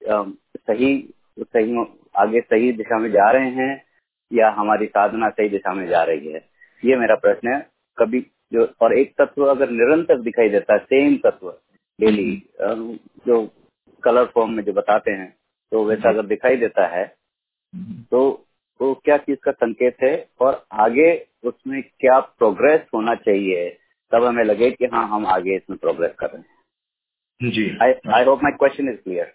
सही 0.01 0.91
सही 1.39 1.85
आगे 2.15 2.41
सही 2.41 2.71
दिशा 2.71 2.97
में 2.99 3.09
जा 3.11 3.29
रहे 3.31 3.49
हैं 3.51 3.71
या 4.31 4.49
हमारी 4.49 4.85
साधना 4.87 5.29
सही 5.29 5.49
दिशा 5.49 5.73
में 5.73 5.87
जा 5.87 6.03
रही 6.03 6.31
है? 6.31 6.41
ये 6.83 6.95
मेरा 6.95 7.15
प्रश्न 7.15 7.53
है। 7.53 7.59
कभी 7.97 8.19
जो 8.53 8.65
और 8.81 8.97
एक 8.97 9.13
तत्व 9.17 9.45
अगर 9.45 9.69
निरंतर 9.69 10.21
दिखाई 10.21 10.49
देता 10.49 10.73
है 10.73 10.79
सेम 10.79 11.15
तत्व 11.25 11.49
डेली 11.99 12.31
जो 12.61 13.45
कलर 14.03 14.25
फॉर्म 14.25 14.51
में 14.51 14.63
जो 14.63 14.73
बताते 14.73 15.11
हैं 15.11 15.33
तो 15.71 15.83
वैसा 15.85 16.09
अगर 16.09 16.25
दिखाई 16.25 16.55
देता 16.57 16.87
है 16.87 17.05
तो 18.11 18.21
तो 18.79 18.93
क्या 19.05 19.17
चीज़ 19.17 19.37
का 19.43 19.51
संकेत 19.51 19.97
है? 20.03 20.15
और 20.41 20.65
आगे 20.73 21.11
उसमें 21.43 21.83
क्या 21.83 22.19
प्रोग्रेस 22.19 22.81
होना 22.95 23.15
चाहिए? 23.15 23.69
तब 24.11 24.23
हमें 24.25 24.43
लगे 24.45 24.71
कि 24.71 24.85
हाँ 24.85 25.07
हम 25.09 25.27
आगे 25.27 25.55
इसमें 25.57 25.79
प्रोग्रेस 25.79 26.11
कर 26.19 26.27
रहे 26.27 26.41
हैं। 26.41 27.51
जी। 27.51 27.77
I 27.83 28.23
hope 28.25 28.39
my 28.43 28.51
question 28.51 28.89
is 28.89 28.97
clear 28.97 29.33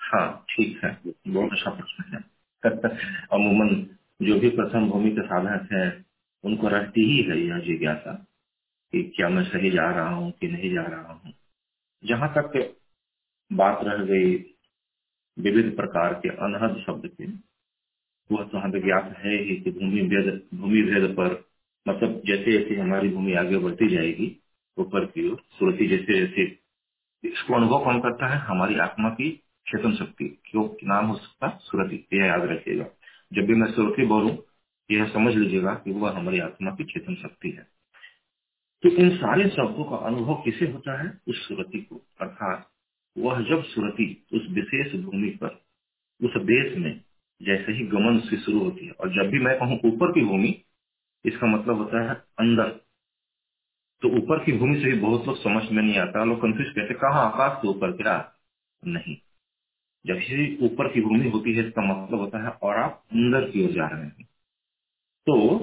हाँ 0.00 0.46
ठीक 0.50 0.84
है। 0.84 0.98
बहुत 1.28 1.52
अच्छा 1.52 1.70
प्रश्न 1.70 2.14
है। 2.14 2.22
अमूमन 3.32 3.68
जो 4.22 4.40
भी 4.40 4.50
प्रथम 4.50 4.90
भूमि 4.90 5.10
के 5.10 5.22
साधक 5.22 5.68
हैं 5.72 5.88
उनको 6.44 6.68
रहती 6.68 7.04
ही 7.10 7.22
है 7.30 7.38
यह 7.46 7.58
जिज्ञासा 7.58 8.12
कि 8.92 9.02
क्या 9.16 9.28
मैं 9.28 9.44
सही 9.44 9.70
जा 9.70 9.90
रहा 9.90 10.08
हूँ 10.10 10.32
कि 10.32 10.48
नहीं 10.48 10.74
जा 10.74 10.82
रहा 10.82 11.12
हूँ। 11.12 11.32
जहाँ 12.04 12.34
तक 12.38 12.76
बात 13.52 13.80
रह 13.84 14.04
गई 14.04 14.34
विविध 15.38 15.76
प्रकार 15.76 16.14
के 16.14 16.28
अनहद 16.28 16.84
शब्द 16.86 17.06
के 17.08 17.26
वह 18.32 18.44
तो 18.44 18.58
हमें 18.58 18.82
ज्ञात 18.82 19.16
है 19.18 19.44
ही 19.44 19.56
कि 19.56 19.70
भूमि 19.70 20.02
भेद 20.02 20.42
भूमि 20.54 20.82
भेद 20.82 21.10
पर 21.10 21.44
मतलब 21.88 22.22
जैसे 22.26 22.52
जैसे 22.52 22.76
हमारी 22.76 23.08
भूमि 23.08 23.32
आगे 23.32 23.58
बढ़ती 23.58 23.88
जाएगी, 23.88 24.42
ऊपर 24.78 25.04
की 25.04 25.28
ओर, 25.28 25.42
सुरती 25.50 25.88
जैसे 25.88 26.26
जैसे, 26.26 26.58
इसको 27.28 27.54
अनुभव 27.54 27.84
कौन 27.84 28.00
करता 28.00 28.26
है? 28.26 28.38
हमारी 28.38 28.78
आत्मा 28.78 29.08
की 29.08 29.30
चेतन 29.68 29.94
शक्ति, 29.94 30.42
क्यों 30.50 30.76
नाम 30.84 31.06
हो 31.06 31.16
सकता? 31.16 31.58
सुरती, 31.62 32.06
यह 32.12 32.24
याद 32.24 32.42
रखिएगा। 32.42 32.86
जब 33.32 33.42
भी 33.42 33.54
मैं 33.54 33.72
सुरती 33.72 34.06
बोलूँ, 34.06 34.38
यह 34.90 35.04
समझ 35.04 35.34
लीजिएगा 35.34 35.74
कि 35.74 35.90
वह 35.90 36.10
हमारी 36.10 36.38
आत्मा 36.38 36.70
की 36.70 36.84
चेतन 36.84 37.14
शक्ति 37.14 37.50
है। 37.50 37.66
तो 38.82 38.88
इन 38.88 39.16
सारे 39.16 39.48
शब्दों 39.48 39.84
का 39.84 39.96
अनुभव 39.96 40.34
किसे 40.34 40.66
होता 40.66 41.02
है? 41.02 41.20
उस 41.28 41.48
सुरति 41.48 41.80
को। 41.80 42.06
अर्थात, 42.20 42.70
वह 43.18 43.40
जब 43.40 43.64
सुरती 43.64 44.26
उस 44.32 44.46
विशेष 44.50 45.00
भूमि 45.00 45.30
पर, 45.30 45.60
उस 46.22 46.30
देश 46.36 46.78
में 46.78 47.00
जैसे 47.44 47.72
ही 47.72 47.86
गमन 47.86 48.18
से 48.18 48.36
शुरू 48.36 48.58
होती 48.58 48.86
है। 48.86 48.92
और 48.92 49.08
जब 49.08 49.30
भी 49.30 49.38
मैं 49.38 49.58
कहूँ 49.58 49.80
ऊपर 49.84 50.12
की 50.12 50.24
भूमि, 50.24 50.64
इसका 51.24 51.46
मतलब 51.46 51.76
होता 51.76 52.02
है 52.02 52.14
अंदर। 52.14 52.68
तो 54.02 54.08
ऊपर 54.08 54.44
की 54.44 54.52
भूमि 54.52 54.80
से 54.80 54.92
भी 54.92 55.00
बहुत 55.00 55.26
लोग 55.26 55.42
समझ 55.42 55.70
में 55.72 55.82
नहीं 55.82 55.98
आता। 55.98 56.24
लोग 56.24 56.42
कंफ्यूज 56.42 56.68
कहते 56.68 56.94
कहा 56.94 57.20
आकाश 57.20 57.62
के 57.62 57.68
ऊपर 57.68 57.92
क्या 57.92 58.32
नहीं। 58.86 59.16
जब 60.06 60.14
ही 60.14 60.56
ऊपर 60.56 60.92
की 60.92 61.00
भूमि 61.00 61.30
होती 61.30 61.54
है, 61.54 61.66
इसका 61.66 61.82
मतलब 61.82 62.18
होता 62.18 62.44
है 62.44 62.50
और 62.50 62.76
आप 62.76 63.04
अंदर 63.12 63.50
की 63.50 63.64
ओर 63.64 63.72
जा 63.72 63.86
रहे 63.86 64.02
हैं। 64.02 64.24
तो 65.26 65.58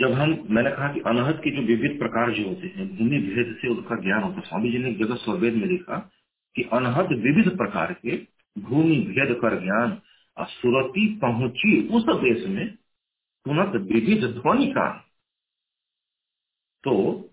जब 0.00 0.12
हम, 0.12 0.46
मैंने 0.50 0.70
कहा 0.70 0.92
कि 0.92 1.00
अनहद 1.00 1.40
के 1.44 1.50
जो 1.50 1.62
विविध 1.62 1.98
प्रकार 1.98 2.32
जो 2.32 2.48
होते 2.48 2.66
हैं, 2.66 2.96
भूमि 2.96 3.18
भेद 3.18 3.58
से 3.62 3.68
उनका 3.68 3.96
ज्ञान 3.96 4.22
होता 4.22 4.36
है। 4.36 4.42
स्वामी 4.42 4.70
जी 4.70 4.78
ने 4.78 4.94
जगत 4.94 5.16
स्ववेद 5.16 5.54
में 5.54 5.66
लिखा 5.66 6.10
कि 6.56 6.62
अनहद 6.62 7.06
विविध 7.06 7.56
प्रकार 7.56 7.92
के 7.92 8.16
भूमि 8.58 8.96
भेद 8.96 9.36
कर 9.36 9.62
ज्ञान 9.62 10.02
सुरती 10.40 11.16
पहुँची 11.16 11.88
उस 11.88 12.04
देश 12.08 12.46
में 12.48 12.74
तुरंत 13.44 13.74
विविध 13.74 14.24
ध्वनि 14.24 14.66
का। 14.66 15.04
तो 16.84 17.24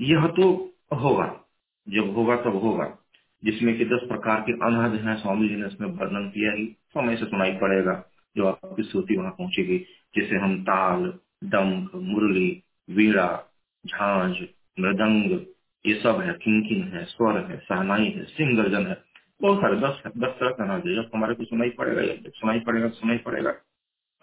यह 0.00 0.26
तो 0.26 0.74
होगा, 0.92 1.40
जब 1.88 2.14
होगा 2.14 2.36
तब 2.36 2.56
होगा। 2.56 2.98
जिसमें 3.44 3.78
कि 3.78 3.84
दस 3.84 4.00
प्रकार 4.08 4.40
के 4.40 4.52
अनहद 4.52 4.94
हैं, 4.94 5.16
स्वामी 5.16 5.48
जी 5.48 5.56
ने 5.56 5.66
इसमें 5.66 5.88
वर्णन 5.88 6.28
किया 6.28 6.52
ही, 6.52 6.66
समय 6.66 7.16
से 7.16 7.24
सुनाई 7.24 7.52
पड़ेगा, 7.52 8.04
जो 8.36 8.46
आपकी 8.46 8.82
श्रुति 8.82 9.16
वहाँ 9.16 9.30
पहुंचेगी। 9.30 9.78
जिसे 10.14 10.36
हम 10.36 10.62
ताल 10.62 11.14
डंक 11.44 11.94
मुरली, 11.94 12.62
वीणा, 12.90 13.44
झांझ, 13.86 14.36
मृदंग, 14.80 15.46
ये 15.86 15.94
सब 15.94 16.20
है, 16.20 16.32
किंकिन 16.32 16.88
है, 16.88 17.04
स्वर 17.04 17.50
है, 17.50 17.58
सहनाई 17.58 18.04
है 18.04 18.24
सिंह 18.24 18.62
गर्जन 18.62 18.86
है। 18.86 19.09
बहुत 19.42 19.58
सारे, 19.58 19.76
दस 19.76 20.12
दस 20.18 20.30
तरह 20.40 20.50
का 20.50 20.74
है 20.74 20.80
जब 20.80 21.10
हमारे 21.14 21.34
को 21.34 21.44
सुनाई 21.44 21.70
पड़ेगा 21.70 22.14
जब 22.14 22.32
सुनाई 22.32 22.60
पड़ेगा 22.60 22.88
सुनाई 22.88 23.18
पड़ेगा। 23.18 23.52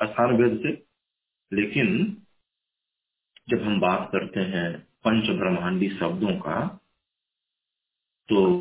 स्थान 0.04 0.38
भेद 0.38 0.58
से। 0.58 0.86
लेकिन, 1.56 2.18
जब 3.50 3.62
हम 3.62 3.80
बात 3.80 4.10
करते 4.12 4.40
हैं 4.40 4.80
पंच 4.80 5.30
ब्रह्मांडी 5.30 5.90
शब्दों 5.90 6.40
का 6.40 6.82
तो 8.30 8.56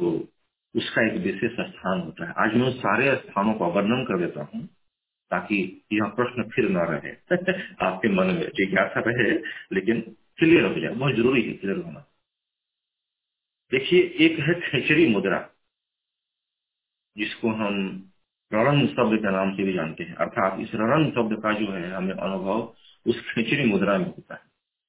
उसका 0.77 1.07
एक 1.07 1.13
विशेष 1.13 1.53
स्थान 1.53 2.01
होता 2.01 2.27
है। 2.27 2.35
आज 2.39 2.55
मैं 2.55 2.73
सारे 2.73 3.17
स्थानों 3.17 3.55
का 3.55 3.67
वर्णन 3.67 4.05
कर 4.05 4.19
देता 4.19 4.43
हूँ, 4.43 4.67
ताकि 5.31 5.87
यह 5.93 6.05
प्रश्न 6.05 6.49
फिर 6.49 6.69
न 6.69 6.77
रहे। 6.77 7.37
आपके 7.81 8.09
मन 8.09 8.27
में 8.27 8.51
जिज्ञासा 8.55 9.01
रहे, 9.01 9.31
लेकिन 9.73 10.17
क्लियर 10.37 10.65
हो 10.65 10.81
जाए। 10.81 10.95
बहुत 10.95 11.15
ज़रूरी 11.15 11.43
है 11.43 11.53
क्लियर 11.53 11.79
होना। 11.79 12.01
देखिए, 13.71 14.03
एक 14.03 14.39
है 14.39 14.55
खेचरी 14.55 15.09
मुद्रा। 15.09 15.51
जिसको 17.17 17.51
हम 17.51 18.05
रणन 18.53 18.87
शब्द 18.87 19.19
के 19.19 19.31
नाम 19.31 19.57
से 19.57 19.62
भी 19.62 19.73
जानते 19.73 20.05
हैं। 20.05 20.14
अर्थात 20.14 20.61
इस 20.61 20.71
रणन 20.75 21.11
शब्द 21.11 21.43
का 21.43 21.53
जो 21.53 21.73
है, 21.73 21.93
हमें 21.93 22.14
अनुभव 22.14 22.75
उस 23.07 23.33
खिचड़ी 23.35 23.64
मुद्रा 23.64 23.99
में 23.99 24.07
होता 24.07 24.35
है। 24.35 24.41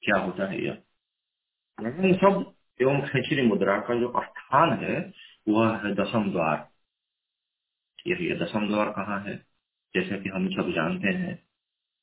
क्या 0.02 0.18
होता 0.18 0.52
है 0.52 0.66
यह? 0.66 0.78
रणन 1.82 2.14
शब्द 2.14 2.46
एवं 2.82 3.02
खिचड़ी 3.02 3.42
मुद्रा 3.42 3.80
का 3.80 4.00
जो 4.00 4.14
स्थान 4.26 4.74
है, 4.74 5.14
वह 5.48 5.78
है 5.78 5.96
दसम 5.96 6.32
द्वार। 6.32 6.70
यही 8.08 8.36
दसम 8.36 8.68
द्वार 8.68 8.90
कहाँ 8.90 9.24
है? 9.24 9.46
जैसे 9.96 10.18
कि 10.18 10.30
हम 10.30 10.50
सब 10.50 10.72
जानते 10.72 11.08
हैं, 11.08 11.44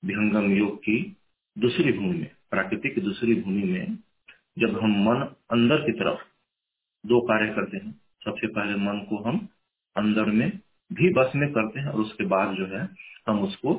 विहंगम 0.05 0.53
योग 0.53 0.79
की 0.79 1.16
दूसरी 1.59 1.93
भूमि 1.93 2.18
में, 2.18 2.31
प्राकृतिक 2.51 3.05
दूसरी 3.05 3.35
भूमि 3.35 3.62
में, 3.62 3.99
जब 4.59 4.81
हम 4.83 4.91
मन 4.91 5.35
अंदर 5.51 5.77
की 5.77 5.93
तरफ़ 5.93 6.20
दो 7.07 7.20
कार्य 7.20 7.55
करते 7.55 7.77
हैं, 7.77 7.93
सबसे 8.25 8.47
पहले 8.47 8.75
मन 8.75 8.99
को 8.99 9.18
हम 9.18 9.49
अंदर 9.97 10.24
में 10.24 10.51
भी 10.92 11.12
बस 11.12 11.32
में 11.36 11.53
करते 11.53 11.80
हैं 11.80 11.86
और 11.86 12.01
उसके 12.01 12.24
बाद 12.24 12.55
जो 12.55 12.66
है, 12.66 12.88
हम 13.28 13.40
उसको 13.40 13.74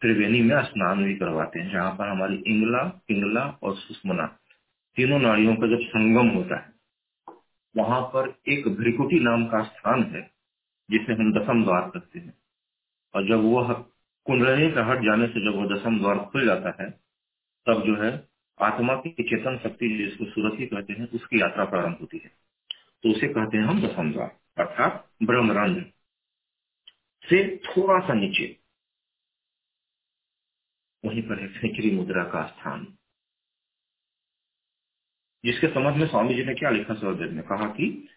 त्रिवेणी 0.00 0.40
में 0.42 0.62
स्नान 0.62 1.04
भी 1.04 1.14
करवाते 1.14 1.60
हैं, 1.60 1.72
जहाँ 1.72 1.92
पर 1.92 2.08
हमारी 2.08 2.36
इंगला, 2.36 2.82
पिंगला 2.82 3.58
और 3.62 3.76
सुषमना, 3.76 4.26
तीनों 4.96 5.18
नाड़ियों 5.18 5.56
का 5.56 5.66
जब 5.66 5.78
संगम 5.80 6.28
होता 6.28 6.56
है, 6.56 6.72
वहाँ 7.76 8.00
पर 8.00 8.34
एक 8.48 8.68
भ्रिकुटी 8.68 9.20
नाम 9.20 9.46
का 9.46 9.62
स्थान 9.62 10.02
है, 10.02 10.30
जिसे 10.90 11.12
हम 11.12 11.32
दसम 11.32 11.64
द्वार 11.64 11.90
करते 11.90 12.18
हैं। 12.18 12.34
और 13.14 13.28
जब 13.28 13.40
वह 13.42 13.72
कुंडली 14.24 14.70
का 14.70 14.84
हट 14.84 14.98
जाने 14.98 15.26
से 15.26 15.52
जब 15.52 15.58
वह 15.58 15.76
दसम 15.76 15.98
द्वार 15.98 16.18
खुल 16.18 16.46
जाता 16.46 16.82
है, 16.82 16.90
तब 17.66 17.82
जो 17.86 18.02
है, 18.02 18.28
आत्मा 18.60 18.94
की 18.94 19.10
चेतन 19.10 19.58
शक्ति 19.58 19.88
जिसको 19.88 20.24
सुरथी 20.24 20.66
कहते 20.66 20.92
हैं, 20.92 21.08
उसकी 21.08 21.40
यात्रा 21.40 21.64
प्रारंभ 21.64 21.96
होती 22.00 22.18
है। 22.24 22.30
तो 23.02 23.10
उसे 23.10 23.28
कहते 23.28 23.58
हैं 23.58 23.64
हम 23.64 23.82
दसम 23.82 24.12
द्वार। 24.12 24.43
अर्थात 24.58 25.10
ब्रह्मरंध्र 25.22 25.82
से 27.30 27.56
थोड़ा 27.56 28.06
सा 28.06 28.14
नीचे। 28.14 28.60
वहीं 31.04 31.22
पर 31.22 31.40
है 31.40 31.48
खेचरी 31.48 31.90
मुद्रा 31.90 32.24
का 32.24 32.46
स्थान। 32.46 32.96
जिसके 35.44 35.66
समझ 35.66 35.96
में 35.96 36.06
स्वामी 36.06 36.34
जी 36.34 36.44
ने 36.44 36.54
क्या 36.54 36.70
लिखा 36.70 36.94
सौदेव 36.94 37.32
ने? 37.32 37.42
कहा 37.42 37.68
कि 37.68 38.08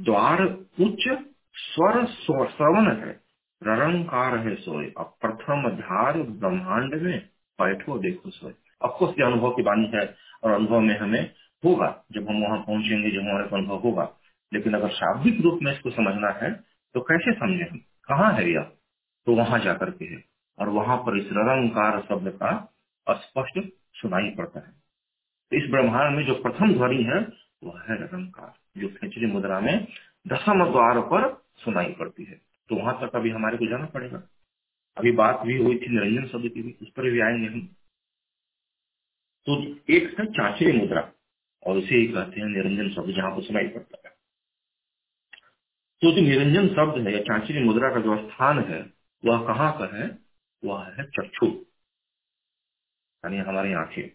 द्वार 0.00 0.42
उच्च 0.80 1.32
स्वर 1.54 2.06
श्रवण 2.06 2.96
है, 2.96 3.24
ररंकार 3.62 4.38
है 4.38 4.56
सोए। 4.56 4.92
अब 4.98 5.16
प्रथम 5.20 5.70
धार 5.70 6.22
ब्रह्मांड 6.22 6.94
में, 6.94 7.28
बैठो, 7.60 7.98
देखो, 7.98 8.30
सोए। 8.30 8.52
अफकोर्स 8.82 9.18
ये 9.18 9.24
अनुभव 9.24 9.50
की 9.50 9.62
बानी 9.62 9.90
है 9.94 10.16
और 10.44 10.50
अनुभव 10.50 10.80
में 10.80 10.98
हमें 10.98 11.34
होगा। 11.64 12.04
जब 12.12 12.28
हम 12.28 12.36
वहाँ 12.36 12.58
पहुँचेंगे, 12.58 13.10
जब 13.10 13.20
हमारे 13.20 13.48
अनुभव 13.48 13.78
होगा। 13.78 14.20
लेकिन 14.54 14.74
अगर 14.74 14.88
शाब्दिक 14.88 15.40
रूप 15.40 15.58
में 15.62 15.72
इसको 15.72 15.90
समझना 15.90 16.28
है 16.28 16.64
तो 16.94 17.00
कैसे 17.00 17.32
समझे? 17.32 17.64
हम 17.64 17.78
कहाँ 17.78 18.32
है 18.32 18.50
यह? 18.50 18.62
तो 19.26 19.34
वहाँ 19.34 19.60
जाकर 19.60 19.90
के 19.90 20.04
है। 20.04 20.24
और 20.58 20.68
वहाँ 20.68 20.96
पर 20.96 21.18
इस 21.18 21.26
रंकार 21.32 22.06
शब्द 22.08 22.28
का 22.42 22.74
स्पष्ट 23.10 23.68
सुनाई 23.92 24.30
पड़ता 24.30 24.60
है। 24.60 24.72
तो 25.50 25.64
इस 25.64 25.70
ब्रह्मांड 25.70 26.16
में 26.16 26.26
जो 26.26 26.34
प्रथम 26.34 26.72
ध्वनि 26.72 27.02
है 27.02 27.46
वह 27.64 27.80
है 27.80 28.02
रंकार 28.02 28.80
जो 28.80 28.88
खेचरी 28.88 29.26
मुद्रा 29.26 29.60
में 29.60 29.86
दशम 30.28 30.64
द्वार 30.70 31.00
पर 31.00 31.44
सुनाई 31.56 31.92
पड़ती 31.92 32.24
है। 32.24 32.40
तो 32.68 32.76
वहाँ 32.76 32.98
तक 33.00 33.16
अभी 33.16 33.30
हमारे 33.30 33.56
को 33.58 33.66
जाना 33.66 33.86
पड़ेगा। 33.86 34.22
अभी 34.96 35.12
बात 35.12 35.40
भी 35.40 35.56
हुई 35.56 35.78
थी 35.78 35.88
निरंजन 35.88 36.28
शब्द 36.28 36.48
की 36.48 36.62
भी 36.62 36.76
उस 36.82 36.88
पर 36.90 37.02
भी 37.10 37.20
आएँगे 37.20 37.46
हम। 37.46 37.60
तो 39.46 39.76
एक 39.90 40.20
है 40.20 40.26
चाचरी 40.26 40.72
मुद्रा 40.72 41.12
और 41.66 41.76
उसे 41.76 41.94
ही 41.94 42.08
कहते 42.08 42.40
हैं 42.40 42.48
निरंजन 42.48 42.94
शब्द 42.94 43.10
जहाँ 43.10 43.30
पर 43.30 43.42
सुनाई 43.42 43.68
पड़ता 43.68 44.08
है। 44.08 44.15
तो 46.02 46.12
जो 46.12 46.20
निरंजन 46.20 46.68
शब्द 46.68 47.06
है 47.06 47.14
या 47.14 47.20
चाचरी 47.20 47.64
मुद्रा 47.64 47.94
का 47.94 48.00
जो 48.00 48.28
स्थान 48.28 48.58
है, 48.58 48.92
वह 49.24 49.46
कहाँ 49.46 49.78
का 49.78 49.96
है? 49.96 50.18
वह 50.64 50.84
है 50.84 51.04
चक्षु। 51.04 51.46
यानी 53.24 53.36
हमारी 53.36 53.72
आँखें। 53.72 54.08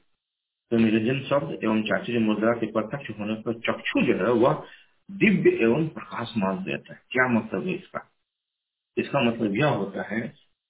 तो 0.71 0.77
निरंजन 0.77 1.23
शब्द 1.29 1.59
एवं 1.63 1.84
चाचरी 1.84 2.17
मुद्रा 2.17 2.51
के 2.53 2.65
प्रत्यक्ष 2.65 3.19
होने 3.19 3.34
पर 3.34 3.53
चक्षु 3.53 4.01
जो 4.01 4.13
है, 4.13 4.32
वह 4.32 4.65
दिव्य 5.11 5.49
एवं 5.49 5.88
प्रकाशमान 5.88 6.63
देता 6.63 6.93
है। 6.93 7.01
क्या 7.09 7.27
मतलब 7.27 7.67
है 7.67 7.73
इसका? 7.73 8.11
इसका 8.97 9.21
मतलब 9.21 9.55
यह 9.55 9.67
होता 9.67 10.15
है 10.15 10.21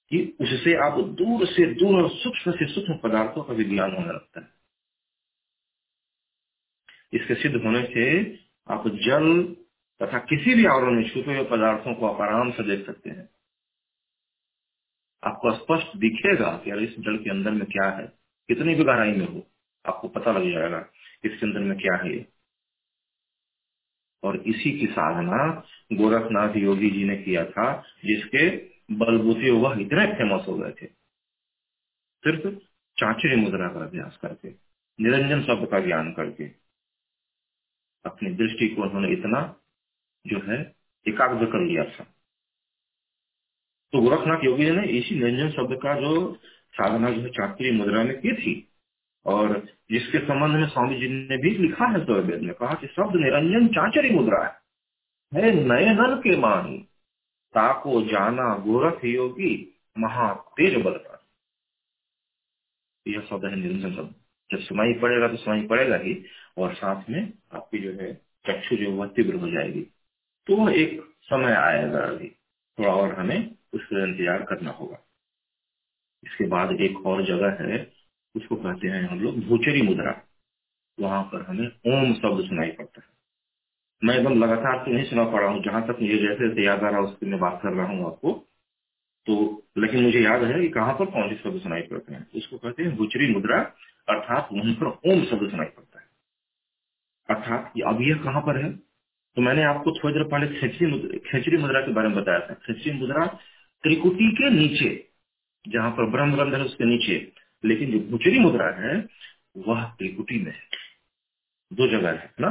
कि 0.10 0.38
उससे 0.42 0.76
आप 0.76 1.00
दूर 1.00 1.46
से 1.46 1.74
दूर 1.74 2.04
और 2.04 2.10
सूक्ष्म 2.10 2.52
से 2.52 2.74
सूक्ष्म 2.74 2.98
पदार्थों 2.98 3.44
का 3.44 3.54
भी 3.54 3.64
ज्ञान 3.64 3.92
होने 3.92 4.08
लगता 4.08 4.40
है। 4.40 4.48
इसके 7.14 7.36
सिद्ध 7.36 7.56
होने 7.56 7.84
से 7.84 8.36
आप 8.70 8.88
जल 8.88 9.56
तथा 10.02 10.20
किसी 10.20 10.54
भी 10.54 10.66
आवरण 10.66 10.96
में 10.96 11.10
छुपे 11.10 11.38
हुए 11.38 11.46
पदार्थों 11.46 11.96
को 11.96 12.08
आप 12.08 12.22
आराम 12.22 12.52
से 12.52 12.64
देख 12.64 12.86
सकते 12.86 13.10
हैं। 13.10 13.30
आपको 15.24 15.52
स्पष्ट 15.52 15.98
दिखेगा 15.98 16.58
कि 16.58 16.72
अरे 16.72 16.84
इस 16.84 17.00
जल 17.00 17.18
के 17.18 17.30
अंदर 17.30 17.52
में 17.52 17.66
क्या 17.66 17.90
है। 17.90 18.08
कितनी 18.48 18.76
भी 18.76 18.84
गहराई 18.84 19.12
में 19.12 19.28
हो, 19.28 19.48
आपको 19.86 20.08
पता 20.08 20.32
लग 20.32 20.52
जाएगा 20.52 20.80
इसके 21.26 21.46
अंदर 21.46 21.60
में 21.60 21.78
क्या 21.78 21.96
है। 21.96 22.28
और 24.24 24.38
इसी 24.38 24.80
की 24.80 24.88
साधना 24.88 25.64
गोरखनाथ 25.94 26.56
योगी 26.56 26.90
जी 26.90 27.04
ने 27.04 27.18
किया 27.18 27.46
था, 27.46 27.82
जिसके 28.06 28.50
बलबूते 28.96 29.52
वह 29.52 29.82
इतने 29.82 30.08
फ़ेमस 30.08 30.46
हो 30.48 30.58
गए 30.58 30.72
थे। 30.72 30.86
सिर्फ़ 32.24 32.56
चाचरी 32.98 33.36
मुद्रा 33.36 33.68
का 33.68 33.80
अभ्यास 33.80 34.18
करके, 34.18 34.50
निरंजन 35.02 35.42
शब्द 35.42 35.68
का 35.72 35.80
ज्ञान 35.80 36.12
करके, 36.12 36.46
अपनी 38.06 38.32
दृष्टि 38.32 38.68
को 38.68 38.82
उन्होंने 38.82 39.10
इतना 39.10 39.61
जो 40.28 40.40
है, 40.40 40.76
एकाग्र 41.08 41.46
कर 41.46 41.60
लिया 41.60 41.84
था। 41.84 42.04
तो 43.94 44.02
गोरखनाथ 44.02 44.44
योगी 44.44 44.66
जी 44.66 44.72
ने 44.72 44.88
इसी 44.88 45.16
निरंजन 45.16 45.50
शब्द 45.50 45.80
का 45.84 46.00
जो 46.02 46.34
साधना, 46.74 47.10
जो 47.10 47.22
है 47.22 47.30
चाकरी 47.30 47.72
मुद्रा 47.72 48.04
में 48.04 48.22
की 48.22 48.34
थी, 48.34 48.74
और 49.26 49.68
जिसके 49.92 50.20
संबंध 50.20 50.56
में 50.56 50.68
स्वामी 50.68 51.00
जी 51.00 51.08
ने 51.08 51.38
भी 51.38 51.50
लिखा 51.50 51.86
है 51.86 51.98
वेद 51.98 52.42
में, 52.42 52.54
कहा 52.56 52.74
कि 52.74 52.88
शब्द 52.88 53.16
निरंजन 53.16 53.68
चाचरी 53.68 54.10
मुद्रा 54.10 54.44
है। 54.44 54.62
है 55.34 55.52
नयनन 55.54 56.16
के 56.16 56.38
मानी, 56.38 56.78
ताको 57.54 58.02
जाना 58.02 58.56
गोरख 58.58 59.06
योगी 59.06 59.80
महा 59.98 60.34
तेज 60.34 60.82
बलता 60.84 61.12
यह 63.08 63.22
शब्द 63.22 63.46
है 63.46 63.56
निरंजन 63.56 63.96
शब्द। 63.96 64.16
जब 64.52 64.60
सुनाई 64.60 64.94
पड़ेगा 64.94 65.28
तो 65.28 65.36
सुनाई 65.36 65.68
पड़ेगा 65.68 65.96
ही, 65.96 66.26
और 66.58 66.74
साथ 66.74 67.10
में 67.10 67.34
आपकी 67.54 67.80
जो 67.80 67.92
है 67.92 68.14
चक्षु 68.48 68.76
जो 68.76 68.92
वह 68.92 69.08
तीव्र 69.08 69.36
हो 69.36 69.50
जाएगी। 69.50 69.88
तो 70.48 70.70
एक 70.70 71.02
समय 71.24 71.54
आएगा 71.54 72.00
अभी। 72.00 72.30
थोड़ा 72.78 72.94
और 72.94 73.16
हमें 73.16 73.56
उसका 73.74 74.04
इंतज़ार 74.04 74.44
करना 74.44 74.72
होगा। 74.72 74.98
इसके 76.24 76.48
बाद 76.48 76.72
एक 76.82 77.06
और 77.06 77.26
जगह 77.26 77.58
है, 77.64 77.94
उसको 78.36 78.56
कहते 78.56 78.88
हैं 78.88 79.04
हम 79.10 79.20
लोग 79.20 79.40
भूचरी 79.40 79.82
मुद्रा। 79.82 80.22
वहाँ 80.98 81.24
पर 81.24 81.42
हमें 81.42 81.68
ओम 81.68 82.14
शब्द 82.14 82.46
सुनाई 82.46 82.72
पड़ता 82.72 83.02
है। 83.02 83.08
मैं 84.02 84.16
एकदम 84.18 84.40
लगातार 84.44 84.86
तो 84.86 84.92
नहीं 84.92 85.06
सुना 85.06 85.24
पा 85.24 85.40
रहा 85.40 85.50
हूँ। 85.50 85.64
जहाँ 85.64 85.82
तक 85.88 85.98
मुझे 86.02 86.18
जैसे 86.18 86.50
जैसे 86.50 86.66
याद 86.66 86.84
आ 86.84 86.90
रहा 86.90 87.00
है 87.00 87.06
उसकी 87.06 87.26
मैं 87.26 87.40
बात 87.40 87.60
कर 87.64 87.74
रहा 87.74 87.88
हूँ 87.88 88.06
आपको। 88.08 88.34
तो 89.28 89.36
लेकिन 89.78 90.04
मुझे 90.04 90.20
याद 90.20 90.44
है 90.44 90.62
कि 90.62 90.70
कहाँ 90.70 90.94
पर 90.94 91.06
कौन 91.06 91.30
से 91.30 91.36
शब्द 91.36 91.62
सुनाई 91.62 91.82
पड़ते 91.82 92.14
हैं? 92.14 92.28
उसको 92.36 92.58
कहते 92.58 92.84
हैं 92.84 92.96
भूचरी 92.98 93.34
मुद्रा, 93.34 93.60
अर्थात 94.10 94.50
वहीं 94.54 94.76
पर 94.76 94.88
ओम 94.88 95.26
शब्द 95.26 95.50
सुनाई 95.52 95.68
पड़ता 95.68 96.00
है। 96.00 96.08
अर्थात 97.30 97.74
अब 97.88 98.02
यह 98.02 98.24
कहाँ 98.24 98.42
पर 98.42 98.66
है? 98.66 98.72
तो 99.36 99.42
मैंने 99.42 99.64
आपको 99.64 99.92
थोड़ी 99.92 100.14
देर 100.14 100.24
पहले 100.24 100.48
खेचरी 100.60 100.88
मुद्रा 100.88 101.18
खेचरी 101.32 101.58
मुद्रा 101.58 101.82
के 101.82 101.92
बारे 101.92 102.08
में 102.08 102.18
बताया 102.18 102.40
था। 102.40 102.54
खेचरी 102.54 102.92
मुद्रा 102.92 103.26
त्रिकुटी 103.84 104.32
के 104.32 104.50
नीचे, 104.50 105.08
जहाँ 105.68 105.92
पर 105.92 106.06
ब्रह्म 106.06 106.36
ग्रंथ 106.36 106.54
है 106.54 106.62
उसके 106.62 106.86
नीचे, 106.86 107.32
लेकिन 107.66 107.92
जो 107.92 108.00
भुचरी 108.00 108.40
मुद्रा 108.40 108.68
है, 108.80 109.08
वह 109.58 109.84
त्रिकुटी 109.84 110.40
में 110.40 110.52
है। 110.52 110.62
दो 111.74 111.88
जगह 111.88 112.10
है 112.10 112.34
ना? 112.42 112.50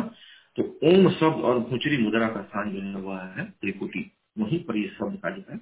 तो 0.56 0.62
ओम 0.84 1.10
शब्द 1.10 1.42
और 1.44 1.58
भुचरी 1.60 1.96
मुद्रा 1.98 2.28
का 2.28 2.42
स्थान 2.42 2.70
जो 2.72 2.80
है, 2.80 2.94
वह 2.94 3.20
है 3.20 3.44
त्रिकुटी। 3.50 4.12
वहीं 4.38 4.62
पर 4.64 4.76
यह 4.76 4.88
शब्द 4.88 5.18
का 5.22 5.30
जो 5.30 5.42
है, 5.50 5.58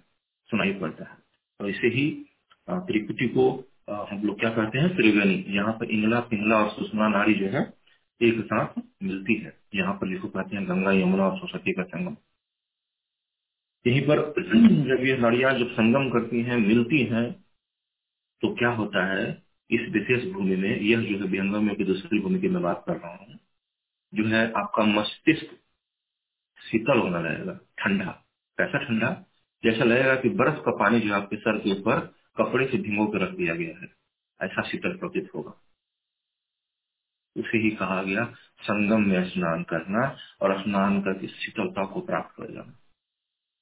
सुनाई 0.51 0.73
पड़ता 0.73 1.05
है। 1.05 1.17
और 1.61 1.69
इसे 1.71 1.87
ही 1.89 2.11
त्रिकुटी 2.71 3.29
को 3.29 3.65
हम 3.91 4.23
लोग 4.25 4.41
क्या 4.41 4.51
कहते 4.51 4.79
हैं? 4.79 4.97
त्रिवेणी। 4.97 5.45
यहाँ 5.49 5.73
पर 5.73 5.91
इंगला 5.91 6.21
पिंगला 6.21 6.57
और 6.57 6.71
सुषमा 6.71 7.09
नारी 7.09 7.35
जो 7.35 7.47
है 7.47 7.78
एक 8.21 8.41
साथ 8.43 8.81
मिलती 9.03 9.35
है। 9.35 9.53
यहाँ 9.75 9.95
पर 9.95 10.09
जिसको 10.09 10.29
कहते 10.29 10.57
हैं 10.57 10.69
गंगा 10.69 10.93
यमुना 10.93 11.25
और 11.25 11.39
सरस्वती 11.39 11.73
का 11.73 11.83
संगम। 11.85 12.17
यहीं 13.87 14.01
पर 14.03 14.21
जब 14.89 15.05
ये 15.07 15.17
नड़िया 15.19 15.53
जब 15.59 15.71
संगम 15.73 16.09
करती 16.11 16.43
हैं, 16.43 16.57
मिलती 16.59 17.03
हैं 17.07 17.31
तो 18.43 18.55
क्या 18.55 18.69
होता 18.71 19.05
है, 19.07 19.27
इस 19.71 19.89
विशेष 19.93 20.25
भूमि 20.33 20.57
में, 20.57 20.81
यह 20.81 21.01
जो 21.03 21.19
है 21.19 21.27
विहंगम 21.27 21.75
की 21.75 21.85
दूसरी 21.85 22.21
भूमि 22.21 22.41
की 22.41 22.49
मैं 22.49 22.63
बात 22.63 22.85
कर 22.87 22.97
रहा 22.97 23.15
हूँ, 23.15 23.39
जो 24.13 24.25
है 24.27 24.45
आपका 24.55 24.85
मस्तिष्क 24.85 25.57
शीतल 26.61 26.99
होना 26.99 27.21
लगेगा, 27.21 27.53
ठंडा, 27.79 28.11
कैसा 28.59 28.79
ठंडा? 28.79 29.11
जैसा 29.65 29.85
लगेगा 29.85 30.15
कि 30.17 30.29
बर्फ़ 30.37 30.61
का 30.65 30.77
पानी 30.79 31.01
जो 31.01 31.15
आपके 31.15 31.37
सर 31.37 31.59
के 31.59 31.71
ऊपर 31.73 32.01
कपड़े 32.39 32.67
से 32.67 32.79
भिगो 32.79 33.07
कर 33.07 33.21
रख 33.21 33.37
दिया 33.37 33.55
गया 33.55 33.79
है, 33.79 33.89
ऐसा 34.41 34.63
शीतल 34.71 34.97
प्रतीत 34.99 35.31
होगा। 35.35 35.53
उसे 37.39 37.59
ही 37.59 37.71
कहा 37.71 38.03
गया, 38.03 38.25
संगम 38.61 39.01
में 39.01 39.25
स्नान 39.25 39.63
करना 39.63 40.17
और 40.43 40.63
स्नान 40.63 41.01
करके 41.01 41.27
शीतलता 41.27 41.85
को 41.85 42.01
प्राप्त 42.01 42.37
कर 42.37 42.53
जाना। 42.53 42.79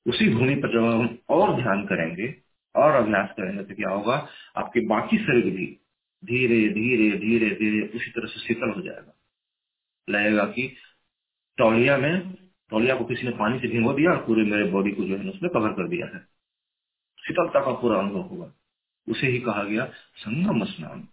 उसी 0.06 0.34
भूमि 0.34 0.54
पर 0.54 0.72
जब 0.72 0.84
हम 0.84 1.18
और 1.28 1.62
ध्यान 1.62 1.84
करेंगे 1.84 2.34
और 2.76 2.92
अभ्यास 2.92 3.28
करेंगे 3.30 3.64
तो 3.64 3.74
क्या 3.74 3.90
होगा? 3.90 4.28
आपके 4.56 4.86
बाकी 4.86 5.18
शरीर 5.18 5.56
भी 5.56 5.80
धीरे 6.24 6.68
धीरे 6.68 7.18
धीरे 7.18 7.50
धीरे 7.50 7.86
उसी 7.86 8.10
तरह 8.10 8.26
से 8.26 8.40
शीतल 8.40 8.72
हो 8.76 8.82
जाएगा। 8.82 9.14
लगेगा 10.10 10.44
कि 10.44 10.76
तौलिया 11.58 11.96
में, 11.96 12.32
तौलिया 12.70 12.96
को 12.96 13.04
किसी 13.04 13.22
ने 13.22 13.30
पानी 13.30 13.58
से 13.58 13.68
भिगो 13.68 13.92
दिया 13.92 14.10
और 14.10 14.26
पूरे 14.26 14.42
मेरे 14.42 14.64
बॉडी 14.64 14.90
को 14.90 15.04
जो 15.04 15.16
है 15.16 15.28
उसमें 15.28 15.52
कवर 15.52 15.68
कर 15.68 15.88
दिया 15.88 16.06
है। 16.06 16.18
शीतलता 17.26 17.64
का 17.64 17.72
पूरा 17.72 17.98
अनुभव 17.98 18.20
होगा। 18.20 18.52
उसे 19.08 19.26
ही 19.26 19.38
कहा 19.38 19.62
गया 19.62 19.84
संगम 20.16 20.64
स्नान। 20.64 21.08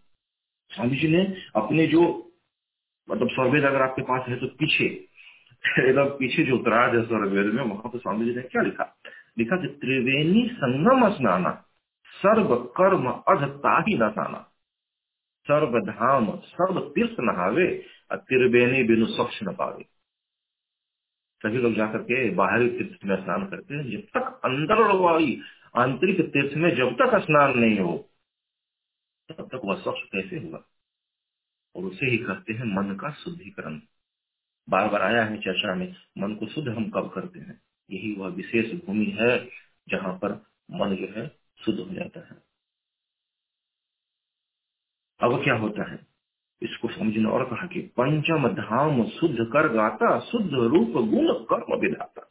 स्वामी 0.69 0.97
जी 0.97 1.07
ने 1.07 1.35
अपने 1.55 1.87
जो 1.87 2.32
मतलब 3.09 3.29
स्वर्वेद 3.29 3.63
अगर 3.63 3.81
आपके 3.81 4.01
पास 4.01 4.29
है 4.29 4.39
तो 4.39 4.47
पीछे 4.47 4.85
एकदम 5.79 6.05
पीछे 6.19 6.43
जो 6.43 6.57
उत्तराज 6.57 6.95
है 6.95 7.07
स्वर्वेद 7.07 7.53
में, 7.53 7.63
वहाँ 7.63 7.89
पर 7.89 7.99
स्वामी 7.99 8.25
जी 8.25 8.35
ने 8.35 8.41
क्या 8.41 8.61
लिखा? 8.61 8.95
लिखा 9.37 9.55
कि 9.55 9.67
त्रिवेणी 9.67 10.49
संगम 10.53 11.09
स्नाना, 11.09 11.65
सर्व 12.05 12.55
कर्म 12.55 13.07
अधता 13.07 13.79
ही 13.79 13.97
नसाना 13.97 14.49
सर्व 15.43 15.79
धाम, 15.79 16.37
सर्व 16.37 16.79
तीर्थ 16.79 17.15
नहावे 17.19 17.85
और 18.11 18.17
त्रिवेणी 18.17 18.83
बिनु 18.83 19.05
स्वच्छ 19.05 19.43
न 19.43 19.53
पावे। 19.53 19.83
सभी 21.43 21.57
लोग 21.57 21.73
जाकर 21.73 21.97
के 21.97 22.29
बाहरी 22.29 22.69
तीर्थ 22.69 23.05
में 23.05 23.15
स्नान 23.15 23.45
करते 23.45 23.75
हैं। 23.75 23.91
जब 23.91 23.99
तक 23.99 24.41
अंदर 24.45 24.95
वाली 24.95 25.41
आंतरिक 25.77 26.21
तीर्थ 26.21 26.57
में 26.57 26.75
जब 26.75 26.93
तक 26.93 27.19
स्नान 27.19 27.59
नहीं 27.59 27.79
हो, 27.79 28.09
तब 29.37 29.47
तक 29.47 29.61
वह 29.65 29.75
स्वच्छ 29.75 29.99
कैसे 30.11 30.35
होगा 30.35 30.63
और 31.75 31.83
उसे 31.83 32.05
ही 32.05 32.17
कहते 32.17 32.53
हैं 32.53 32.65
मन 32.65 32.95
का 32.95 33.11
शुद्धिकरण। 33.11 33.81
बार 34.69 34.89
बार 34.89 35.01
आया 35.01 35.25
है 35.25 35.37
चर्चा 35.37 35.75
में, 35.75 35.95
मन 36.17 36.35
को 36.35 36.47
शुद्ध 36.47 36.69
हम 36.69 36.89
कब 36.89 37.11
करते 37.15 37.39
हैं? 37.39 37.61
यही 37.91 38.15
वह 38.15 38.27
विशेष 38.27 38.85
भूमि 38.85 39.05
है 39.05 39.49
जहाँ 39.89 40.13
पर 40.13 40.31
मन 40.71 40.95
जो 40.95 41.07
है 41.07 41.37
शुद्ध 41.65 41.79
हो 41.79 41.93
जाता 41.93 42.19
है। 42.19 42.43
अब 45.21 45.43
क्या 45.43 45.53
होता 45.53 45.91
है? 45.91 46.07
इसको 46.61 46.87
समझने 46.87 47.25
और 47.25 47.45
कहा 47.45 47.67
कि 47.67 47.79
पंचम 47.79 48.47
धाम 48.47 49.05
शुद्ध 49.05 49.37
कर 49.39 49.67
गाता, 49.67 50.19
शुद्ध 50.19 50.53
रूप 50.53 50.89
गुण 50.89 51.33
कर्म 51.33 51.79
विधाता। 51.79 52.29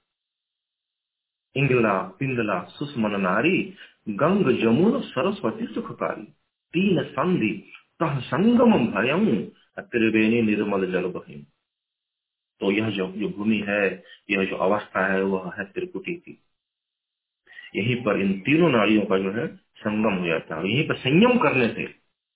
इंगला, 1.57 2.03
पिंगला, 2.03 2.65
सुषमन 2.65 3.21
नारी, 3.21 3.75
गंग, 4.09 4.59
जमुन, 4.61 5.03
सरस्वती 5.03 5.75
सुखकारी, 5.75 6.25
तीन 6.73 7.05
संधि 7.05 7.73
तह 8.03 8.21
संगम 8.21 8.87
भयम 8.87 9.45
त्रिवेणी 9.79 10.43
निर्मल 10.43 10.93
जल 10.93 11.07
बहिम 11.07 11.47
तो 12.61 12.71
यह 12.71 12.91
जो 12.91 13.07
जो 13.07 13.29
भूमि 13.29 13.65
है, 13.69 14.03
यह 14.31 14.45
जो 14.45 14.57
अवस्था 14.57 15.13
है, 15.13 15.23
वह 15.23 15.53
है 15.59 15.65
त्रिकुटी 15.65 16.15
की। 16.15 16.43
यहीं 17.77 17.97
पर 17.97 18.21
इन 18.21 18.41
तीनों 18.41 18.71
नाड़ियों 18.71 19.03
का 19.03 19.19
जो 19.19 19.33
है, 19.33 19.57
संगम 19.57 20.15
हो 20.15 20.27
जाता 20.27 20.57
है। 20.57 20.69
यहीं 20.69 20.89
पर 20.89 20.97
संयम 20.97 21.39
करने 21.39 21.69
से, 21.69 21.87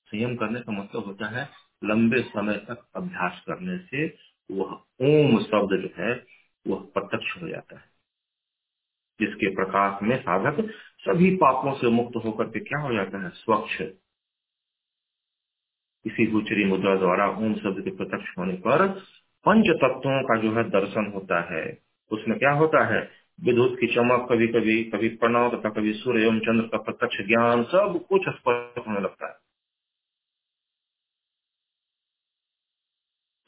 संयम 0.06 0.36
करने 0.36 0.60
का 0.60 0.72
मतलब 0.72 1.04
होता 1.04 1.26
है, 1.26 1.48
लंबे 1.84 2.20
समय 2.20 2.56
तक 2.56 2.88
अभ्यास 2.96 3.42
करने 3.46 3.78
से 3.78 4.06
वह 4.50 4.72
ओम 5.00 5.38
शब्द 5.38 5.82
जो 5.82 6.02
है, 6.02 6.26
वह 6.66 6.88
प्रत्यक्ष 6.94 7.42
हो 7.42 7.48
जाता 7.48 7.76
है। 7.76 7.84
जिसके 9.20 9.54
प्रकाश 9.54 10.02
में 10.02 10.22
साधक 10.22 10.70
सभी 11.00 11.36
पापों 11.36 11.74
से 11.74 11.86
मुक्त 11.86 12.24
होकर 12.24 12.44
के 12.44 12.60
क्या 12.60 12.80
हो 12.80 12.92
जाता 12.92 13.22
है? 13.22 13.30
स्वच्छ 13.30 13.82
इसी 16.06 16.26
गुचरी 16.26 16.64
मुद्रा 16.64 16.96
द्वारा 16.96 17.28
ओम 17.28 17.54
शब्द 17.54 17.84
के 17.84 17.90
प्रत्यक्ष 17.90 18.38
होने 18.38 18.54
पर 18.54 18.88
पंच 19.44 19.64
तत्वों 19.68 20.22
का 20.22 20.42
जो 20.42 20.52
है 20.52 20.64
दर्शन 20.64 21.12
होता 21.14 21.54
है। 21.54 21.78
उसमें 22.12 22.38
क्या 22.38 22.52
होता 22.52 22.94
है? 22.94 23.10
विद्युत 23.40 23.76
की 23.80 23.94
चमक 23.94 24.28
कभी 24.32 24.48
कभी 24.48 24.84
कभी 24.84 25.08
प्रणव 25.08 25.56
तथा 25.56 25.70
कभी 25.70 25.92
सूर्य 25.92 26.24
एवं 26.24 26.40
चंद्र 26.40 26.66
का 26.66 26.78
प्रत्यक्ष 26.78 27.16
ज्ञान 27.26 27.64
सब 27.64 28.06
कुछ 28.08 28.22
स्पष्ट 28.22 28.88
होने 28.88 29.00
लगता 29.00 29.26
है। 29.26 29.34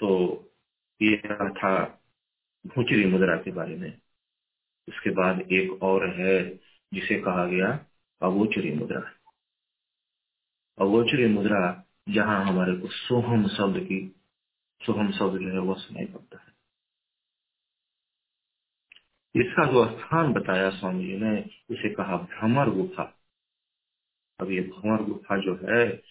तो 0.01 0.45
ये 1.03 1.17
था 1.51 2.03
भूचरी 2.67 3.05
मुद्रा 3.05 3.37
के 3.37 3.51
बारे 3.51 3.77
में। 3.77 3.99
उसके 4.89 5.11
बाद 5.11 5.53
एक 5.53 5.83
और 5.83 6.09
है, 6.09 6.61
जिसे 6.95 7.21
कहा 7.21 7.47
गया 7.47 7.87
अगोचरी 8.23 8.75
मुद्रा। 8.75 9.11
अगोचरी 10.79 11.27
मुद्रा 11.27 11.85
जहाँ 12.11 12.45
हमारे 12.45 12.77
को 12.77 12.89
सोहम 12.89 13.49
शब्द 13.49 13.81
की, 13.85 14.17
सोहम 14.87 15.13
शब्द 15.13 15.41
जो 15.41 15.53
है 15.53 15.59
वह 15.59 15.75
सुनाई 15.75 16.07
पड़ता 16.07 16.39
है। 16.39 16.49
इसका 19.37 19.73
जो 19.73 19.99
स्थान 19.99 20.33
बताया 20.33 20.71
स्वामी 20.71 21.07
जी 21.07 21.17
ने, 21.17 21.41
उसे 21.71 21.95
कहा 21.95 22.17
भ्रमर 22.17 22.71
गुफा। 22.71 23.19
अब 24.41 24.51
ये 24.51 24.61
भ्रमर 24.61 25.03
गुफा 25.03 25.37
जो 25.37 25.55
है, 25.55 26.03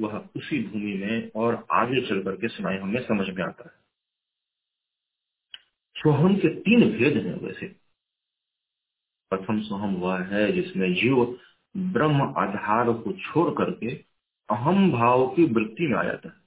वह 0.00 0.28
उसी 0.36 0.64
भूमि 0.68 0.94
में 0.94 1.30
और 1.36 1.66
आगे 1.72 2.08
चल 2.08 2.22
करके 2.22 2.48
सुनाई 2.48 2.76
हमें 2.76 3.02
समझ 3.08 3.28
में 3.28 3.44
आता 3.44 3.64
है। 3.64 3.80
सोहम 5.96 6.36
के 6.36 6.54
तीन 6.60 6.98
भेद 6.98 7.26
हैं 7.26 7.40
वैसे। 7.40 7.66
प्रथम 9.30 9.62
सोहम 9.62 9.96
वह 9.96 10.18
है 10.22 10.52
जिसमें 10.52 10.94
जीव 10.94 11.38
ब्रह्म 11.76 12.22
आधार 12.22 12.86
को 12.86 13.12
छोड़ 13.12 13.50
करके 13.50 14.09
अहम 14.50 14.92
भाव 14.92 15.34
की 15.34 15.44
वृत्ति 15.44 15.86
में 15.86 15.98
आ 15.98 16.02
जाता 16.02 16.28
है। 16.28 16.40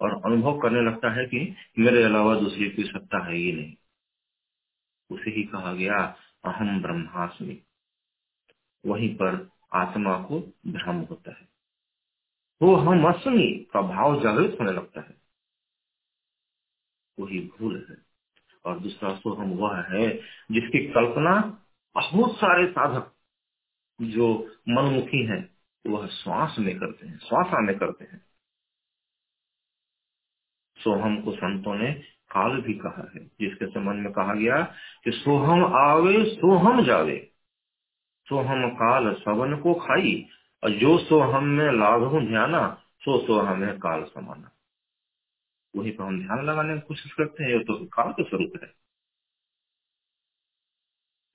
और 0.00 0.22
अनुभव 0.24 0.58
करने 0.58 0.80
लगता 0.80 1.10
है 1.10 1.26
कि 1.26 1.56
मेरे 1.78 2.02
अलावा 2.02 2.40
दूसरी 2.40 2.70
कोई 2.70 2.84
सत्ता 2.84 3.26
है 3.26 3.34
ही 3.34 3.52
नहीं। 3.52 3.74
उसे 5.10 5.30
ही 5.30 5.42
कहा 5.42 5.72
गया 5.72 6.16
अहम 6.44 6.82
ब्रह्मास्मि। 6.82 7.62
वहीं 8.86 9.14
पर 9.14 9.50
आत्मा 9.72 10.22
को 10.22 10.40
भ्रम 10.66 10.96
होता 10.96 11.30
है। 11.30 11.44
तो 12.60 12.74
हम 12.74 13.04
अस्मि 13.12 13.66
का 13.72 13.80
भाव 13.82 14.22
जागृत 14.22 14.56
होने 14.60 14.72
लगता 14.72 15.00
है। 15.00 15.14
वही 17.18 17.40
भूल 17.40 17.86
है। 17.90 17.96
और 18.64 18.78
दूसरा 18.78 19.14
सो 19.14 19.34
हम 19.34 19.50
वह 19.50 19.76
है 19.76 20.16
जिसकी 20.50 20.92
कल्पना 20.92 21.64
बहुत 22.12 22.36
सारे 22.36 22.72
साधक 22.72 23.14
जो 24.00 24.56
मनमुखी 24.68 25.26
हैं 25.26 25.53
वह 25.86 26.06
श्वास 26.06 26.56
में 26.58 26.78
करते 26.78 27.06
हैं, 27.06 27.18
श्वासा 27.18 27.60
में 27.60 27.78
करते 27.78 28.04
हैं। 28.04 28.26
सोहम 30.78 31.22
को 31.22 31.32
संतों 31.32 31.74
ने 31.74 31.92
काल 32.30 32.60
भी 32.60 32.74
कहा 32.74 33.10
है, 33.14 33.24
जिसके 33.24 33.66
संबंध 33.66 34.04
में 34.04 34.12
कहा 34.12 34.34
गया 34.34 34.62
कि 35.04 35.10
सोहम 35.10 35.64
आवे, 35.74 36.24
सोहम 36.34 36.84
जावे। 36.84 37.32
सोहम 38.28 38.70
काल 38.70 39.14
सवन 39.14 39.56
को 39.56 39.74
खाई, 39.74 40.28
और 40.64 40.70
जो 40.70 40.98
सोहम 40.98 41.44
में 41.44 41.72
लाभ 41.72 42.28
ध्याना 42.28 42.82
सो 43.00 43.26
सोहम 43.26 43.64
है 43.64 43.78
काल 43.78 44.04
समाना। 44.04 44.50
वही 45.76 45.90
पर 45.90 46.04
हम 46.04 46.26
ध्यान 46.26 46.46
लगाने 46.46 46.74
की 46.74 46.80
कोशिश 46.80 47.12
करते 47.12 47.44
हैं, 47.44 47.50
ये 47.50 47.58
तो 47.58 47.86
काल 47.86 48.12
का 48.12 48.22
स्वरूप 48.22 48.52
है। 48.62 48.68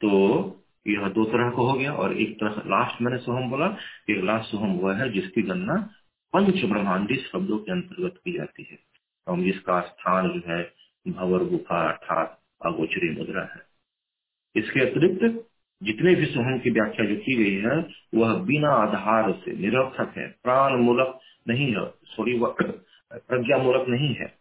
तो 0.02 0.59
यह 0.88 1.10
दो 1.10 1.26
तरह 1.26 1.50
का 1.50 1.56
हो 1.56 1.74
गया 1.74 1.94
और 1.94 2.18
एक 2.18 2.36
तरह 2.36 2.52
लास्ट 2.68 3.02
मैंने 3.02 3.18
सोहम 3.18 3.50
बोला 3.50 3.78
एक 4.10 4.24
लास्ट 4.24 4.52
सोहम 4.52 4.72
वह 4.72 4.96
है 4.96 5.12
जिसकी 5.12 5.42
गणना 5.42 5.76
पंच 6.34 6.66
ब्रह्मांडी 6.66 7.16
शब्दों 7.16 7.58
के 7.58 7.72
अंतर्गत 7.72 8.14
की 8.26 8.34
जाती 8.34 8.64
है। 8.72 8.80
और 9.28 9.40
जिसका 9.40 9.82
स्थान 9.82 10.30
जो 10.30 10.42
है 10.48 10.74
भवर 11.08 11.44
गुफा 11.44 11.90
अर्थात 11.90 12.42
अगोचरी 12.66 13.18
मुद्रा 13.18 13.42
है। 13.42 13.62
इसके 14.56 14.80
अतिरिक्त 14.80 15.48
जितने 15.84 16.16
भी 16.16 16.26
सोहम 16.26 16.60
की 16.60 16.70
व्याख्या 16.70 17.06
जो 17.06 17.16
की 17.16 17.36
गई 17.36 17.56
है, 17.56 17.88
वह 18.16 18.34
बिना 18.44 18.70
आधार 18.70 19.32
से 19.32 19.52
निरर्थक 19.52 20.14
है 20.18 20.28
प्राण 20.44 20.78
मूलक 20.78 21.20
नहीं 21.48 21.76
है 21.76 21.94
सॉरी 22.04 22.40
वह 22.40 22.56
प्रज्ञा 23.14 23.58
मूलक 23.58 23.86
नहीं 23.88 24.16
है। 24.16 24.38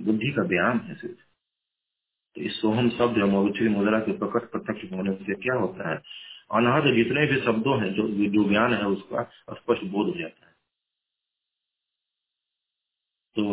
बुद्धि 0.00 0.30
का 0.30 0.42
व्यायाम 0.42 0.78
है 0.78 0.94
सिर्फ़। 0.94 1.27
तो 2.38 2.44
इस 2.44 2.60
सोहम 2.60 2.90
शब्द 2.90 3.18
मगुचरी 3.18 3.68
मुद्रा 3.68 4.00
के 4.00 4.12
प्रकट 4.12 4.50
प्रत्यक्ष 4.50 4.92
होने 4.92 5.12
से 5.14 5.34
क्या 5.34 5.54
होता 5.54 5.90
है? 5.90 5.96
अनाहत 6.54 6.84
जितने 6.94 7.26
भी 7.26 7.40
शब्दों 7.40 7.82
हैं, 7.82 7.94
जो 7.94 8.08
जो 8.08 8.48
ज्ञान 8.48 8.74
है, 8.74 8.86
उसका 8.86 9.22
स्पष्ट 9.50 9.84
बोध 9.84 10.06
हो 10.06 10.20
जाता 10.20 10.46
है। 10.46 10.52
तो 13.36 13.44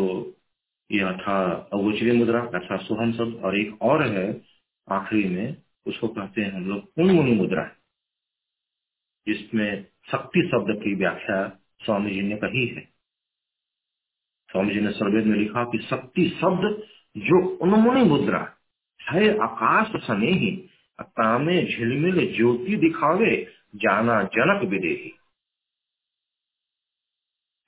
यह 0.91 1.11
था 1.11 1.53
अगोचरी 1.73 2.11
मुद्रा 2.11 2.41
अर्थात 2.41 2.81
सोहम 2.81 3.13
शब्द 3.13 3.35
और 3.35 3.59
एक 3.59 3.81
और 3.81 4.07
है, 4.07 4.41
आखिरी 4.91 5.29
में, 5.29 5.61
उसको 5.87 6.07
कहते 6.07 6.41
हैं 6.41 6.51
हम 6.51 6.65
लोग 6.65 6.91
उन्मुनि 6.97 7.31
मुद्रा 7.31 7.63
जिसमें 9.27 9.85
शक्ति 10.11 10.49
शब्द 10.53 10.83
की 10.83 10.95
व्याख्या 10.95 11.59
स्वामी 11.85 12.11
जी 12.11 12.21
ने 12.21 12.35
कही 12.35 12.67
है। 12.67 12.81
स्वामी 14.51 14.73
जी 14.73 14.81
ने 14.81 14.91
सर्वेद 14.91 15.25
में 15.25 15.37
लिखा 15.37 15.63
कि 15.63 15.77
शक्ति 15.77 16.29
शब्द 16.29 16.83
जो 17.17 17.47
उन्मुनि 17.57 18.03
मुद्रा 18.03 18.54
है, 19.11 19.37
आकाश 19.37 20.01
सने 20.03 20.31
ही 20.31 20.69
तामे 21.01 21.63
झिलमिल 21.65 22.35
ज्योति 22.35 22.75
दिखावे, 22.75 23.51
जाना 23.75 24.23
जनक 24.23 24.69
विदेही। 24.69 25.13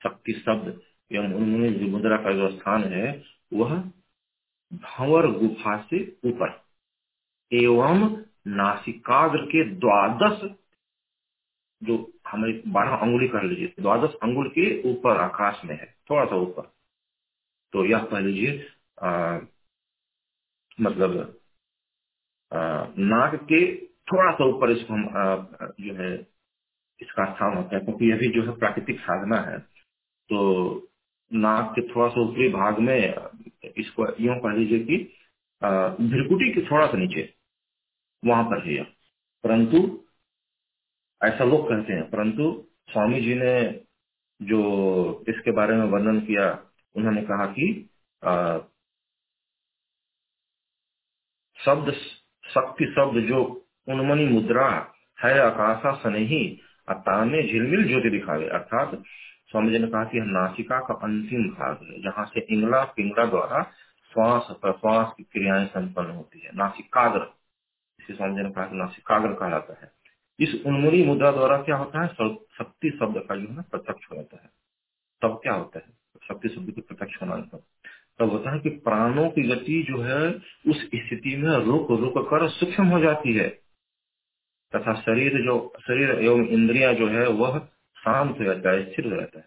शक्ति 0.03 0.33
शब्द 0.33 0.81
एवं 1.11 1.33
उन्मुनि 1.33 1.69
मुद्रा 1.69 2.17
का 2.17 2.31
जो 2.31 2.49
स्थान 2.49 2.83
है, 2.83 3.23
वह 3.53 3.75
भंवर 4.73 5.27
गुफा 5.27 5.77
से 5.89 6.17
ऊपर। 6.25 6.63
एवं 7.51 8.23
नासिकाग्र 8.47 9.45
के 9.45 9.63
द्वादश, 9.63 10.55
जो 11.83 12.13
हमें 12.27 12.61
बारह 12.67 12.95
अंगुली 12.95 13.27
कर 13.27 13.43
लीजिए, 13.43 13.73
द्वादश 13.79 14.13
अंगुल 14.23 14.49
के 14.49 14.81
ऊपर 14.91 15.17
आकाश 15.17 15.61
में 15.65 15.75
है, 15.75 15.95
थोड़ा 16.09 16.25
सा 16.25 16.35
ऊपर। 16.35 16.71
तो 17.73 17.85
यह 17.85 18.03
कह 18.03 18.19
लीजिए 18.19 18.67
मतलब 20.77 21.39
नाक 22.99 23.35
के 23.51 23.59
थोड़ा 24.11 24.31
सा 24.33 24.45
ऊपर 24.45 24.71
इसको 24.71 24.93
हम 24.93 25.05
जो 25.81 25.93
है, 25.95 26.13
इसका 26.99 27.25
स्थान 27.33 27.57
होता 27.57 27.75
है, 27.75 27.83
क्योंकि 27.85 28.09
यह 28.11 28.17
भी 28.17 28.27
जो 28.33 28.43
है 28.43 28.57
प्राकृतिक 28.59 28.99
साधना 28.99 29.37
है। 29.41 29.57
तो 30.29 30.39
नाक 31.31 31.71
के 31.75 31.81
थोड़ा 31.89 32.07
सा 32.09 32.21
ऊपरी 32.21 32.47
भाग 32.49 32.79
में 32.79 32.97
इसको 33.77 34.05
यूँ 34.21 34.35
कह 34.41 34.55
लीजिए 34.57 34.79
कि 34.85 34.97
भिरकुटी 35.61 36.51
के 36.53 36.61
थोड़ा 36.71 36.85
सा 36.87 36.97
नीचे, 36.97 37.29
वहाँ 38.23 38.43
पर 38.45 38.67
है 38.67 38.83
परंतु, 39.43 39.77
ऐसा 41.21 41.43
लोग 41.45 41.67
कहते 41.69 41.93
हैं, 41.93 42.03
परंतु 42.11 42.43
स्वामी 42.89 43.21
जी 43.21 43.35
ने 43.35 43.53
जो 44.39 44.61
इसके 45.29 45.51
बारे 45.51 45.75
में 45.75 45.85
वर्णन 45.91 46.19
किया, 46.21 46.47
उन्होंने 46.95 47.21
कहा 47.23 47.45
कि 47.53 47.67
शब्द, 51.67 51.91
शक्ति 52.49 52.85
शब्द 52.85 53.19
जो 53.19 53.67
उन्मनी 53.87 54.25
मुद्रा 54.25 54.93
है, 55.23 55.39
आकाशा 55.39 55.91
सनेही 55.91 56.61
ताने 56.89 57.43
झिलमिल 57.43 57.87
ज्योति 57.87 58.09
दिखावे। 58.09 58.49
अर्थात 58.49 59.03
स्वामी 59.51 59.71
जी 59.71 59.79
ने 59.79 59.87
कहा 59.87 60.03
कि 60.03 60.19
नासिका 60.19 60.79
का 60.79 60.93
अंतिम 60.93 61.43
भाग 61.43 61.79
है, 61.83 62.01
जहाँ 62.01 62.25
से 62.25 62.39
इंगला 62.39 62.83
पिंगला 62.83 63.25
द्वारा 63.25 63.63
श्वास, 64.13 64.47
प्रश्वास 64.61 65.13
की 65.17 65.23
क्रियाएँ 65.23 65.65
संपन्न 65.65 66.11
होती 66.11 66.39
है। 66.39 66.51
नासिकाग्र। 66.55 67.27
इसे 67.99 68.13
स्वामी 68.13 68.35
जी 68.35 68.43
ने 68.43 68.51
कहा 68.51 68.65
कि 68.65 68.75
नासिकाग्र 68.75 69.33
कहलाता 69.33 69.79
है। 69.81 69.91
इस 70.39 70.63
उन्मुनी 70.65 71.05
मुद्रा 71.05 71.31
द्वारा 71.31 71.57
क्या 71.57 71.75
होता 71.75 72.01
है? 72.01 72.07
शक्ति 72.57 72.97
शब्द 72.99 73.17
का 73.17 73.35
जो 73.35 73.47
है 73.47 73.61
प्रत्यक्ष 73.61 74.07
हो 74.11 74.15
जाता 74.15 74.37
है। 74.43 74.49
तब 75.21 75.39
क्या 75.43 75.53
होता 75.53 75.79
है? 75.79 75.85
शक्ति 76.27 76.49
शब्द 76.49 76.71
के 76.71 76.81
प्रत्यक्ष 76.81 77.21
होना। 77.21 77.57
तब 78.19 78.29
होता 78.29 78.51
है 78.51 78.59
कि 78.59 78.69
प्राणों 78.69 79.29
की 79.29 79.41
गति 79.41 79.83
जो 79.89 79.97
है, 79.97 80.33
उस 80.67 80.81
स्थिति 80.81 81.37
में 81.37 81.57
रुक 81.57 81.91
रुक 81.91 82.13
कर 82.17 82.49
सूक्ष्म 82.49 82.85
हो 82.85 82.99
जाती 82.99 83.33
है। 83.33 83.49
तथा 84.75 84.93
शरीर 84.93 85.41
जो, 85.41 85.73
शरीर 85.81 86.09
एवं 86.09 86.47
इंद्रिया 86.47 86.93
जो 86.93 87.07
है, 87.07 87.27
वह 87.27 87.59
शांत 87.95 88.39
हो 88.39 88.43
जाता 88.43 88.71
है 88.71 88.93
स्थिर 88.93 89.13
हो। 89.13 89.19
जाता 89.19 89.39
है 89.39 89.45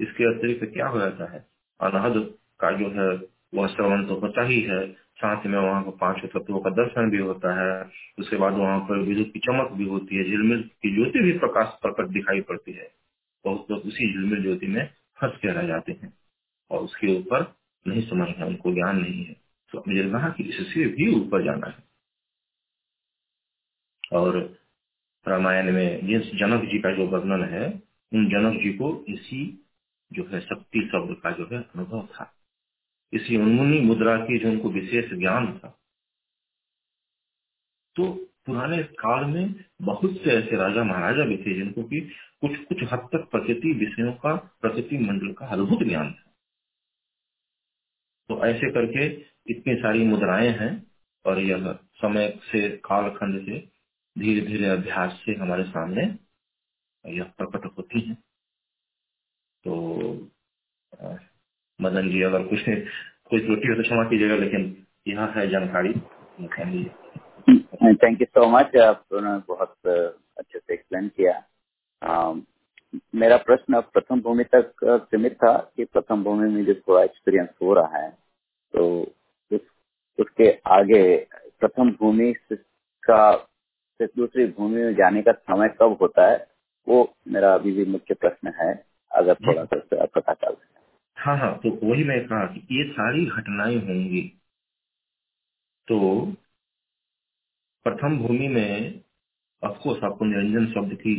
इसके 0.00 0.36
अतिरिक्त 0.36 0.64
क्या 0.64 0.86
हो 0.86 1.00
जाता 1.00 1.32
है? 1.32 1.46
अनहद 1.80 2.34
का 2.60 2.70
जो 2.70 2.88
है, 2.90 3.22
वह 3.54 3.66
श्रवण 3.66 4.06
तो 4.06 4.14
होता 4.14 4.42
ही 4.42 4.60
है। 4.60 4.92
साथ 4.92 5.46
में 5.46 5.58
वहाँ 5.58 5.82
पर 5.82 5.90
पाँच 5.90 6.16
तत्वों 6.24 6.60
का 6.60 6.70
दर्शन 6.70 7.10
भी 7.10 7.18
होता 7.18 7.60
है। 7.60 7.90
उसके 8.18 8.36
बाद 8.36 8.52
वहाँ 8.52 8.80
पर 8.80 8.98
विद्युत 8.98 9.32
की 9.32 9.38
चमक 9.38 9.70
भी 9.72 9.84
होती 9.84 10.16
है। 10.16 10.24
झिलमिल 10.24 10.62
की 10.62 10.94
ज्योति 10.94 11.18
भी 11.18 11.32
प्रकाश 11.32 11.78
प्रकट 11.82 12.06
दिखाई 12.06 12.40
पड़ती 12.40 12.72
है। 12.72 12.90
बहुत 13.44 13.66
लोग 13.70 13.80
उसी 13.80 14.12
झिलमिल 14.12 14.42
ज्योति 14.42 14.66
में 14.66 14.90
फंस 15.20 15.38
के 15.42 15.48
रह 15.48 15.62
जाते 15.62 15.92
हैं 15.92 16.14
और 16.70 16.80
उसके 16.80 17.18
ऊपर 17.18 17.59
नहीं 17.86 18.08
समझ 18.08 18.28
है 18.28 18.46
उनको 18.46 18.72
ज्ञान 18.74 18.98
नहीं 18.98 19.24
है। 19.24 19.36
तो 19.72 19.84
मुझे 19.88 20.10
कहा 20.10 20.28
कि 20.28 20.42
इससे 20.44 20.86
भी 20.86 21.14
ऊपर 21.14 21.44
जाना 21.44 21.66
है। 21.66 21.84
और 24.12 24.58
रामायण 25.28 25.72
में 25.72 26.06
जिस 26.06 26.34
जनक 26.34 26.62
जी 26.62 26.78
का 26.78 26.96
जो 26.96 27.06
वर्णन 27.06 27.44
है, 27.44 27.82
उन 28.14 28.28
जनक 28.28 28.62
जी 28.62 28.72
को 28.72 29.04
इसी 29.08 29.66
जो 30.12 30.24
है 30.24 30.40
शक्ति 30.40 30.90
शब्द 30.92 31.16
का 31.22 31.30
जो 31.30 31.48
है 31.52 31.62
अनुभव 31.62 32.06
था। 32.06 32.34
इसी 33.12 33.36
उन्मुनी 33.36 33.80
मुद्रा 33.80 34.16
की 34.16 34.38
जो 34.38 34.48
उनको 34.48 34.70
विशेष 34.70 35.10
ज्ञान 35.18 35.58
था। 35.58 35.80
तो 37.96 38.12
पुराने 38.46 38.82
काल 38.82 39.24
में 39.24 39.64
बहुत 39.82 40.10
से 40.12 40.30
ऐसे 40.30 40.56
राजा 40.56 40.84
महाराजा 40.84 41.24
भी 41.24 41.36
थे 41.36 41.54
जिनको 41.54 41.82
की 41.82 42.00
कुछ 42.40 42.56
कुछ 42.56 42.78
हद 42.82 42.98
तक 42.98 43.28
प्रकृति 43.30 43.72
विषयों 43.72 44.12
का, 44.12 44.36
प्रकृति 44.36 44.98
मंडल 44.98 45.32
का 45.32 45.46
अद्भुत 45.46 45.82
ज्ञान 45.82 46.12
था। 46.12 46.29
तो 48.30 48.44
ऐसे 48.46 48.70
करके 48.72 49.06
इतनी 49.52 49.74
सारी 49.74 50.04
मुद्राएँ 50.06 50.48
हैं 50.48 50.72
और 51.24 51.40
यह 51.40 51.72
समय 51.94 52.28
से 52.42 52.68
कालखंड 52.84 53.46
से 53.46 53.58
धीरे 54.16 54.46
धीरे 54.46 54.68
अभ्यास 54.68 55.22
से 55.26 55.34
हमारे 55.34 55.64
सामने 55.64 56.02
यह 57.04 57.24
प्रकट 57.38 57.66
होती 57.78 58.00
है। 58.00 58.14
तो 59.64 59.74
मदन 61.80 62.10
जी 62.10 62.22
अगर 62.22 62.42
कुछ 62.42 62.60
कोई 63.30 63.40
त्रुटि 63.40 63.68
हो 63.68 63.76
तो 63.76 63.82
क्षमा 63.82 64.04
कीजिएगा 64.04 64.36
लेकिन 64.36 64.86
यह 65.08 65.24
है 65.36 65.48
जानकारी। 65.50 65.92
थैंक 68.04 68.20
यू 68.22 68.26
सो 68.26 68.46
मच 68.50 68.76
आपने 68.76 69.38
बहुत 69.48 69.76
अच्छे 69.86 70.58
से 70.58 70.74
एक्सप्लेन 70.74 71.08
किया। 71.08 71.42
आ, 72.02 72.34
मेरा 73.14 73.36
प्रश्न 73.36 73.80
प्रथम 73.80 74.20
भूमि 74.22 74.44
तक 74.44 74.72
सीमित 74.84 75.34
था 75.34 75.72
कि 75.76 75.84
प्रथम 75.84 76.24
भूमि 76.24 76.48
में 76.50 76.64
जो 76.66 76.74
थोड़ा 76.74 77.04
एक्सपीरियंस 77.04 77.48
हो 77.62 77.74
रहा 77.74 77.98
है 77.98 78.10
तो 78.74 79.02
उस, 79.52 79.60
उसके 80.18 80.50
आगे 80.66 81.02
प्रथम 81.60 81.90
भूमि 81.92 82.34
का 83.04 83.36
से 84.00 84.06
दूसरी 84.06 84.46
भूमि 84.46 84.82
में 84.82 84.94
जाने 84.94 85.22
का 85.22 85.32
समय 85.32 85.68
कब 85.82 85.98
होता 86.02 86.30
है? 86.30 86.46
वो 86.88 87.14
मेरा 87.28 87.54
अभी 87.54 87.72
भी 87.72 87.84
मुख्य 87.86 88.14
प्रश्न 88.14 88.54
है 88.60 88.72
अगर 89.10 89.34
थोड़ा 89.34 89.64
सा 89.64 90.06
पता 90.06 90.34
कर 90.34 90.56
हाँ 91.16 91.38
हाँ 91.38 91.54
तो 91.58 91.70
वही 91.86 92.04
मैं 92.04 92.20
कहा 92.26 92.46
कि 92.46 92.60
ये 92.72 92.84
सारी 92.92 93.26
घटनाएँ 93.26 93.76
होंगी। 93.76 94.22
तो 95.88 95.98
प्रथम 97.86 98.18
भूमि 98.18 98.48
में 98.48 99.02
अफकोर्स 99.62 100.04
आपको 100.04 100.24
निरंजन 100.24 100.66
शब्द 100.72 100.94
की 100.94 101.14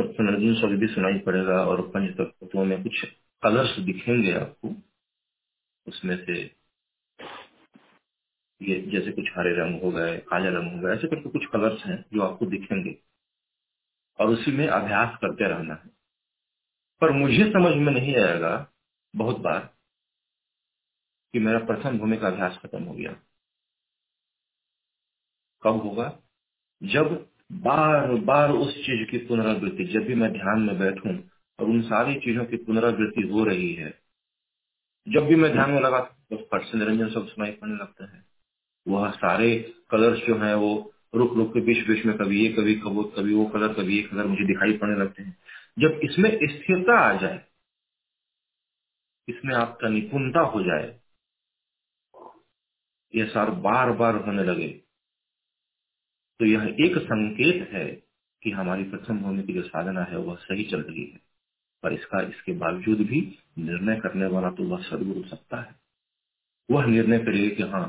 निरंजन 0.00 0.54
शब्द 0.62 0.80
भी 0.80 0.86
सुनाई 0.86 1.18
पड़ेगा 1.18 1.60
और 1.66 1.82
पंच 1.88 2.16
तत्वों 2.18 2.64
में 2.64 2.82
कुछ 2.82 3.04
कलर्स 3.42 3.78
दिखेंगे 3.80 4.32
आपको 4.32 4.74
उसमें 5.86 6.16
से 6.26 6.44
ये 8.62 8.80
जैसे 8.80 9.12
कुछ 9.12 9.24
हरे 9.38 9.56
रंग 9.56 9.82
हो 9.82 9.90
गए, 9.90 10.18
काले 10.18 10.50
रंग 10.50 10.72
हो 10.72 10.88
गए, 10.88 10.94
ऐसे 10.94 11.08
करके 11.08 11.30
कुछ 11.30 11.46
कलर्स 11.46 11.86
हैं 11.86 12.04
जो 12.14 12.22
आपको 12.22 12.46
दिखेंगे। 12.46 12.98
और 14.20 14.26
उसी 14.26 14.52
में 14.52 14.68
अभ्यास 14.68 15.16
करते 15.16 15.48
रहना 15.48 15.74
है। 15.74 15.90
पर 17.00 17.10
मुझे 17.10 17.52
समझ 17.52 17.76
में 17.76 17.92
नहीं 17.92 18.16
आएगा 18.16 18.72
बहुत 19.16 19.36
बार 19.36 19.74
कि 21.32 21.38
मेरा 21.38 21.58
प्रथम 21.58 21.98
भूमि 21.98 22.16
का 22.16 22.26
अभ्यास 22.26 22.60
खत्म 22.62 22.82
हो 22.82 22.94
गया। 22.94 23.12
कब 25.62 25.72
होगा? 25.72 26.18
जब 26.82 27.30
बार 27.52 28.14
बार 28.14 28.50
उस 28.50 28.76
चीज़ 28.76 29.10
की 29.10 29.18
पुनरावृत्ति, 29.18 29.84
जब 29.84 30.00
भी 30.00 30.14
मैं 30.14 30.32
ध्यान 30.32 30.60
में 30.60 30.78
बैठूं 30.78 31.18
और 31.60 31.66
उन 31.66 31.82
सारी 31.82 32.14
चीज़ों 32.14 32.44
की 32.44 32.56
पुनरावृत्ति 32.56 33.22
हो 33.22 33.44
रही 33.44 33.74
है, 33.74 34.02
जब 35.08 35.20
भी 35.20 35.36
मैं 35.36 35.52
ध्यान 35.52 35.70
में 35.70 35.80
लगा 35.80 36.00
तो 36.00 36.36
फट 36.36 36.62
से 36.62 36.78
निरंजन 36.78 37.08
सब 37.10 37.28
सुनाई 37.28 37.52
पड़ने 37.52 37.74
लगते 37.74 38.04
हैं। 38.04 38.27
वह 38.86 39.10
सारे 39.12 39.56
कलर्स 39.90 40.20
जो 40.26 40.38
हैं 40.38 40.54
वो 40.54 40.70
रुक 41.14 41.34
रुक 41.36 41.48
के 41.48 41.60
बीच 41.60 41.86
बीच 41.88 42.04
में 42.06 42.16
कभी 42.18 42.42
ये, 42.42 42.52
कभी 42.52 42.74
कबो, 42.76 43.02
कभी 43.16 43.34
वो 43.34 43.46
कलर 43.46 43.72
कभी 43.74 43.96
ये 43.96 44.02
कलर 44.02 44.26
मुझे 44.26 44.46
दिखाई 44.46 44.76
पड़ने 44.78 45.00
लगते 45.00 45.22
हैं। 45.22 45.36
जब 45.78 46.00
इसमें 46.04 46.30
स्थिरता 46.48 46.98
आ 47.00 47.12
जाए, 47.20 47.42
इसमें 49.28 49.54
आपका 49.56 49.88
निपुणता 49.88 50.40
हो 50.46 50.62
जाए 50.64 50.96
यह 53.14 53.26
सार 53.28 53.50
बार 53.62 53.90
बार 53.92 54.16
होने 54.26 54.44
लगे 54.44 54.68
तो 56.40 56.46
यह 56.46 56.64
एक 56.80 56.98
संकेत 56.98 57.68
है 57.72 57.84
कि 58.42 58.50
हमारी 58.50 58.84
प्रथम 58.84 59.20
भूमि 59.20 59.42
की 59.42 59.54
जो 59.54 59.62
साधना 59.62 60.02
है 60.04 60.18
वह 60.18 60.36
सही 60.38 60.64
चल 60.64 60.82
रही 60.82 61.04
है। 61.04 61.20
पर 61.82 61.92
इसका, 61.92 62.20
इसके 62.22 62.52
बावजूद 62.54 62.98
भी 63.00 63.20
निर्णय 63.58 64.00
करने 64.00 64.26
वाला 64.26 64.50
तो 64.50 64.64
वह 64.64 64.82
सदगुरु 64.82 65.22
सकता 65.28 65.60
है। 65.62 65.74
वह 66.68 66.86
निर्णय 66.86 67.18
करेगा 67.18 67.54
कि 67.56 67.70
हाँ 67.72 67.86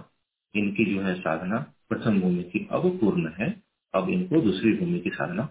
इनकी 0.56 0.86
जो 0.86 1.02
है 1.02 1.16
साधना 1.18 1.60
प्रथम 1.90 2.20
भूमि 2.22 2.44
की 2.46 2.68
अब 2.72 2.90
पूर्ण 3.02 3.32
है, 3.40 3.50
अब 3.94 4.10
इनको 4.10 4.42
दूसरी 4.42 4.74
भूमि 4.78 5.00
की 5.00 5.10
साधना 5.12 5.44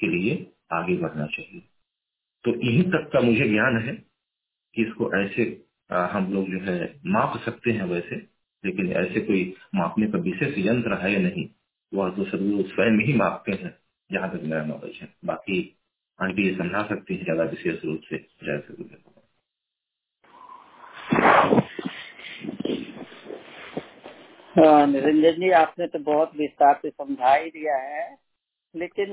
के 0.00 0.08
लिए 0.08 0.34
आगे 0.74 0.96
बढ़ना 0.98 1.26
चाहिए। 1.28 1.60
तो 2.44 2.54
यहीं 2.62 2.84
तक 2.92 3.10
का 3.12 3.20
मुझे 3.22 3.48
ज्ञान 3.50 3.78
है 3.82 3.94
कि 4.76 4.82
इसको 4.82 5.12
ऐसे 5.16 5.44
हम 6.12 6.32
लोग 6.34 6.48
जो 6.50 6.60
है 6.62 6.78
माप 7.08 7.38
सकते 7.44 7.72
हैं 7.72 7.84
वैसे, 7.86 8.16
लेकिन 8.64 8.92
ऐसे 8.94 9.20
कोई 9.22 9.54
मापने 9.76 10.06
का 10.10 10.18
विशेष 10.20 10.58
यंत्र 10.58 10.98
है 11.02 11.12
या 11.12 11.20
नहीं, 11.20 11.48
वह 11.92 12.10
तो 12.16 12.24
सदगुरु 12.26 12.62
स्वयं 12.70 13.00
ही 13.06 13.14
मापते 13.18 13.52
हैं, 13.54 13.76
जहाँ 14.10 14.30
तक 14.30 14.44
मेरा 14.44 14.64
नॉलेज 14.66 14.98
है। 15.02 15.08
बाकी 15.26 15.60
आंटी 16.18 16.48
ये 16.48 16.54
समझा 16.56 16.82
सकती 16.88 17.16
है 17.16 17.24
ज़्यादा 17.24 17.44
विशेष 17.50 17.84
रूप 17.84 18.02
से 18.10 18.18
जय 18.18 18.58
सदगुरु 18.68 18.88
निरंजन 24.58 25.40
जी, 25.40 25.50
आपने 25.52 25.86
तो 25.86 25.98
बहुत 26.00 26.36
विस्तार 26.36 26.78
से 26.82 26.90
समझा 26.90 27.34
ही 27.34 27.50
दिया 27.50 27.76
है। 27.78 28.04
लेकिन 28.74 29.12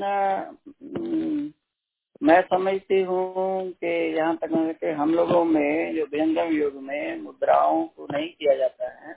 मैं 2.22 2.42
समझती 2.44 3.02
हूँ 3.02 3.72
कि 3.74 3.94
यहाँ 4.18 4.36
तक 4.38 4.50
कि 4.82 4.92
हम 4.92 5.14
लोगों 5.16 5.44
में, 5.46 5.96
जो 5.96 6.06
व्यंगम 6.08 6.54
युग 6.54 6.76
में 6.84 7.22
मुद्राओं 7.22 7.84
को 7.86 8.08
नहीं 8.12 8.30
किया 8.30 8.56
जाता 8.58 8.92
है 9.00 9.14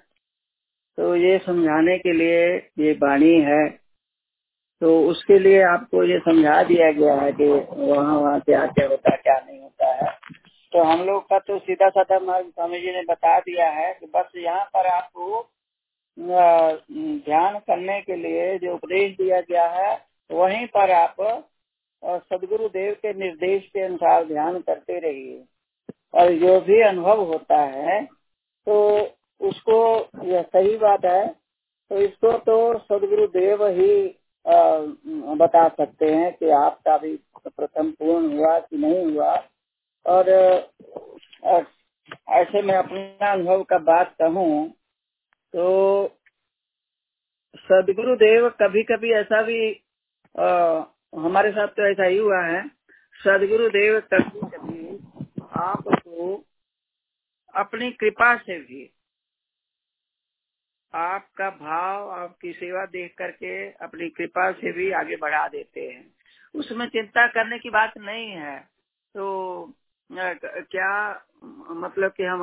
तो 0.98 1.14
ये 1.16 1.38
समझाने 1.46 1.96
के 1.98 2.12
लिए 2.12 2.44
ये 2.80 2.92
वाणी 3.02 3.34
है। 3.42 3.68
तो 4.82 4.98
उसके 5.10 5.38
लिए 5.38 5.62
आपको 5.64 6.02
ये 6.04 6.18
समझा 6.20 6.62
दिया 6.64 6.90
गया 6.92 7.14
है 7.16 7.32
कि 7.32 7.46
वहाँ 7.46 8.18
वहाँ 8.18 8.40
क्या 8.40 8.66
क्या 8.68 8.86
होता 8.88 9.12
है 9.12 9.16
क्या 9.18 9.38
नहीं 9.40 9.60
होता 9.60 9.92
है। 9.94 10.10
तो 10.72 10.82
हम 10.82 11.04
लोग 11.06 11.22
का 11.30 11.38
तो 11.40 11.58
सीधा 11.60 11.88
साधा 11.90 12.18
स्वामी 12.40 12.80
जी 12.80 12.92
ने 12.92 13.02
बता 13.10 13.38
दिया 13.40 13.68
है 13.70 13.92
कि 13.94 14.06
बस 14.14 14.32
यहाँ 14.36 14.64
पर 14.74 14.86
आपको 14.88 15.40
ध्यान 16.18 17.58
करने 17.58 18.00
के 18.00 18.16
लिए 18.16 18.58
जो 18.58 18.74
उपदेश 18.74 19.16
दिया 19.16 19.40
गया 19.40 19.66
है, 19.70 19.94
वहीं 20.30 20.66
पर 20.68 20.90
आप 20.92 21.16
सदगुरु 22.02 22.68
देव 22.68 22.94
के 23.02 23.12
निर्देश 23.14 23.66
के 23.66 23.80
अनुसार 23.80 24.24
ध्यान 24.26 24.58
करते 24.60 24.98
रहिए। 25.00 25.42
और 26.14 26.32
जो 26.34 26.60
भी 26.60 26.80
अनुभव 26.82 27.22
होता 27.24 27.60
है 27.60 28.02
तो 28.66 28.76
उसको, 29.40 29.76
यह 30.24 30.42
सही 30.44 30.76
बात 30.78 31.04
है 31.04 31.26
तो 31.90 31.98
इसको 31.98 32.32
तो 32.40 32.78
सदगुरु 32.80 33.26
देव 33.28 33.66
ही 33.68 33.94
बता 35.36 35.66
सकते 35.70 36.06
हैं 36.06 36.32
कि 36.34 36.50
आपका 36.52 36.96
भी 36.98 37.14
प्रथम 37.46 37.90
पूर्ण 37.92 38.36
हुआ 38.36 38.58
कि 38.60 38.76
नहीं 38.76 39.04
हुआ। 39.06 39.34
और 40.06 40.28
ऐसे 42.30 42.62
में 42.62 42.74
अपना 42.74 43.32
अनुभव 43.32 43.62
का 43.64 43.78
बात 43.80 44.14
कहूँ 44.22 44.72
तो 45.54 46.18
सदगुरु 47.56 48.16
देव 48.16 48.48
कभी 48.48 48.82
कभी 48.82 49.12
ऐसा 49.12 49.42
भी 49.42 49.82
आ, 50.38 50.46
हमारे 51.14 51.50
साथ 51.50 51.68
तो 51.68 51.90
ऐसा 51.90 52.04
ही 52.04 52.18
हुआ 52.18 52.40
है। 52.42 52.68
सदगुरु 53.24 53.68
देव 53.68 54.00
कभी 54.00 54.40
कभी 54.40 54.96
आपको 55.52 56.44
अपनी 57.54 57.90
कृपा 57.90 58.36
से 58.36 58.58
भी 58.58 58.90
आपका 60.94 61.50
भाव 61.50 62.10
आपकी 62.10 62.52
सेवा 62.52 62.84
देख 62.86 63.14
करके 63.18 63.70
अपनी 63.70 64.08
कृपा 64.08 64.52
से 64.52 64.72
भी 64.72 64.90
आगे 64.92 65.16
बढ़ा 65.16 65.48
देते 65.48 65.80
हैं। 65.80 66.14
उसमें 66.54 66.86
चिंता 66.86 67.26
करने 67.26 67.58
की 67.58 67.70
बात 67.70 67.98
नहीं 67.98 68.30
है। 68.30 68.58
तो 69.14 69.24
क्या 70.12 70.92
मतलब 71.72 72.10
कि 72.16 72.24
हम 72.24 72.40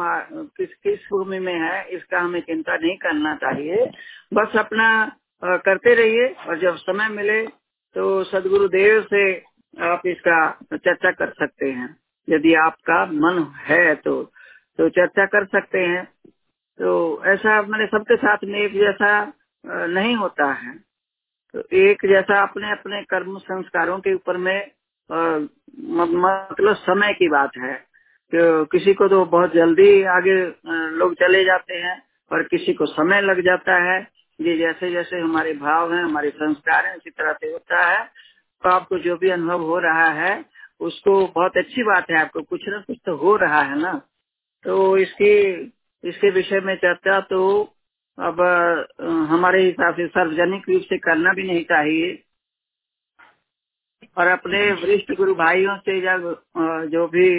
किस 0.58 0.74
किस 0.76 1.00
भूमि 1.10 1.40
में 1.40 1.54
है, 1.54 1.84
इसका 1.88 2.20
हमें 2.20 2.40
चिंता 2.42 2.76
नहीं 2.76 2.96
करना 2.98 3.36
चाहिए। 3.36 3.86
बस 4.34 4.58
अपना 4.60 4.88
करते 5.44 5.94
रहिए 5.96 6.28
और 6.48 6.60
जब 6.60 6.76
समय 6.78 7.10
मिले 7.10 7.42
तो 7.96 8.24
सदगुरु 8.24 8.68
देव 8.70 9.02
से 9.04 9.22
आप 9.84 10.02
इसका 10.08 10.40
चर्चा 10.74 11.12
कर 11.12 11.30
सकते 11.40 11.72
हैं। 11.72 11.96
यदि 12.28 12.54
आपका 12.56 13.06
मन 13.06 13.44
है 13.66 13.94
तो 13.98 14.22
तो 14.80 14.90
चर्चा 14.90 15.26
कर 15.28 15.46
सकते 15.48 15.80
हैं। 15.80 16.04
तो 16.80 16.90
ऐसा 17.28 17.62
मैंने 17.62 17.86
सबके 17.88 18.16
साथ 18.18 18.44
में 18.46 18.60
एक 18.60 18.74
जैसा 18.74 19.12
नहीं 19.64 20.16
होता 20.16 20.52
है। 20.54 20.74
तो 21.54 21.64
एक 21.78 22.06
जैसा 22.10 22.42
अपने 22.44 22.72
अपने 22.72 23.02
कर्म 23.04 23.38
संस्कारों 23.40 24.00
के 24.00 24.14
ऊपर 24.14 24.38
में 24.38 24.72
मतलब 25.12 26.76
समय 26.76 27.14
की 27.14 27.28
बात 27.30 27.52
है। 27.58 27.74
कि 28.36 28.40
किसी 28.72 28.94
को 28.94 29.08
तो 29.08 29.26
बहुत 29.26 29.54
जल्दी 29.54 30.04
आगे 30.04 30.34
लोग 30.98 31.14
चले 31.14 31.44
जाते 31.44 31.74
हैं 31.74 32.02
और 32.32 32.44
किसी 32.44 32.74
को 32.74 32.86
समय 32.86 33.22
लग 33.22 33.42
जाता 33.42 33.76
है 33.84 34.08
ये 34.42 34.58
जैसे 34.58 34.92
जैसे 34.92 35.20
हमारे 35.20 35.54
भाव 35.54 35.94
हैं, 35.94 36.04
हमारे 36.04 36.30
संस्कार 36.30 36.86
हैं 36.86 36.96
उसी 36.96 37.10
तरह 37.10 37.34
से 37.34 37.52
होता 37.52 37.86
है। 37.86 38.04
तो 38.64 38.70
आपको 38.70 39.00
जो 39.00 39.16
भी 39.18 39.30
अनुभव 39.30 39.62
हो 39.62 39.80
रहा 39.80 40.10
है, 40.10 40.46
उसको 40.80 41.28
बहुत 41.28 41.58
अच्छी 41.58 41.84
बात 41.84 42.10
है 42.12 42.18
आपको। 42.22 42.42
कुछ 42.42 42.62
ना 42.68 42.78
कुछ 42.88 42.98
तो 43.06 43.16
हो 43.16 43.36
रहा 43.36 43.62
है 43.62 43.80
ना। 43.80 43.94
तो 44.64 44.98
इसकी, 44.98 45.32
इसके 46.04 46.30
विषय 46.30 46.60
में 46.60 46.76
चर्चा 46.76 47.20
तो 47.22 47.42
अब 48.20 48.42
हमारे 49.30 49.64
हिसाब 49.64 49.94
से 49.96 50.08
सार्वजनिक 50.08 50.70
रूप 50.70 50.82
से 50.82 50.98
करना 50.98 51.34
भी 51.34 51.44
नहीं 51.44 51.64
चाहिए। 51.64 52.24
और 54.20 54.28
अपने 54.28 54.72
वरिष्ठ 54.74 55.14
गुरु 55.18 55.34
भाइयों 55.36 55.78
से 55.78 55.98
या 56.00 56.18
जो 56.88 57.08
भी 57.08 57.30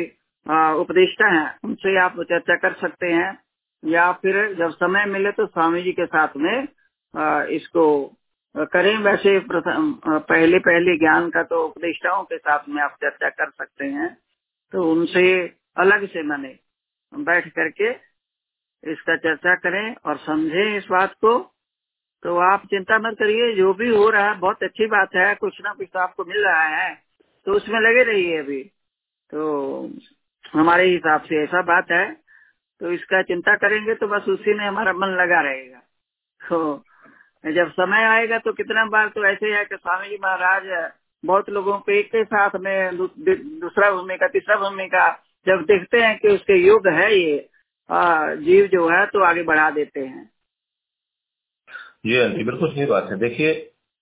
उपदेष्टा 0.81 1.27
हैं, 1.29 1.59
उनसे 1.65 1.99
आप 2.01 2.21
चर्चा 2.21 2.57
कर 2.57 2.73
सकते 2.75 3.07
हैं। 3.07 3.39
या 3.83 4.11
फिर 4.13 4.55
जब 4.55 4.71
समय 4.71 5.05
मिले 5.07 5.31
तो 5.33 5.47
स्वामी 5.47 5.83
जी 5.83 5.93
के 5.93 6.07
साथ 6.07 6.37
में 6.37 6.63
इसको 7.49 7.85
करें। 8.55 8.97
वैसे 8.99 9.39
पहले 9.53 10.59
पहले 10.59 10.97
ज्ञान 10.99 11.31
का 11.31 11.43
तो 11.43 11.65
उपदेष्टाओं 11.67 12.23
के 12.25 12.39
साथ 12.39 12.69
में 12.69 12.83
आप 12.83 12.97
चर्चा 13.03 13.29
कर 13.31 13.51
सकते 13.51 13.87
हैं। 13.87 14.17
तो 14.73 14.91
उनसे 14.93 15.25
अलग 15.77 16.07
से 16.09 16.23
मैंने 16.23 16.57
बैठ 17.13 17.49
करके 17.49 17.91
इसका 18.85 19.17
चर्चा 19.17 19.55
करें 19.57 19.95
और 20.05 20.17
समझें 20.19 20.77
इस 20.77 20.87
बात 20.91 21.13
को। 21.15 21.39
तो 22.23 22.37
आप 22.43 22.67
चिंता 22.67 22.99
मत 22.99 23.17
करिए, 23.19 23.53
जो 23.55 23.73
भी 23.75 23.89
हो 23.89 24.09
रहा 24.11 24.29
है, 24.29 24.39
बहुत 24.39 24.63
अच्छी 24.63 24.87
बात 24.87 25.15
है, 25.17 25.35
कुछ 25.35 25.61
ना 25.65 25.73
कुछ 25.73 25.89
तो 25.93 25.99
आपको 25.99 26.25
मिल 26.25 26.45
रहा 26.45 26.63
है। 26.63 26.95
तो 27.47 27.53
उसमें 27.53 27.81
लगे 27.81 28.03
रहिए 28.03 28.39
अभी। 28.39 28.63
तो 29.31 29.91
हमारे 30.53 30.87
हिसाब 30.87 31.21
से 31.21 31.43
ऐसा 31.43 31.63
बात 31.63 31.91
है। 31.91 32.11
तो 32.81 32.93
इसका 32.93 33.23
चिंता 33.23 33.55
करेंगे 33.57 33.95
तो 33.95 34.07
बस 34.09 34.29
उसी 34.29 34.55
में 34.55 34.65
हमारा 34.65 34.93
मन 34.93 35.17
लगा 35.17 35.41
रहेगा। 35.41 35.79
तो 36.41 36.85
जब 37.45 37.71
समय 37.73 38.05
आएगा 38.05 38.39
तो 38.39 38.53
कितना 38.53 38.85
बार 38.87 39.09
तो 39.09 39.25
ऐसे 39.25 39.53
है 39.55 39.65
कि 39.65 39.77
स्वामी 39.77 40.09
जी 40.09 40.17
महाराज, 40.23 40.93
बहुत 41.25 41.51
लोगों 41.51 41.79
को 41.79 41.93
एक 41.93 42.07
के 42.07 42.25
साथ 42.25 42.57
में 42.57 42.97
दूसरा 42.97 43.91
भूमिका, 43.91 44.27
तीसरा 44.29 44.57
भूमिका, 44.59 45.09
जब 45.47 45.63
देखते 45.65 46.01
हैं 46.01 46.19
कि 46.19 46.29
उसके 46.29 46.57
योग 46.57 46.89
है 46.89 47.15
ये 47.15 47.49
जीव 48.45 48.67
जो 48.67 48.89
है 48.89 49.05
तो 49.07 49.25
आगे 49.25 49.43
बढ़ा 49.43 49.71
देते 49.71 50.01
हैं। 50.01 50.30
जी 52.05 52.17
हाँ 52.17 52.29
जी 52.29 52.45
बिल्कुल 52.45 52.71
सही 52.75 52.87
बात 52.87 53.09
है। 53.11 53.19
देखिए 53.19 53.55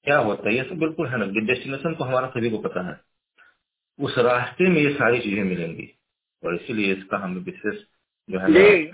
क्या 0.06 0.18
होता 0.18 0.48
है 0.48 0.54
ये 0.56 0.64
सब 0.64 0.78
बिल्कुल 0.78 1.08
है 1.08 1.18
ना 1.18 1.26
डेस्टिनेशन 1.46 1.94
तो 1.94 2.04
हमारा 2.04 2.28
सभी 2.28 2.50
को 2.50 2.58
पता 2.58 2.88
है। 2.88 3.00
उस 3.98 4.18
रास्ते 4.18 4.68
में 4.70 4.80
ये 4.82 4.92
सारी 4.94 5.20
चीज़ें 5.20 5.44
मिलेंगी। 5.44 5.88
और 6.42 6.54
इसीलिए 6.54 6.94
इसका 6.94 7.18
हमें 7.18 7.42
विशेष 7.42 7.82
जो 8.28 8.40
है 8.40 8.52
जी 8.52 8.86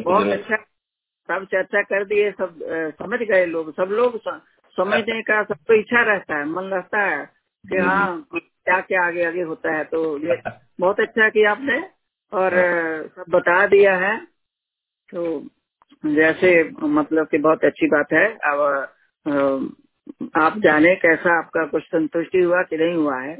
बहुत 0.00 0.32
अच्छा 0.32 0.56
सब 1.28 1.44
चर्चा 1.52 1.82
कर 1.82 2.04
दिए 2.04 2.30
सब 2.32 2.58
समझ 2.98 3.20
गए 3.20 3.46
लोग। 3.46 3.72
सब 3.72 3.90
लोग 3.92 4.18
समझने 4.76 5.22
का 5.22 5.42
सबको 5.44 5.74
इच्छा 5.80 6.02
रहता 6.04 6.38
है 6.38 6.44
मन 6.46 6.64
रहता 6.74 7.00
है 7.00 7.24
कि 7.64 7.78
हाँ 7.78 8.26
क्या 8.32 8.80
क्या 8.82 9.06
आगे 9.06 9.24
आगे 9.24 9.42
होता 9.42 9.76
है। 9.76 9.84
तो 9.84 10.18
ये 10.18 10.36
बहुत 10.80 11.00
अच्छा 11.00 11.28
किया 11.30 11.50
आपने 11.52 11.78
और 12.32 12.54
सब 13.16 13.24
बता 13.30 13.66
दिया 13.68 13.96
है। 13.98 14.16
तो 15.08 15.40
जैसे 16.06 16.52
मतलब 16.82 17.26
कि 17.26 17.38
बहुत 17.38 17.64
अच्छी 17.64 17.86
बात 17.86 18.12
है। 18.12 18.26
अब 18.44 19.76
आप 20.36 20.58
जाने 20.58 20.94
कैसा 20.96 21.38
आपका 21.38 21.66
कुछ 21.66 21.82
संतुष्टि 21.82 22.38
हुआ 22.38 22.62
कि 22.62 22.76
नहीं 22.76 22.94
हुआ 22.94 23.20
है? 23.20 23.36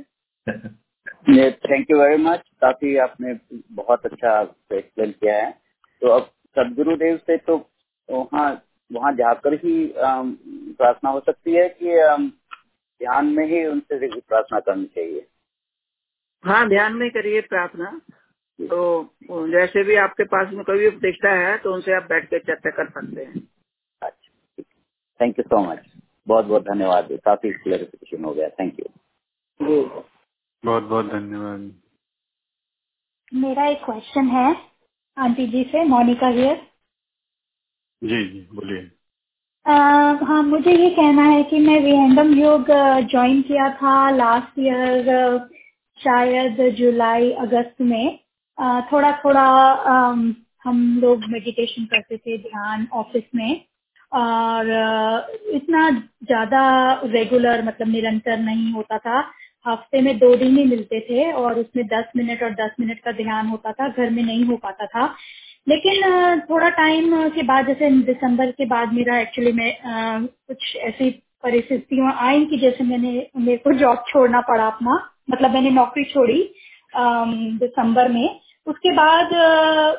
थैंक 1.67 1.91
यू 1.91 1.99
वेरी 1.99 2.23
मच 2.23 2.43
काफ़ी 2.61 2.97
आपने 2.97 3.35
बहुत 3.73 4.07
अच्छा 4.07 4.41
एक्सप्लेन 4.75 5.11
किया 5.11 5.37
है। 5.37 5.51
तो 6.01 6.09
अब 6.09 6.31
सदगुरुदेव 6.59 7.17
से 7.17 7.37
तो 7.37 7.57
वहाँ 8.11 8.63
वहाँ 8.93 9.13
जाकर 9.13 9.55
ही 9.55 9.93
प्रार्थना 9.97 11.11
हो 11.11 11.21
सकती 11.21 11.55
है 11.55 11.69
कि 11.83 11.87
ध्यान 13.01 13.27
में 13.27 13.47
ही 13.47 13.65
उनसे 13.67 14.21
प्रार्थना 14.21 14.61
करनी 14.61 14.85
चाहिए। 14.85 15.27
हाँ 16.45 16.69
ध्यान 16.69 16.93
में 16.93 17.11
करिए 17.11 17.41
प्रार्थना। 17.41 18.01
तो 18.59 19.49
जैसे 19.51 19.83
भी 19.85 19.95
आपके 19.99 20.25
पास 20.33 20.53
में 20.55 20.65
कोई 20.65 20.79
भी 20.79 20.87
उपदेष्टा 20.89 21.31
है 21.37 21.57
तो 21.59 21.73
उनसे 21.75 21.95
आप 21.97 22.03
बैठ 22.09 22.29
कर 22.31 22.39
चर्चा 22.41 22.71
कर 22.71 22.91
सकते 22.91 23.25
हैं। 23.25 23.43
अच्छा 24.03 24.63
थैंक 25.21 25.39
यू 25.39 25.43
सो 25.45 25.63
मच 25.63 25.93
बहुत 26.27 26.45
बहुत 26.45 26.63
धन्यवाद। 26.65 27.09
काफ़ी 27.25 27.51
क्लियरिफिकेशन 27.53 28.25
हो 28.25 28.35
गया। 28.35 28.49
थैंक 28.51 28.79
यू 28.81 28.87
बहुत 29.61 30.83
बहुत 30.83 31.07
धन्यवाद। 31.07 31.73
मेरा 33.33 33.67
एक 33.67 33.85
क्वेश्चन 33.85 34.27
है 34.29 34.55
आंटी 35.17 35.47
जी 35.47 35.63
से 35.65 35.85
मोनिका 35.85 36.29
हियर 36.31 36.57
जी 38.03 38.25
जी 38.29 38.41
बोलिए। 38.55 38.91
हाँ 39.67 40.43
मुझे 40.43 40.73
ये 40.73 40.91
कहना 40.91 41.23
है 41.25 41.43
कि 41.43 41.59
मैं 41.59 41.79
विहंगम 41.81 42.33
योग 42.35 42.67
ज्वाइन 43.11 43.41
किया 43.43 43.69
था 43.75 44.11
लास्ट 44.11 44.59
ईयर 44.59 45.39
शायद 45.99 46.61
जुलाई 46.77 47.31
अगस्त 47.43 47.81
में। 47.81 48.24
थोड़ा 48.93 49.13
थोड़ा 49.25 49.45
हम 50.65 50.99
लोग 51.03 51.25
मेडिटेशन 51.31 51.85
करते 51.85 52.17
थे 52.17 52.37
ध्यान 52.39 52.87
ऑफ़िस 52.93 53.25
में 53.35 53.61
और 54.13 54.71
इतना 55.55 55.89
ज़्यादा 55.91 56.61
रेगुलर 57.05 57.65
मतलब 57.65 57.89
निरंतर 57.89 58.39
नहीं 58.39 58.73
होता 58.73 58.99
था। 58.99 59.19
हफ़्ते 59.67 60.01
में 60.03 60.19
दो 60.19 60.35
दिन 60.37 60.57
ही 60.57 60.65
मिलते 60.65 61.01
थे 61.01 61.31
और 61.33 61.59
उसमें 61.61 61.87
दस 61.87 62.11
मिनट 62.17 62.43
और 62.43 62.51
दस 62.55 62.71
मिनट 62.81 62.99
का 63.01 63.13
ध्यान 63.13 63.47
होता 63.47 63.73
था, 63.73 63.89
घर 63.89 64.11
में 64.11 64.23
नहीं 64.23 64.45
हो 64.45 64.57
पाता 64.57 64.87
था। 64.87 65.07
लेकिन 65.67 66.41
थोड़ा 66.51 66.69
टाइम 66.71 67.29
के 67.31 67.43
बाद 67.43 67.67
जैसे 67.67 67.91
दिसंबर 68.05 68.51
के 68.51 68.67
बाद 68.67 68.93
मेरा 68.93 69.19
एक्चुअली 69.21 69.53
में 69.53 69.77
कुछ 69.87 70.77
ऐसी 70.79 71.11
परिस्थितियाँ 71.43 72.13
आई 72.21 72.45
कि 72.47 72.59
जैसे 72.59 72.85
मैंने, 72.85 73.27
मेरे 73.37 73.57
को 73.59 73.73
जॉब 73.79 74.05
छोड़ना 74.09 74.41
पड़ा 74.41 74.67
अपना 74.67 74.99
मतलब 75.31 75.51
मैंने 75.51 75.71
नौकरी 75.71 76.05
छोड़ी 76.05 76.43
दिसंबर 77.59 78.09
में। 78.09 78.41
उसके 78.67 78.93
बाद 78.93 79.33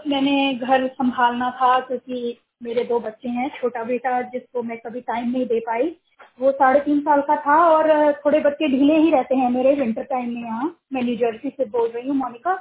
मैंने 0.07 0.53
घर 0.55 0.87
संभालना 0.89 1.49
था 1.53 1.79
क्योंकि 1.81 2.37
मेरे 2.63 2.83
दो 2.83 2.99
बच्चे 2.99 3.29
हैं, 3.29 3.49
छोटा 3.51 3.83
बेटा 3.83 4.21
जिसको 4.23 4.61
मैं 4.63 4.77
कभी 4.77 5.01
टाइम 5.01 5.29
नहीं 5.31 5.45
दे 5.45 5.59
पाई, 5.61 5.95
वो 6.41 6.51
साढ़े 6.51 6.79
तीन 6.79 6.99
साल 7.01 7.21
का 7.21 7.35
था 7.37 7.57
और 7.67 8.11
थोड़े 8.25 8.39
बच्चे 8.41 8.67
ढीले 8.69 8.97
ही 8.97 9.11
रहते 9.11 9.35
हैं 9.35 9.49
मेरे 9.51 9.73
विंटर 9.75 10.03
टाइम 10.05 10.29
में 10.29 10.41
यहाँ। 10.41 10.75
मैं 10.93 11.03
न्यू 11.03 11.15
जर्सी 11.17 11.49
से 11.49 11.65
बोल 11.67 11.89
रही 11.89 12.07
हूँ 12.07 12.15
मोनिका 12.17 12.55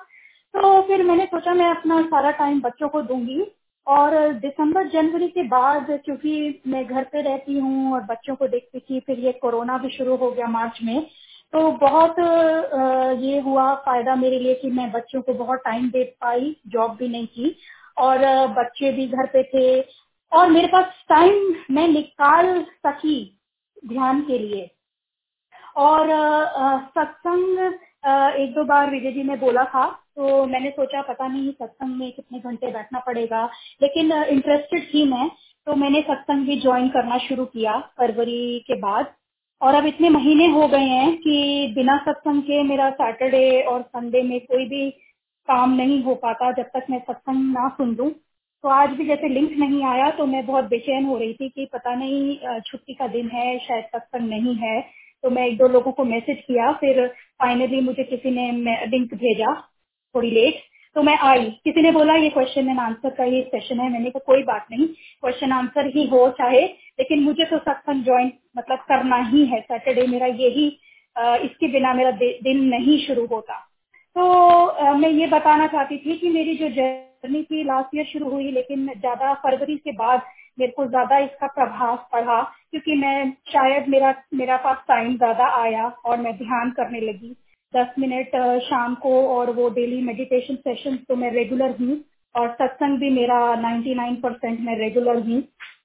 तो 0.55 0.80
फिर 0.82 1.03
मैंने 1.03 1.24
सोचा 1.26 1.55
मैं 1.55 1.68
अपना 1.68 2.01
सारा 2.03 2.30
टाइम 2.32 2.61
बच्चों 2.61 2.89
को 2.89 3.03
दूँगी 3.03 3.45
और 3.87 4.32
दिसंबर, 4.35 4.89
जनवरी 4.89 5.28
के 5.28 5.43
बाद 5.45 5.87
क्योंकि 6.05 6.62
मैं 6.66 6.85
घर 6.87 7.05
पे 7.05 7.22
रहती 7.22 7.59
हूँ 7.59 7.93
और 7.95 8.01
बच्चों 8.03 8.35
को 8.37 8.49
देखती 8.49 8.78
थी, 8.80 9.01
फिर 9.01 9.18
ये 9.20 9.32
कोरोना 9.35 9.78
भी 9.78 9.89
शुरू 9.97 10.16
हो 10.16 10.30
गया 10.30 10.47
मार्च 10.49 10.78
में 10.82 11.07
तो 11.55 11.61
बहुत 11.80 12.16
ये 13.20 13.40
हुआ 13.40 13.64
फ़ायदा 13.84 14.14
मेरे 14.16 14.38
लिए 14.38 14.55
कि 14.55 14.70
मैं 14.70 14.90
बच्चों 14.92 15.20
को 15.22 15.34
बहुत 15.34 15.61
टाइम 15.64 15.88
दे 15.90 16.02
पाई 16.20 16.55
जॉब 16.68 16.96
भी 16.98 17.09
नहीं 17.09 17.26
की 17.28 17.55
और 17.96 18.24
बच्चे 18.57 18.90
भी 18.92 19.07
घर 19.09 19.26
पे 19.26 19.42
थे 19.44 19.80
और 20.32 20.50
मेरे 20.50 20.68
पास 20.68 21.05
टाइम 21.09 21.55
मैं 21.70 21.86
निकाल 21.88 22.61
सकी 22.86 23.16
ध्यान 23.84 24.22
के 24.22 24.38
लिए। 24.38 24.70
और 25.76 26.09
सत्संग 26.90 27.59
एक 28.36 28.55
दो 28.55 28.64
बार 28.64 28.90
विजय 28.90 29.12
जी 29.12 29.22
ने 29.22 29.36
बोला 29.38 29.64
था 29.64 29.86
तो 30.16 30.44
मैंने 30.46 30.70
सोचा 30.72 31.02
पता 31.05 31.26
नहीं 31.28 31.50
सत्संग 31.52 31.96
में 31.98 32.11
कितने 32.12 32.38
घंटे 32.40 32.70
बैठना 32.72 32.98
पड़ेगा, 33.07 33.48
लेकिन 33.80 34.12
इंटरेस्टेड 34.12 34.94
थी 34.94 35.11
मैं 35.11 35.28
तो 35.66 35.74
मैंने 35.76 36.00
सत्संग 36.02 36.46
भी 36.46 36.61
ज्वाइन 36.61 36.88
करना 36.88 37.18
शुरू 37.26 37.44
किया 37.46 37.78
फरवरी 37.98 38.59
के 38.66 38.80
बाद। 38.80 39.14
और 39.64 39.74
अब 39.74 39.86
इतने 39.86 40.08
महीने 40.10 40.46
हो 40.50 40.66
गए 40.68 40.86
हैं 40.86 41.16
कि 41.18 41.72
बिना 41.74 41.96
सत्संग 42.06 42.42
के 42.42 42.62
मेरा 42.62 42.90
सैटरडे 42.92 43.60
और 43.62 43.82
संडे 43.82 44.22
में 44.22 44.40
कोई 44.40 44.64
भी 44.68 44.90
काम 45.48 45.74
नहीं 45.76 46.02
हो 46.02 46.14
पाता 46.16 46.50
जब 46.52 46.66
तक 46.74 46.86
मैं 46.90 46.98
सत्संग 47.00 47.52
ना 47.52 47.68
सुन 47.68 47.94
लूँ। 47.96 48.10
तो 48.10 48.68
आज 48.70 48.90
भी 48.90 49.06
जैसे 49.06 49.28
लिंक 49.28 49.50
नहीं 49.58 49.82
आया 49.84 50.10
तो 50.10 50.26
मैं 50.26 50.44
बहुत 50.46 50.64
बेचैन 50.64 51.04
हो 51.04 51.16
रही 51.18 51.32
थी 51.34 51.48
कि 51.48 51.64
पता 51.72 51.94
नहीं 51.94 52.60
छुट्टी 52.60 52.94
का 52.94 53.06
दिन 53.08 53.28
है, 53.28 53.58
शायद 53.58 53.84
सत्संग 53.86 54.28
नहीं 54.30 54.54
है। 54.56 54.80
तो 55.24 55.30
मैं 55.30 55.46
एक 55.46 55.56
दो 55.58 55.68
लोगों 55.68 55.92
को 55.92 56.04
मैसेज 56.04 56.38
किया, 56.46 56.70
फिर 56.72 57.06
फाइनली 57.40 57.80
मुझे 57.80 58.04
किसी 58.04 58.30
ने 58.30 58.50
लिंक 58.88 59.14
भेजा 59.14 59.54
थोड़ी 60.14 60.30
लेट 60.30 60.62
तो 60.97 61.03
मैं 61.03 61.16
आई। 61.20 61.51
किसी 61.64 61.82
ने 61.82 61.90
बोला, 61.92 62.14
ये 62.14 62.28
क्वेश्चन 62.30 62.68
एंड 62.68 62.80
आंसर 62.80 63.11
का 63.11 63.24
ही 63.24 63.42
सेशन 63.45 63.80
है। 63.80 63.90
मैंने 63.92 64.11
कहा, 64.11 64.22
कोई 64.26 64.42
बात 64.45 64.66
नहीं। 64.70 64.86
क्वेश्चन 64.86 65.53
आंसर 65.53 65.86
ही 65.97 66.07
हो 66.09 66.28
चाहे, 66.38 66.62
लेकिन 67.01 67.22
मुझे 67.22 67.45
तो 67.45 67.59
सत्संग 67.59 68.05
ज्वाइन 68.05 68.32
मतलब 68.59 68.78
करना 68.88 69.16
ही 69.24 69.45
है। 69.47 69.61
सैटरडे 69.62 70.07
मेरा 70.07 70.26
यही 70.26 70.66
इसके 71.16 71.68
बिना 71.68 71.92
मेरा 71.95 72.11
दिन 72.11 72.64
नहीं 72.66 72.99
शुरू 73.07 73.26
होता। 73.26 73.55
तो 74.16 74.95
मैं 74.95 75.11
ये 75.11 75.26
बताना 75.28 75.66
चाहती 75.66 75.97
थी 75.99 76.16
कि 76.18 76.28
मेरी 76.30 76.55
जो 76.57 76.68
जर्नी 76.70 77.42
थी 77.42 77.62
लास्ट 77.64 77.95
ईयर 77.97 78.05
शुरू 78.05 78.30
हुई, 78.30 78.51
लेकिन 78.53 78.86
ज़्यादा 78.90 79.34
फरवरी 79.36 79.76
के 79.76 79.92
बाद 79.95 80.22
मेरे 80.59 80.72
को 80.72 80.86
ज़्यादा 80.86 81.18
इसका 81.18 81.47
प्रभाव 81.49 81.97
पड़ा, 82.12 82.42
क्योंकि 82.70 82.95
मैं 82.97 83.30
शायद 83.49 83.88
मेरा 83.88 84.14
मेरा 84.34 84.57
पास 84.57 84.84
टाइम 84.88 85.16
ज़्यादा 85.16 85.47
आया 85.62 85.86
और 86.05 86.16
मैं 86.18 86.36
ध्यान 86.36 86.70
करने 86.70 87.01
लगी। 87.01 87.34
दस 87.75 87.95
मिनट 87.99 88.37
शाम 88.64 88.95
को 88.95 89.12
और 89.29 89.51
वो 89.51 89.68
डेली 89.70 90.01
मेडिटेशन 90.03 90.55
सेशन 90.57 90.97
तो 91.09 91.16
मैं 91.16 91.31
रेगुलर 91.33 91.77
हूँ 91.81 92.01
और 92.35 92.49
सत्संग 92.53 92.99
भी 92.99 93.11
मेरा 93.11 93.39
99 93.62 94.16
परसेंट 94.22 94.61
मैं 94.61 94.79
रेगुलर 94.79 95.18
हूँ 95.29 95.43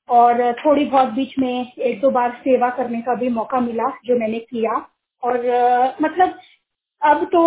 और 0.09 0.53
थोड़ी 0.65 0.85
बहुत 0.85 1.09
बीच 1.09 1.35
में 1.39 1.73
एक 1.79 1.99
दो 2.01 2.09
बार 2.09 2.31
सेवा 2.39 2.69
करने 2.69 3.01
का 3.01 3.15
भी 3.15 3.29
मौका 3.29 3.59
मिला 3.59 3.89
जो 4.05 4.19
मैंने 4.19 4.39
किया 4.39 4.73
और 5.23 5.37
मतलब 6.01 6.39
अब 7.01 7.23
तो 7.25 7.41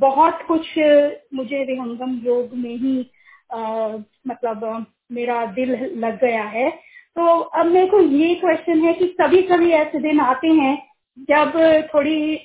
बहुत 0.00 0.42
कुछ 0.48 0.68
मुझे 1.34 1.64
विहंगम 1.64 2.20
योग 2.24 2.54
में 2.54 2.76
ही 2.76 2.98
मतलब 4.28 4.86
मेरा 5.12 5.44
दिल 5.46 5.72
लग 5.96 6.20
गया 6.20 6.44
है। 6.44 6.70
तो 7.16 7.38
अब 7.40 7.66
मेरे 7.66 7.86
को 7.86 8.00
ये 8.00 8.34
क्वेश्चन 8.34 8.80
है 8.80 8.92
कि 8.94 9.06
कभी 9.20 9.42
कभी 9.42 9.70
ऐसे 9.72 10.00
दिन 10.00 10.20
आते 10.20 10.48
हैं 10.48 10.76
जब 11.30 11.52
थोड़ी 11.94 12.36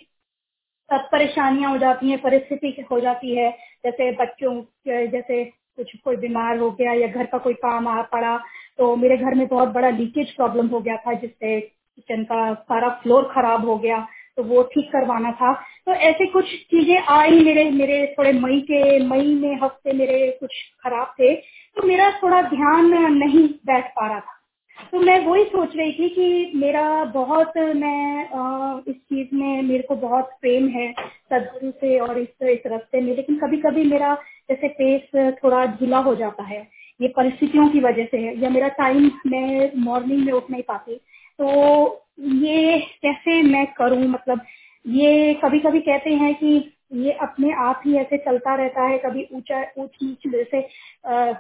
सब 0.90 1.08
परेशानियाँ 1.12 1.72
हो 1.72 1.78
जाती 1.78 2.10
हैं, 2.10 2.22
परिस्थिति 2.22 2.86
हो 2.92 3.00
जाती 3.00 3.36
है। 3.36 3.50
जैसे 3.86 4.12
बच्चों 4.16 4.62
जैसे 4.88 5.44
कुछ 5.78 5.96
कोई 6.04 6.16
बीमार 6.18 6.58
हो 6.58 6.70
गया 6.72 6.94
या 6.94 7.08
घर 7.08 7.26
का 7.26 7.38
कोई 7.38 7.54
काम 7.56 7.88
आ 7.88 8.02
पड़ा 8.12 8.38
तो 8.80 8.96
मेरे 8.96 9.18
घर 9.18 9.36
में 9.36 9.48
बहुत 9.48 9.70
बड़ा 9.70 9.90
लीकेज 9.92 10.32
प्रॉब्लम 10.36 10.68
हो 10.68 10.80
गया 10.80 10.96
था, 10.98 11.14
जिससे 11.14 11.60
किचन 11.60 12.24
का 12.24 12.54
सारा 12.54 12.90
फ्लोर 13.04 13.32
खराब 13.34 13.66
हो 13.66 13.78
गया 13.78 14.00
तो 14.38 14.44
वो 14.44 14.64
ठीक 14.74 14.92
करवाना 14.94 15.32
था। 15.32 15.54
तो 15.86 15.92
ऐसे 15.94 16.26
कुछ 16.28 16.46
चीज़ें 16.72 16.98
आई 17.10 17.40
मेरे 17.44 17.70
मेरे 17.72 18.06
थोड़े 18.18 18.32
मई 18.34 18.60
के, 18.62 19.00
मई 19.02 19.34
में, 19.36 19.60
हफ़्ते 19.64 19.94
मेरे 19.94 20.30
कुछ 20.40 20.52
खराब 20.84 21.14
थे 21.20 21.36
तो 21.36 21.88
मेरा 21.88 22.10
थोड़ा 22.24 22.42
ध्यान 22.44 22.94
नहीं 23.16 23.48
बैठ 23.68 23.88
पा 23.90 24.08
रहा 24.08 24.20
था। 24.20 24.35
तो 24.78 25.00
मैं 25.00 25.20
वही 25.26 25.44
सोच 25.46 25.76
रही 25.76 25.92
थी 25.94 26.10
कि 26.10 26.52
मेरा 26.56 26.84
बहुत 27.14 27.58
मैं 27.58 28.30
आ, 28.30 28.80
इस 28.88 28.96
चीज़ 28.96 29.36
में 29.36 29.62
मेरे 29.62 29.84
को 29.84 29.96
बहुत 29.98 30.30
प्रेम 30.42 30.68
है 30.70 30.92
सदगुरु 30.94 31.72
से 31.72 32.00
और 32.00 32.18
इस 32.20 32.44
इस 32.50 32.68
रास्ते 32.68 33.02
में 33.02 33.16
लेकिन 33.16 33.38
कभी 33.38 33.58
कभी 33.58 33.84
मेरा 33.84 34.14
जैसे 34.50 34.68
पेस 34.74 35.36
थोड़ा 35.44 35.66
ढीला 35.74 35.98
हो 36.00 36.16
जाता 36.16 36.44
है 36.44 36.62
ये 37.00 37.08
परिस्थितियों 37.08 37.68
की 37.70 37.80
वजह 37.80 38.06
से 38.06 38.18
है 38.18 38.38
या 38.42 38.50
मेरा 38.50 38.68
टाइम 38.78 39.12
मैं 39.28 39.72
मॉर्निंग 39.84 40.26
में 40.26 40.32
उठ 40.34 40.52
नहीं 40.52 40.64
पाती 40.64 40.96
तो 41.40 42.06
ये 42.44 42.80
कैसे 43.02 43.42
मैं 43.44 43.66
करूँ 43.74 44.08
मतलब 44.08 44.42
ये 44.86 45.34
कभी 45.44 45.60
कभी 45.60 45.80
कहते 45.82 46.14
हैं 46.14 46.34
कि 46.36 46.56
ये 46.96 47.12
अपने 47.22 47.52
आप 47.60 47.82
ही 47.86 47.96
ऐसे 47.98 48.18
चलता 48.18 48.56
रहता 48.56 48.84
है 48.84 48.98
कभी 48.98 49.28
ऊँचा 49.34 49.62
ऊंच 49.78 49.98
नीच 50.04 50.28
जैसे 50.28 50.58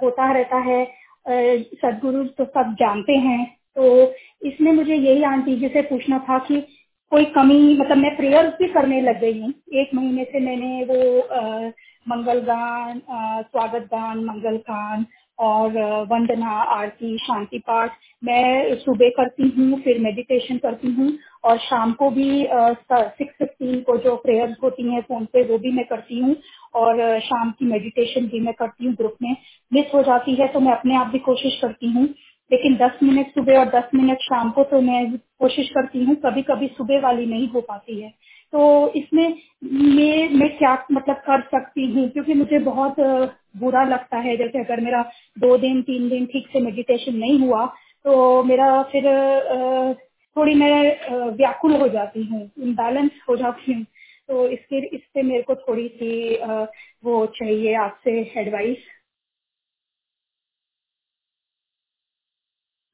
होता 0.02 0.32
रहता 0.32 0.58
है 0.62 0.84
सदगुरु 1.26 2.24
तो 2.38 2.46
सब 2.46 2.76
जानते 2.80 3.14
हैं। 3.20 3.46
तो 3.76 4.14
इसमें 4.48 4.72
मुझे 4.74 4.96
यही 4.96 5.24
आंटी 5.24 5.56
जी 5.56 5.68
से 5.68 5.82
पूछना 5.82 6.20
था 6.30 6.38
कि 6.48 6.60
कोई 7.12 7.26
कमी 7.36 7.78
मतलब 7.78 7.98
मैं 7.98 8.16
प्रेयर 8.18 8.48
भी 8.60 8.68
करने 8.74 9.02
लग 9.02 9.20
गई 9.22 9.42
हूँ। 9.42 9.54
एक 9.74 9.94
महीने 9.96 10.24
से 10.24 10.40
मैंने 10.40 10.84
वो 10.86 11.20
आ, 11.22 11.70
मंगल 12.08 12.40
गान 12.42 13.02
स्वागत 13.10 13.88
गान 13.94 14.24
मंगल 14.26 14.58
गान 14.70 15.06
और 15.40 15.72
वंदना, 16.08 16.50
आरती, 16.50 17.18
शांति 17.20 17.60
पाठ 17.60 17.98
मैं 18.24 18.76
सुबह 18.78 19.10
करती 19.18 19.50
हूँ, 19.58 19.80
फिर 19.82 20.00
मेडिटेशन 20.02 20.58
करती 20.60 20.92
हूँ 20.94 21.12
और 21.44 21.58
शाम 21.60 21.92
को 21.94 22.10
भी 22.12 22.30
सिक्स 22.46 23.34
फिफ्टीन 23.40 23.82
को 23.82 23.98
जो 24.00 24.16
प्रेयर्स 24.18 24.56
होती 24.64 24.92
हैं 24.94 25.02
फ़ोन 25.04 25.26
पे 25.34 25.44
वो 25.48 25.58
भी 25.60 25.72
मैं 25.72 25.86
करती 25.86 26.20
हूँ 26.20 26.36
और 26.76 27.20
शाम 27.22 27.52
की 27.52 27.66
मेडिटेशन 27.66 28.28
भी 28.28 28.40
मैं 28.42 28.54
करती 28.56 28.86
हूँ 28.86 28.94
ग्रुप 28.96 29.16
में। 29.22 29.36
मिस 29.72 29.94
हो 29.94 30.02
जाती 30.04 30.36
है 30.36 30.48
तो 30.48 30.60
मैं 30.60 30.72
अपने 30.72 30.96
आप 30.98 31.08
भी 31.08 31.20
कोशिश 31.22 31.60
करती 31.62 31.92
हूँ, 31.92 32.06
लेकिन 32.52 32.76
10 32.78 33.04
मिनट 33.04 33.28
सुबह 33.30 33.60
और 33.60 33.66
10 33.72 33.90
मिनट 33.96 34.20
शाम 34.24 34.52
को 34.52 34.64
तो 34.66 34.82
मैं 34.82 35.06
कोशिश 35.40 35.70
करती 35.70 36.04
हूँ 36.06 36.16
कभी 36.26 36.42
कभी 36.44 36.68
सुबह 36.78 37.02
वाली 37.02 37.26
नहीं 37.28 37.48
हो 37.50 37.62
पाती 37.64 38.02
है। 38.02 38.10
तो 38.54 38.92
इसमें 38.96 39.28
ये 39.96 40.28
मैं 40.32 40.50
क्या 40.58 40.74
मतलब 40.92 41.16
कर 41.28 41.42
सकती 41.50 41.86
हूँ? 41.92 42.10
क्योंकि 42.10 42.34
मुझे 42.34 42.60
बहुत 42.62 42.96
बुरा 43.56 43.84
लगता 43.86 44.18
है। 44.20 44.36
जैसे 44.38 44.60
अगर 44.60 44.82
मेरा 44.82 45.02
दो 45.38 45.58
दिन, 45.58 45.82
तीन 45.84 46.10
दिन 46.10 46.26
ठीक 46.26 46.48
से 46.54 46.60
मेडिटेशन 46.62 47.16
नहीं 47.18 47.40
हुआ 47.40 47.66
तो 48.06 48.44
मेरा 48.44 48.82
फिर 48.92 49.04
थोड़ी 50.36 50.54
मैं 50.56 51.32
व्याकुल 51.38 51.76
हो 51.76 51.88
जाती 51.90 52.24
हूँ 52.26 52.42
इम्बैलेंस 52.60 53.12
हो 53.30 53.36
जाती 53.38 53.74
हूँ। 53.74 53.84
तो 54.30 54.48
इसके, 54.50 54.86
इससे 54.88 55.22
मेरे 55.24 55.42
को 55.44 55.56
थोड़ी 55.58 55.88
सी 55.90 56.36
वो 57.06 57.26
चाहिए 57.38 57.74
आपसे 57.78 58.12
एडवाइस 58.38 58.88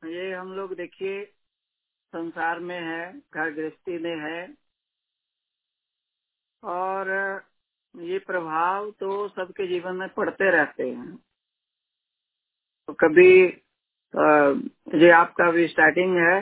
ये 0.02 0.32
हम 0.34 0.54
लोग 0.54 0.74
देखिए, 0.76 1.24
संसार 2.14 2.60
में 2.60 2.80
है, 2.80 3.12
घर 3.34 3.50
गृहस्थी 3.56 3.98
में 4.00 4.16
है, 4.22 4.48
और 6.64 7.10
ये 7.96 8.18
प्रभाव 8.20 8.90
तो 9.00 9.28
सबके 9.30 9.68
जीवन 9.68 9.96
में 9.96 10.08
पड़ते 10.10 10.50
रहते 10.52 10.84
हैं। 10.84 11.16
तो 12.88 12.94
कभी 13.02 13.32
ये 14.98 15.10
आपका 15.14 15.50
भी 15.52 15.68
स्टार्टिंग 15.68 16.18
है 16.20 16.42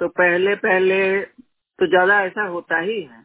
तो 0.00 0.08
पहले 0.10 0.54
पहले 0.56 0.98
तो 1.22 1.86
ज़्यादा 1.86 2.20
ऐसा 2.22 2.46
होता 2.46 2.78
ही 2.80 3.00
है। 3.02 3.22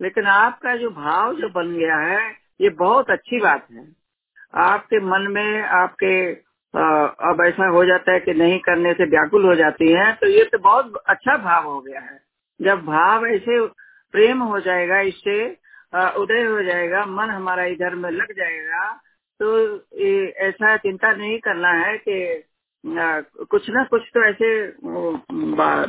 लेकिन 0.00 0.26
आपका 0.28 0.76
जो 0.76 0.90
भाव 0.92 1.34
जो 1.36 1.48
बन 1.50 1.74
गया 1.74 1.96
है 2.00 2.20
ये 2.60 2.70
बहुत 2.78 3.10
अच्छी 3.10 3.40
बात 3.40 3.66
है। 3.72 3.86
आपके 4.62 5.00
मन 5.06 5.30
में 5.32 5.62
आपके 5.62 6.14
आ, 6.74 6.82
अब 7.22 7.40
ऐसा 7.46 7.66
हो 7.68 7.84
जाता 7.84 8.12
है 8.12 8.20
कि 8.20 8.32
नहीं 8.34 8.58
करने 8.60 8.92
से 8.94 9.04
व्याकुल 9.10 9.44
हो 9.46 9.54
जाती 9.56 9.90
है 9.92 10.12
तो 10.16 10.28
ये 10.28 10.44
तो 10.52 10.58
बहुत 10.60 10.94
अच्छा 11.06 11.36
भाव 11.38 11.64
हो 11.64 11.80
गया 11.80 12.00
है। 12.00 12.18
जब 12.60 12.84
भाव 12.86 13.26
ऐसे 13.26 13.60
प्रेम 14.14 14.42
हो 14.44 14.60
जाएगा 14.60 15.00
इससे 15.08 15.36
उदय 15.92 16.42
हो 16.44 16.62
जाएगा, 16.62 17.04
मन 17.06 17.30
हमारा 17.30 17.64
इधर 17.66 17.94
में 17.94 18.10
लग 18.10 18.32
जाएगा। 18.32 18.90
तो 19.40 19.46
ऐसा 20.46 20.76
चिंता 20.76 21.12
नहीं 21.12 21.38
करना 21.40 21.70
है 21.74 21.96
कि 21.98 22.42
कुछ 23.50 23.68
ना 23.70 23.84
कुछ 23.84 24.02
तो 24.14 24.24
ऐसे 24.24 24.48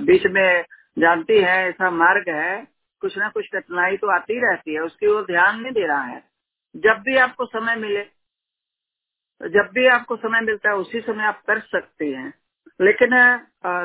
बीच 0.05 0.25
में 0.27 0.63
जानती 0.97 1.37
है, 1.37 1.57
ऐसा 1.69 1.89
मार्ग 1.91 2.29
है। 2.29 2.65
कुछ 3.01 3.17
ना 3.17 3.29
कुछ 3.29 3.47
कठिनाई 3.53 3.97
तो 3.97 4.11
आती 4.11 4.39
रहती 4.41 4.73
है, 4.73 4.79
उसकी 4.81 5.07
ओर 5.07 5.25
ध्यान 5.25 5.59
नहीं 5.61 5.71
दे 5.73 5.87
रहा 5.87 6.03
है। 6.03 6.21
जब 6.75 7.01
भी 7.05 7.17
आपको 7.17 7.45
समय 7.45 7.75
मिले, 7.75 8.03
जब 9.41 9.69
भी 9.73 9.87
आपको 9.87 10.15
समय 10.17 10.41
मिलता 10.41 10.69
है, 10.69 10.75
उसी 10.75 10.99
समय 11.01 11.23
आप 11.25 11.41
कर 11.47 11.59
सकते 11.61 12.05
हैं। 12.07 12.33
लेकिन 12.79 13.09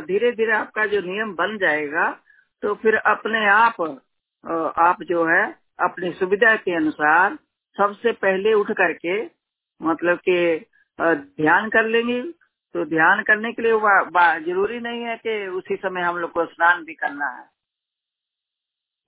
धीरे 0.07 0.31
धीरे 0.33 0.53
आपका 0.53 0.85
जो 0.87 1.01
नियम 1.03 1.35
बन 1.35 1.57
जाएगा 1.59 2.11
तो 2.63 2.75
फिर 2.75 2.97
अपने 2.97 3.45
आप 3.49 3.81
आप 4.79 5.03
जो 5.03 5.25
है 5.27 5.45
अपनी 5.79 6.13
सुविधा 6.13 6.55
के 6.57 6.75
अनुसार 6.77 7.37
सबसे 7.77 8.13
पहले 8.23 8.53
उठ 8.55 8.71
करके 8.73 9.23
मतलब 9.81 10.19
के 10.29 10.39
ध्यान 10.99 11.69
कर 11.69 11.87
लेंगे। 11.87 12.21
तो 12.75 12.85
ध्यान 12.85 13.23
करने 13.23 13.53
के 13.53 13.63
लिए 13.63 13.73
वा, 13.75 14.01
वा, 14.05 14.39
ज़रूरी 14.39 14.79
नहीं 14.81 15.03
है 15.03 15.17
कि 15.17 15.47
उसी 15.49 15.77
समय 15.77 16.03
हम 16.03 16.17
लोग 16.17 16.31
को 16.33 16.45
स्नान 16.47 16.83
भी 16.85 16.95
करना 16.95 17.29
है। 17.29 17.45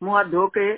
मुँह 0.03 0.23
धो 0.25 0.47
के 0.49 0.73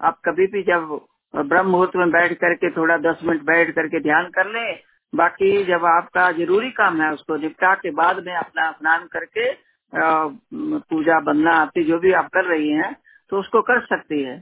आप 0.00 0.20
कभी 0.24 0.46
भी 0.46 0.62
जब 0.62 0.98
ब्रह्म 1.34 1.68
मुहूर्त 1.70 1.96
में 1.96 2.10
बैठ 2.10 2.32
करके 2.38 2.70
थोड़ा 2.70 2.96
दस 2.98 3.20
मिनट 3.24 3.42
बैठ 3.42 3.70
करके 3.74 4.00
ध्यान 4.00 4.28
कर 4.30 4.46
ले 4.48 4.72
बाकी 5.12 5.64
जब 5.64 5.84
आपका 5.86 6.30
ज़रूरी 6.32 6.70
काम 6.72 7.00
है 7.02 7.12
उसको 7.12 7.36
निपटा 7.36 7.74
के 7.74 7.90
बाद 7.92 8.22
में 8.26 8.34
अपना 8.34 8.70
स्नान 8.72 9.06
करके 9.12 9.52
पूजा 9.92 11.18
बनना 11.22 11.52
आती 11.52 11.84
जो 11.84 11.98
भी 11.98 12.12
आप 12.12 12.28
कर 12.34 12.44
रही 12.44 12.70
हैं 12.70 12.94
तो 13.32 13.38
उसको 13.40 13.62
कर 13.62 13.80
सकती 13.86 14.22
है। 14.22 14.36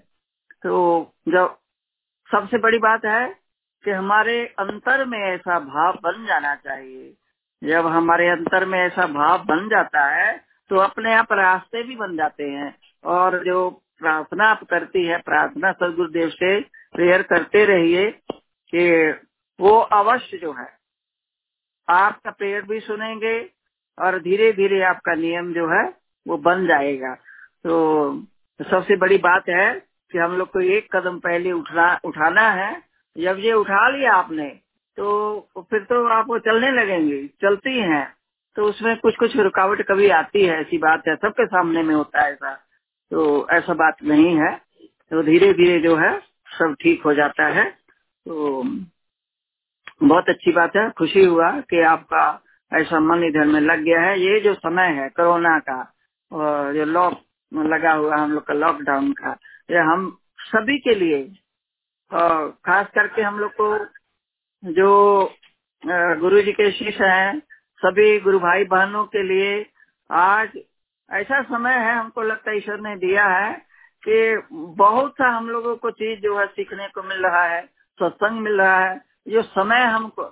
तो 0.64 1.12
जब 1.28 1.56
सबसे 2.30 2.58
बड़ी 2.58 2.78
बात 2.78 3.04
है 3.04 3.26
कि 3.84 3.90
हमारे 3.90 4.36
अंतर 4.58 5.04
में 5.04 5.18
ऐसा 5.18 5.58
भाव 5.60 5.98
बन 6.04 6.24
जाना 6.26 6.54
चाहिए। 6.54 7.12
जब 7.62 7.86
हमारे 7.86 8.28
अंतर 8.28 8.64
में 8.66 8.78
ऐसा 8.78 9.06
भाव 9.06 9.44
बन 9.44 9.68
जाता 9.68 10.04
है 10.06 10.32
तो 10.70 10.76
अपने 10.76 11.14
आप 11.14 11.32
रास्ते 11.32 11.82
भी 11.82 11.96
बन 11.96 12.16
जाते 12.16 12.44
हैं। 12.44 12.74
और 13.04 13.44
जो 13.44 13.70
प्रार्थना 13.98 14.44
आप 14.44 14.62
करती 14.64 15.04
है, 15.06 15.18
प्रार्थना 15.18 15.72
सदगुरुदेव 15.72 16.28
से 16.30 16.60
प्रेयर 16.94 17.22
करते 17.22 17.64
रहिए 17.64 18.10
कि 18.74 19.10
वो 19.58 19.78
अवश्य 19.78 20.38
जो 20.38 20.52
है, 20.52 20.68
आपका 21.88 22.30
प्रेयर 22.30 22.62
भी 22.62 22.80
सुनेंगे 22.80 23.38
और 23.98 24.18
धीरे 24.18 24.52
धीरे 24.52 24.82
आपका 24.84 25.14
नियम 25.14 25.52
जो 25.52 25.68
है, 25.68 25.84
वो 26.26 26.36
बन 26.38 26.66
जाएगा। 26.66 27.14
तो 27.64 28.22
सबसे 28.60 28.96
बड़ी 28.96 29.18
बात 29.18 29.48
है 29.48 29.93
कि 30.10 30.18
हम 30.18 30.32
लोग 30.32 30.50
को 30.50 30.60
एक 30.60 30.94
कदम 30.96 31.18
पहले 31.18 31.52
उठना, 31.52 32.00
उठाना 32.04 32.48
है। 32.52 32.72
जब 33.16 33.38
ये 33.38 33.52
उठा 33.52 33.88
लिया 33.88 34.12
आपने 34.14 34.48
तो 34.98 35.64
फिर 35.70 35.80
तो 35.80 36.06
आप 36.08 36.26
वो 36.28 36.38
चलने 36.38 36.70
लगेंगे, 36.72 37.26
चलती 37.42 37.78
हैं। 37.80 38.06
तो 38.56 38.64
उसमें 38.64 38.96
कुछ 38.96 39.16
कुछ 39.16 39.36
रुकावट 39.36 39.80
कभी 39.82 40.08
आती 40.08 40.44
है, 40.44 40.60
ऐसी 40.60 40.78
बात 40.78 41.08
है, 41.08 41.14
सबके 41.16 41.46
सामने 41.46 41.82
में 41.82 41.94
होता 41.94 42.22
है 42.22 42.32
ऐसा। 42.32 42.54
तो 43.10 43.48
ऐसा 43.50 43.74
बात 43.74 44.02
नहीं 44.02 44.36
है। 44.36 44.54
तो 45.10 45.22
धीरे 45.22 45.52
धीरे 45.52 45.78
जो 45.80 45.96
है, 45.96 46.18
सब 46.58 46.76
ठीक 46.82 47.02
हो 47.04 47.14
जाता 47.14 47.46
है। 47.48 47.64
तो 47.70 48.62
बहुत 50.02 50.28
अच्छी 50.28 50.52
बात 50.52 50.76
है, 50.76 50.90
खुशी 50.90 51.24
हुआ 51.24 51.50
कि 51.60 51.80
आपका 51.80 52.24
ऐसा 52.72 53.00
मन 53.00 53.24
इधर 53.24 53.46
में 53.46 53.60
लग 53.60 53.80
गया 53.80 54.00
है। 54.00 54.18
ये 54.20 54.40
जो 54.40 54.54
समय 54.54 54.88
है, 54.92 55.08
कोरोना 55.08 55.58
का, 55.58 55.80
और 56.32 56.74
जो 56.74 56.84
लॉक 56.84 57.20
लगा 57.52 57.92
हुआ 57.92 58.16
हम 58.16 58.32
लोग 58.32 58.46
का 58.46 58.54
लॉकडाउन 58.54 59.12
का 59.12 59.36
ये 59.68 59.78
हम 59.80 60.10
सभी 60.40 60.78
के 60.78 60.94
लिए 60.94 61.22
खास 62.10 62.86
करके 62.94 63.22
हम 63.22 63.38
लोग 63.38 63.52
को 63.60 63.76
जो 64.62 64.90
गुरु 66.20 66.40
जी 66.42 66.52
के 66.52 66.70
शिष्य 66.72 67.04
हैं, 67.04 67.38
सभी 67.82 68.18
गुरु 68.20 68.38
भाई 68.38 68.64
बहनों 68.64 69.04
के 69.06 69.22
लिए 69.22 69.64
आज 70.10 70.58
ऐसा 71.08 71.40
समय 71.42 71.74
है 71.78 71.94
हमको 71.94 72.22
लगता 72.22 72.50
है 72.50 72.56
ईश्वर 72.56 72.80
ने 72.80 72.94
दिया 72.96 73.26
है 73.28 73.52
कि 74.02 74.42
बहुत 74.76 75.12
सा 75.12 75.28
हम 75.28 75.48
लोगों 75.48 75.76
को 75.76 75.90
चीज़ 75.92 76.20
जो 76.20 76.38
है 76.38 76.46
सीखने 76.46 76.88
को 76.88 77.02
मिल 77.02 77.26
रहा 77.26 77.42
है, 77.44 77.62
सत्संग 77.98 78.40
मिल 78.40 78.60
रहा 78.60 78.78
है, 78.78 79.00
जो 79.28 79.42
समय 79.42 79.84
हमको 79.84 80.30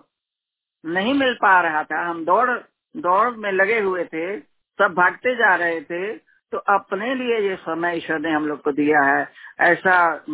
नहीं 0.84 1.14
मिल 1.14 1.34
पा 1.42 1.60
रहा 1.60 1.82
था। 1.84 2.04
हम 2.08 2.24
दौड़ 2.24 2.50
दौड़ 2.94 3.36
में 3.36 3.50
लगे 3.52 3.78
हुए 3.80 4.04
थे, 4.04 4.38
सब 4.40 4.94
भागते 4.96 5.34
जा 5.36 5.54
रहे 5.54 5.80
थे 5.82 6.31
तो 6.52 6.58
अपने 6.58 7.14
लिए 7.14 7.48
ये 7.48 7.56
समय 7.56 7.96
ईश्वर 7.96 8.18
ने 8.18 8.30
हम 8.30 8.46
लोग 8.46 8.62
को 8.62 8.72
दिया 8.72 9.02
है। 9.02 9.28
ऐसा 9.60 10.24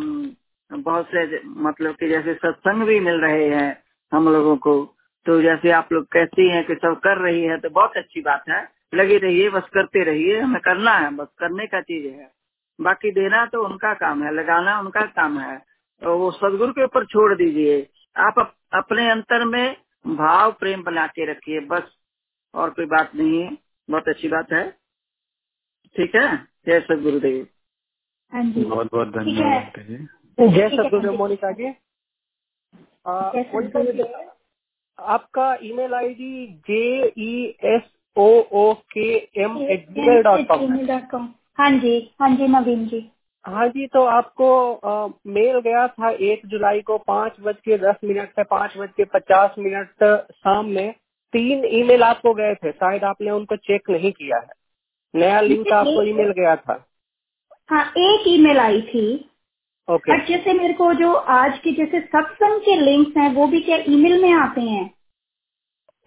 बहुत 0.71 1.05
से 1.05 1.41
मतलब 1.47 1.95
कि 1.95 2.09
जैसे 2.09 2.33
सत्संग 2.33 2.83
भी 2.83 2.99
मिल 2.99 3.21
रहे 3.21 3.49
हैं 3.49 3.83
हम 4.13 4.29
लोगों 4.29 4.57
को। 4.57 4.73
तो 5.25 5.41
जैसे 5.41 5.71
आप 5.71 5.93
लोग 5.93 6.05
कहती 6.05 6.49
हैं 6.49 6.65
कि 6.65 6.75
सब 6.75 6.99
कर 7.03 7.17
रही 7.17 7.43
है 7.43 7.57
तो 7.57 7.69
बहुत 7.69 7.97
अच्छी 7.97 8.21
बात 8.21 8.43
है। 8.49 8.67
लगी 8.95 9.17
रहिए 9.17 9.49
बस 9.49 9.69
करते 9.73 10.03
रहिए 10.03 10.39
हमें 10.39 10.61
करना 10.61 10.91
है 10.91 11.15
बस 11.15 11.27
करने 11.39 11.67
का 11.67 11.81
चीज़ 11.81 12.07
है। 12.07 12.31
बाकी 12.81 13.11
देना 13.11 13.45
तो 13.45 13.63
उनका 13.65 13.93
काम 13.93 14.23
है 14.23 14.33
लगाना 14.33 14.79
उनका 14.79 15.01
काम 15.01 15.39
है। 15.39 15.57
तो 16.03 16.17
वो 16.17 16.31
सदगुरु 16.31 16.71
के 16.73 16.83
ऊपर 16.83 17.05
छोड़ 17.05 17.33
दीजिए। 17.35 17.89
आप 18.17 18.39
अप, 18.39 18.53
अपने 18.73 19.09
अंतर 19.11 19.45
में 19.45 19.77
भाव 20.07 20.51
प्रेम 20.51 20.83
बना 20.83 21.07
के 21.07 21.31
रखिए 21.31 21.59
बस। 21.59 21.83
और 22.55 22.69
कोई 22.69 22.85
बात 22.85 23.15
नहीं 23.15 23.41
है 23.43 23.57
बहुत 23.89 24.07
अच्छी 24.07 24.27
बात 24.27 24.51
है। 24.53 24.78
ठीक 25.95 26.15
है? 26.15 26.35
जय 26.65 26.79
सत 26.79 27.01
गुरुदेव 27.03 27.47
हाँ 28.33 28.43
जी। 28.43 28.63
बहुत 28.63 28.89
बहुत 28.91 29.07
धन्यवाद 29.07 29.71
जय 29.79 30.49
जय 30.49 30.69
सतगुरुदेव 30.69 31.13
मोनिका 31.13 31.51
जी। 31.51 31.73
आपका 34.99 35.57
email 35.63 35.93
ID 35.93 36.47
J 36.67 37.07
E 37.19 37.55
S 37.65 37.81
O 38.17 38.27
O 38.53 38.73
K 38.73 39.09
M 39.37 39.57
at 39.61 39.89
Gmail 40.01 40.21
dot 40.23 40.47
com 41.11 41.33
हाँ 41.59 41.71
जी 41.71 42.15
हाँ 42.21 42.29
जी 42.35 42.47
नवीन 42.47 42.85
जी। 42.87 43.11
हाँ 43.45 43.67
जी 43.67 43.87
तो 43.87 44.03
आपको 44.05 44.73
आ, 44.73 45.07
मेल 45.27 45.59
गया 45.59 45.87
था 45.87 46.09
एक 46.09 46.45
जुलाई 46.45 46.81
को 46.81 46.97
पाँच 46.97 47.35
बज 47.39 47.55
के 47.65 47.77
दस 47.77 47.95
मिनट 48.03 48.29
से 48.29 48.43
पाँच 48.43 48.77
बज 48.77 48.89
के 48.97 49.05
पचास 49.05 49.55
मिनट 49.59 50.03
शाम 50.31 50.65
में। 50.65 50.91
तीन 51.33 51.65
ईमेल 51.65 52.03
आपको 52.03 52.33
गए 52.33 52.55
थे 52.55 52.71
शायद 52.71 53.03
आपने 53.03 53.31
उनको 53.31 53.55
चेक 53.55 53.89
नहीं 53.89 54.11
किया 54.11 54.37
है। 54.37 54.58
नया 55.13 55.41
लिंक 55.41 55.71
आपको 55.73 56.03
ईमेल 56.03 56.31
गया 56.31 56.55
था। 56.55 56.85
हाँ 57.69 57.93
एक 57.97 58.23
ईमेल 58.27 58.59
आई 58.59 58.81
थी। 58.81 59.29
ओके 59.87 60.11
और 60.11 60.25
जैसे 60.25 60.53
मेरे 60.53 60.73
को 60.73 60.93
जो 60.93 61.13
आज 61.13 61.59
के 61.59 61.71
जैसे 61.71 61.99
सत्संग 61.99 62.59
के 62.61 62.75
लिंक्स 62.75 63.17
हैं 63.17 63.33
वो 63.33 63.47
भी 63.47 63.61
क्या 63.61 63.77
ईमेल 63.89 64.21
में 64.21 64.33
आते 64.33 64.61
हैं? 64.61 64.89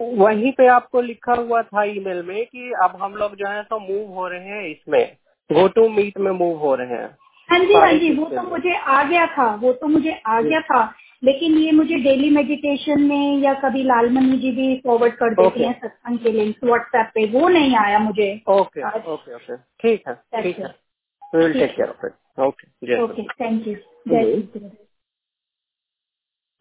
वहीं 0.01 0.53
पे 0.53 0.67
आपको 0.67 1.01
लिखा 1.01 1.35
हुआ 1.35 1.63
था 1.63 1.85
ईमेल 1.85 2.23
में 2.23 2.47
कि 2.47 2.73
अब 2.83 2.99
हम 3.03 3.15
लोग 3.15 3.35
जो 3.35 3.49
है 3.49 3.63
तो 3.63 3.79
मूव 3.79 4.15
हो 4.15 4.29
रहे 4.29 4.49
हैं 4.49 4.65
इसमें। 4.69 5.17
गो 5.53 5.69
टू 5.69 5.89
मीट 5.89 6.19
में 6.19 6.33
मूव 6.33 6.59
हो 6.59 6.75
रहे 6.75 6.89
हैं। 6.89 7.19
हाँ 7.49 7.59
जी 7.59 7.75
हाँ 7.75 7.93
जी 7.93 8.15
वो 8.15 8.25
तो 8.25 8.43
मुझे 8.43 8.75
आ 8.77 9.03
गया 9.03 9.27
था 9.27 9.55
वो 9.55 9.73
तो 9.73 9.87
मुझे 9.87 10.23
आ 10.27 10.41
गया 10.41 10.61
था। 10.61 10.95
लेकिन 11.23 11.59
ये 11.59 11.73
मुझे 11.73 11.97
डेली 11.97 12.31
मेडिटेशन 12.31 13.03
में 13.03 13.39
या 13.39 13.55
कभी 13.55 13.83
लालमनी 13.85 14.39
जी 14.39 14.51
भी 14.53 14.77
फॉरवर्ड 14.87 15.15
कर 15.15 15.35
देती 15.35 15.49
Okay. 15.49 15.67
हैं 15.67 15.81
सत्संग 15.81 16.19
के 16.19 16.33
लिंक 16.33 16.65
व्हाट्सएप 16.65 17.13
पे 17.15 17.27
वो 17.33 17.49
नहीं 17.49 17.77
आया 17.77 17.99
मुझे। 18.01 18.31
ओके 18.51 18.89
ओके 19.15 19.35
ओके 19.35 19.57
ठीक 19.83 20.09
है 20.09 20.15
ठीक 20.43 20.59
है. 20.59 20.67
it. 20.67 21.37
Will 21.37 21.55
take 21.55 21.77
care 21.77 21.89
of 21.89 22.07
it 22.07 22.41
okay 22.41 23.03
okay 23.05 23.25
thank 23.41 23.69
you. 23.69 23.77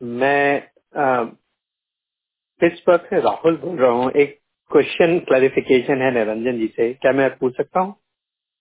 मैं 0.01 0.61
पिट्सबर्ग 2.61 3.07
से 3.09 3.21
राहुल 3.21 3.57
बोल 3.57 3.77
रहा 3.77 3.91
हूँ. 3.91 4.11
एक 4.11 4.39
क्वेश्चन 4.71 5.19
क्लैरिफिकेशन 5.29 6.01
है 6.01 6.11
निरंजन 6.13 6.59
जी 6.59 6.67
से. 6.77 6.93
क्या 6.93 7.11
मैं 7.13 7.29
पूछ 7.37 7.57
सकता 7.57 7.79
हूँ? 7.79 7.95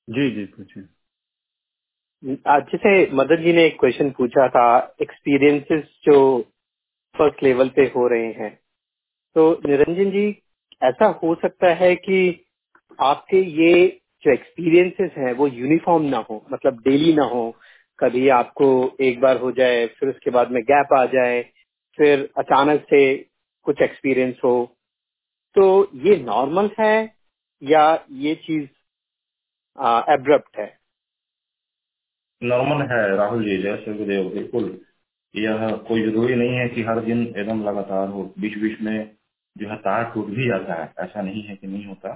जी 0.08 0.30
जी 0.36 0.44
पूछिए। 0.56 0.84
आज 2.22 2.62
जैसे 2.62 2.90
मदन 3.16 3.42
जी 3.44 3.52
ने 3.52 3.64
एक 3.66 3.78
क्वेश्चन 3.80 4.10
पूछा 4.10 4.48
था 4.48 4.64
एक्सपीरियंसेस 5.02 5.84
जो 6.04 6.16
फ़र्स्ट 7.14 7.42
लेवल 7.42 7.68
पे 7.68 7.82
हो 7.96 8.08
रहे 8.08 8.32
हैं। 8.32 8.50
तो 9.36 9.52
निरंजन 9.66 10.10
जी, 10.10 10.28
ऐसा 10.82 11.06
हो 11.24 11.34
सकता 11.34 11.74
है 11.74 11.96
कि 11.96 12.46
आपके 13.00 13.38
ये 13.38 14.00
जो 14.24 14.32
एक्सपीरियंसेस 14.32 15.12
हैं, 15.18 15.32
वो 15.34 15.48
यूनिफॉर्म 15.48 16.04
ना 16.04 16.18
हो 16.30 16.46
मतलब 16.52 16.80
डेली 16.80 17.14
ना 17.14 17.24
हो। 17.24 17.50
कभी 17.98 18.28
आपको 18.30 18.70
एक 19.00 19.20
बार 19.20 19.38
हो 19.38 19.52
जाए, 19.52 19.86
फिर 19.86 20.08
उसके 20.08 20.30
बाद 20.30 20.52
में 20.52 20.62
गैप 20.64 20.94
आ 20.98 21.06
जाए, 21.06 21.42
फिर 21.98 22.30
अचानक 22.38 22.82
से 22.90 23.02
कुछ 23.66 23.82
एक्सपीरियंस 23.82 24.36
हो। 24.44 24.56
तो 25.56 25.90
ये 26.08 26.16
नॉर्मल 26.18 26.70
है 26.80 26.96
या 27.62 27.86
ये 28.12 28.34
चीज़ 28.36 28.68
एब्रप्ट 30.12 30.58
है? 30.58 30.79
नॉर्मल 32.42 32.82
है, 32.92 33.16
राहुल 33.16 33.44
जी, 33.44 33.56
जय 33.62 33.76
श्री 33.76 33.92
गुरुदेव, 33.94 34.28
बिल्कुल। 34.34 34.66
यह 35.34 35.70
कोई 35.88 36.02
ज़रूरी 36.02 36.34
नहीं 36.34 36.56
है 36.58 36.68
कि 36.68 36.82
हर 36.82 37.00
दिन 37.04 37.22
एकदम 37.28 37.62
लगातार 37.64 38.08
हो 38.08 38.22
बीच 38.40 38.56
बीच 38.58 38.80
में 38.82 39.16
जो 39.56 39.68
है 39.70 39.76
तार 39.78 40.04
टूट 40.14 40.26
भी 40.28 40.46
जाता 40.48 40.74
है। 40.82 40.92
ऐसा 41.00 41.22
नहीं 41.22 41.42
है 41.44 41.56
कि 41.56 41.66
नहीं 41.66 41.84
होता। 41.86 42.14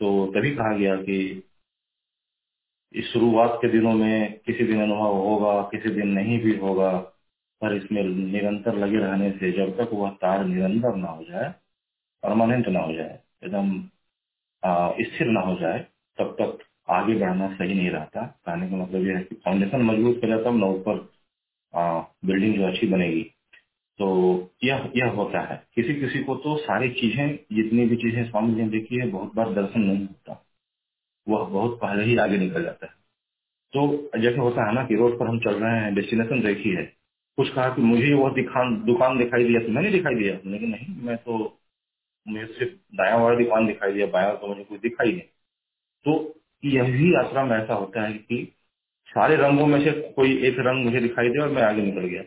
तो 0.00 0.10
तभी 0.36 0.50
कहा 0.56 0.76
गया 0.76 0.96
कि 1.02 1.18
इस 2.94 3.12
शुरुआत 3.12 3.58
के 3.62 3.68
दिनों 3.72 3.92
में 3.94 4.38
किसी 4.46 4.64
दिन 4.66 4.82
अनुभव 4.82 5.16
होगा, 5.18 5.62
किसी 5.72 5.90
दिन 5.90 6.08
नहीं 6.08 6.40
भी 6.42 6.56
होगा, 6.58 6.90
पर 7.62 7.76
इसमें 7.76 8.02
निरंतर 8.04 8.76
लगे 8.76 8.98
रहने 8.98 9.30
से 9.32 9.52
जब 9.52 9.76
तक 9.78 9.90
वह 9.94 10.10
तार 10.22 10.44
निरंतर 10.46 10.96
ना 10.96 11.08
हो 11.08 11.24
जाए 11.24 11.50
परमानेंट 12.22 12.68
ना 12.68 12.80
हो 12.80 12.94
जाए, 12.94 13.20
एकदम 13.44 13.72
स्थिर 15.06 15.28
ना 15.28 15.40
हो 15.40 15.56
जाए, 15.60 15.80
तब 16.18 16.36
तक 16.40 16.64
आगे 16.88 17.14
बढ़ना 17.14 17.48
सही 17.54 17.74
नहीं 17.74 17.90
रहता। 17.90 18.26
कहने 18.46 18.70
का 18.70 18.76
मतलब 18.76 19.06
यह 19.06 19.16
है 19.16 19.22
कि 19.24 19.34
फाउंडेशन 19.34 19.82
मज़बूत 19.82 20.20
जाता 20.22 20.38
तब 20.44 20.56
ना 20.56 20.66
ऊपर 20.66 21.08
बिल्डिंग 22.26 22.56
जो 22.56 22.66
अच्छी 22.66 22.86
बनेगी। 22.86 23.22
तो 23.98 24.08
यह 24.64 24.92
यह 24.96 25.10
होता 25.10 25.40
है। 25.40 25.56
किसी 25.74 25.94
किसी 25.94 26.22
को 26.24 26.34
तो 26.36 26.56
सारी 26.58 26.90
चीज़ें, 26.90 27.28
जितनी 27.52 27.86
भी 27.86 27.96
चीज़ें 27.96 28.24
स्वामी 28.30 28.54
जी 28.54 28.62
ने 28.62 28.68
देखी 28.70 28.96
है, 28.96 29.08
बहुत 29.10 29.34
बार 29.34 29.52
दर्शन 29.54 29.80
नहीं 29.80 30.00
होता। 30.00 30.44
वह 31.26 31.44
बहुत 31.44 31.78
पहले 31.82 32.04
ही 32.04 32.16
आगे 32.18 32.38
निकल 32.38 32.62
जाता 32.64 32.86
है। 32.86 32.92
तो 33.72 34.20
जैसे 34.22 34.38
होता 34.38 34.68
है 34.68 34.74
ना 34.74 34.84
कि 34.86 34.96
रोड 34.96 35.18
पर 35.18 35.28
हम 35.28 35.38
चल 35.40 35.54
रहे 35.54 35.80
हैं 35.80 35.94
डेस्टिनेशन 35.94 36.42
देखी 36.42 36.70
है। 36.70 36.84
कुछ 37.38 37.50
कहा 37.50 37.68
कि 37.70 37.82
मुझे 37.82 38.12
वह 38.14 38.30
दिखान, 38.34 38.76
दुकान 38.86 39.18
दिखाई 39.18 39.44
दिया 39.44 39.60
तो 39.60 39.72
मैंने 39.72 39.90
दिखाई 39.90 40.14
दिया। 40.14 40.38
लेकिन 40.46 40.70
नहीं, 40.70 40.96
मैं 41.02 41.16
तो 41.16 41.38
मुझे 42.26 42.46
सिर्फ़ 42.46 42.72
दाया 42.96 43.16
वाला 43.16 43.38
दुकान 43.38 43.66
दिखाई 43.66 43.92
दिया, 43.92 44.06
बाया 44.06 44.34
तो 44.34 44.48
मुझे 44.48 44.64
कुछ 44.64 44.80
दिखाई 44.80 45.12
नहीं। 45.12 45.22
तो 46.06 46.34
यह 46.62 46.90
भी 46.92 47.14
यात्रा 47.14 47.44
में 47.44 47.56
ऐसा 47.56 47.74
होता 47.74 48.02
है 48.02 48.12
कि 48.12 48.44
सारे 49.08 49.36
रंगों 49.36 49.66
में 49.66 49.78
से 49.84 49.90
कोई 50.12 50.36
एक 50.46 50.56
रंग 50.58 50.84
मुझे 50.84 51.00
दिखाई 51.00 51.28
दे 51.28 51.38
और 51.38 51.48
मैं 51.48 51.62
आगे 51.62 51.82
निकल 51.82 52.06
गया। 52.06 52.22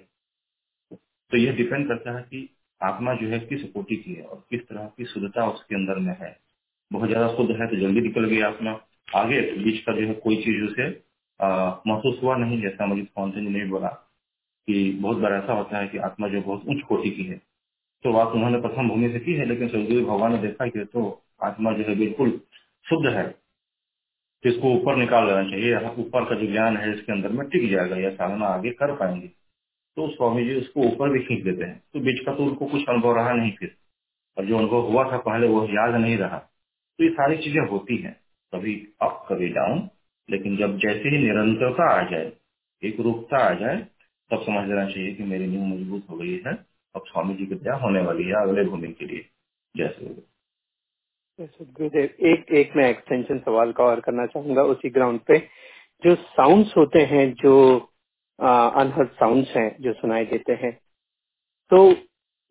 तो 1.32 1.38
यह 1.38 1.56
डिपेंड 1.56 1.88
करता 1.88 2.18
है 2.18 2.22
कि 2.24 2.50
आत्मा 2.82 3.14
जो 3.14 3.28
है 3.28 3.40
किस 3.40 3.64
कोटि 3.72 3.96
की 3.96 4.14
है 4.14 4.24
और 4.24 4.44
किस 4.50 4.62
तरह 4.62 4.86
की 4.98 5.06
शुद्धता 5.06 5.48
उसके 5.50 5.76
अंदर 5.76 6.00
में 6.00 6.16
है। 6.22 6.36
बहुत 6.92 7.10
ज़्यादा 7.10 7.28
शुद्ध 7.36 7.52
है 7.52 7.68
तो 7.68 7.76
जल्दी 7.76 8.02
निकल 8.02 8.26
गई 8.26 8.42
आत्मा। 8.44 8.72
आगे 9.16 9.42
बीच 9.64 9.80
का 9.86 9.94
जो 9.94 10.08
है 10.08 10.14
कोई 10.16 10.36
चीज़ 10.44 10.64
उसे 10.64 10.88
महसूस 11.40 12.20
हुआ 12.24 12.36
नहीं, 12.38 12.62
जैसा 12.62 12.86
मुझे 12.86 13.04
फाउंटेन 13.06 13.46
जी 13.46 13.52
ने 13.52 13.66
बोला 13.66 13.88
कि 14.68 14.92
बहुत 15.02 15.18
बार 15.18 15.34
ऐसा 15.34 15.54
होता 15.54 15.78
है 15.78 15.88
कि 15.88 15.98
आत्मा 16.00 16.28
जो 16.28 16.42
बहुत 16.42 16.66
उच्च 16.70 16.82
कोटि 16.88 17.10
की 17.12 17.24
है। 17.24 17.38
तो 18.06 18.14
बात 18.14 18.28
उन्होंने 18.36 18.60
प्रथम 18.62 18.90
भूमि 18.90 19.10
से 19.12 19.20
की 19.20 19.34
है, 19.34 19.46
लेकिन 19.46 19.68
सदगुरु 19.68 20.06
भगवान 20.06 20.32
ने 20.32 20.38
देखा 20.40 20.68
कि 20.68 20.86
तो 20.86 21.24
आत्मा 21.44 21.72
जो 21.74 21.84
है 21.84 21.96
बिल्कुल 21.96 22.32
शुद्ध 22.86 23.06
है। 23.08 23.26
तो 24.44 24.50
इसको 24.50 24.74
ऊपर 24.74 24.96
निकाल 24.96 25.28
लेना 25.28 25.44
चाहिए। 25.44 25.76
ऊपर 25.78 26.26
का 26.26 26.36
जो 26.36 26.48
ज्ञान 26.48 26.78
है 26.78 26.94
इसके 26.94 27.12
अंदर 27.12 27.30
में 27.30 27.48
टिक 27.48 27.70
जाएगा 27.72 27.98
या 27.98 28.10
साधना 28.10 28.46
आगे 28.46 28.70
कर 28.70 28.96
पाएँगे। 28.96 29.28
तो 29.96 30.10
स्वामी 30.10 30.46
जी 30.46 30.56
उसको 30.56 30.82
ऊपर 30.82 31.10
भी 31.10 31.20
खींच 31.20 31.44
देते 31.44 31.64
हैं। 31.64 31.84
तो 31.94 32.00
बीच 32.00 32.26
का 32.26 32.36
तो 32.36 32.44
उनको 32.44 32.66
कुछ 32.66 32.86
अनुभव 32.90 33.16
रहा 33.16 33.34
नहीं 33.34 33.52
फिर। 33.52 33.76
और 34.38 34.46
जो 34.46 34.58
अनुभव 34.58 34.82
हुआ 34.82 35.12
था 35.12 35.18
पहले 35.18 35.48
वो 35.48 35.66
याद 35.66 35.96
नहीं 35.96 36.18
रहा। 36.18 36.38
तो 36.98 37.04
ये 37.04 37.10
सारी 37.10 37.38
चीज़ें 37.38 37.62
होती 37.62 37.98
हैं। 37.98 38.22
कभी 38.56 38.88
अप, 39.02 39.26
कभी 39.30 39.48
डाउन। 39.48 39.90
लेकिन 40.30 40.58
जब 40.58 40.78
जैसे 40.78 41.10
ही 41.10 41.18
निरंतरता 41.18 42.00
आ 42.00 42.10
जाए, 42.10 42.32
एक 42.84 43.00
रूपता 43.00 43.38
आ 43.38 43.54
जाए, 43.54 43.88
तब 44.32 44.42
समझ 44.42 44.70
लेना 44.70 44.86
चाहिए 44.86 45.14
कि 45.14 45.24
मेरी 45.24 45.48
नींव 45.48 45.62
मज़बूत 45.62 46.04
हो 46.10 46.18
गई 46.18 46.42
है। 46.48 46.54
अब 46.96 47.02
स्वामी 47.08 47.34
जी 47.36 47.46
की 47.46 47.56
दया 47.56 47.76
होने 47.76 48.02
वाली 48.02 48.24
है 48.24 48.34
अगले 48.34 48.64
भूमि 48.64 48.88
के 48.88 49.06
लिए। 49.06 49.26
जैसे 49.78 50.06
गुरुदेव 51.40 52.28
एक 52.28 52.52
एक 52.54 52.72
मैं 52.78 52.90
एक्सटेंशन 52.90 53.38
सवाल 53.40 53.72
का 53.72 53.84
और 53.84 54.00
करना 54.00 54.26
चाहूँगा 54.26 54.64
उसी 54.64 54.90
ग्राउंड 54.90 55.20
पे। 55.28 55.38
जो 56.04 56.16
साउंड्स 56.16 56.74
होते 56.78 57.00
हैं, 57.02 57.34
जो 57.34 57.54
अनहर्ड 58.40 59.10
साउंड्स 59.12 59.56
हैं, 59.58 59.76
जो 59.82 59.94
सुनाई 59.94 60.26
देते 60.26 60.54
हैं 60.64 60.72
तो 61.72 61.84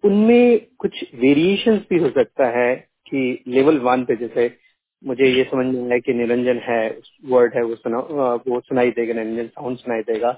उनमें 0.04 0.60
कुछ 0.78 1.04
वेरिएशन 1.14 1.76
भी 1.90 1.98
हो 1.98 2.08
सकता 2.10 2.46
है 2.58 2.74
कि 3.06 3.44
लेवल 3.48 3.78
वन 3.80 4.04
पे 4.04 4.16
जैसे 4.16 4.50
मुझे 5.02 5.26
ये 5.28 5.44
समझ 5.44 5.66
में 5.66 5.90
आया 5.90 5.98
कि 5.98 6.14
निरंजन 6.14 6.58
है 6.64 6.82
वर्ड 7.26 7.54
है, 7.56 7.62
वो 7.62 7.74
सुना 7.76 7.98
वो 8.48 8.60
सुनाई 8.60 8.90
देगा, 8.90 9.14
निरंजन 9.14 9.46
साउंड 9.48 9.78
सुनाई 9.78 10.02
देगा। 10.02 10.30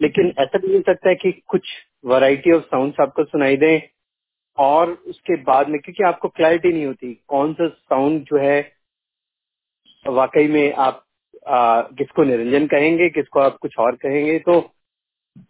लेकिन 0.00 0.32
ऐसा 0.40 0.58
भी 0.58 0.74
हो 0.76 0.80
सकता 0.82 1.08
है 1.08 1.14
कि 1.14 1.32
कुछ 1.48 1.68
वैरायटी 2.06 2.52
ऑफ़ 2.52 2.64
साउंड्स 2.64 3.00
आपको 3.00 3.24
सुनाई 3.24 3.56
दें 3.56 3.80
और 4.58 4.90
उसके 5.08 5.36
बाद 5.42 5.68
में, 5.68 5.80
क्योंकि 5.80 6.02
आपको 6.04 6.28
क्लैरिटी 6.30 6.72
नहीं 6.72 6.86
होती, 6.86 7.12
कौन 7.28 7.52
सा 7.54 7.68
साउंड 7.68 8.22
जो 8.24 8.38
है, 8.38 8.60
वाकई 10.04 10.48
में 10.48 10.72
आप 10.74 11.04
किसको 11.98 12.24
निरंजन 12.24 12.66
कहेंगे, 12.68 13.08
किसको 13.10 13.40
आप 13.40 13.56
कुछ 13.62 13.78
और 13.78 13.96
कहेंगे 13.96 14.38
तो 14.40 14.60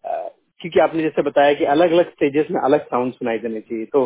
क्योंकि 0.06 0.80
आपने 0.80 1.02
जैसे 1.02 1.22
बताया 1.22 1.54
कि 1.54 1.64
अलग 1.66 1.92
अलग 1.92 2.10
स्टेजेस 2.10 2.46
में 2.50 2.60
अलग 2.62 2.84
साउंड 2.86 3.12
सुनाई 3.14 3.38
देने 3.38 3.60
चाहिए 3.60 3.84
तो 3.86 4.04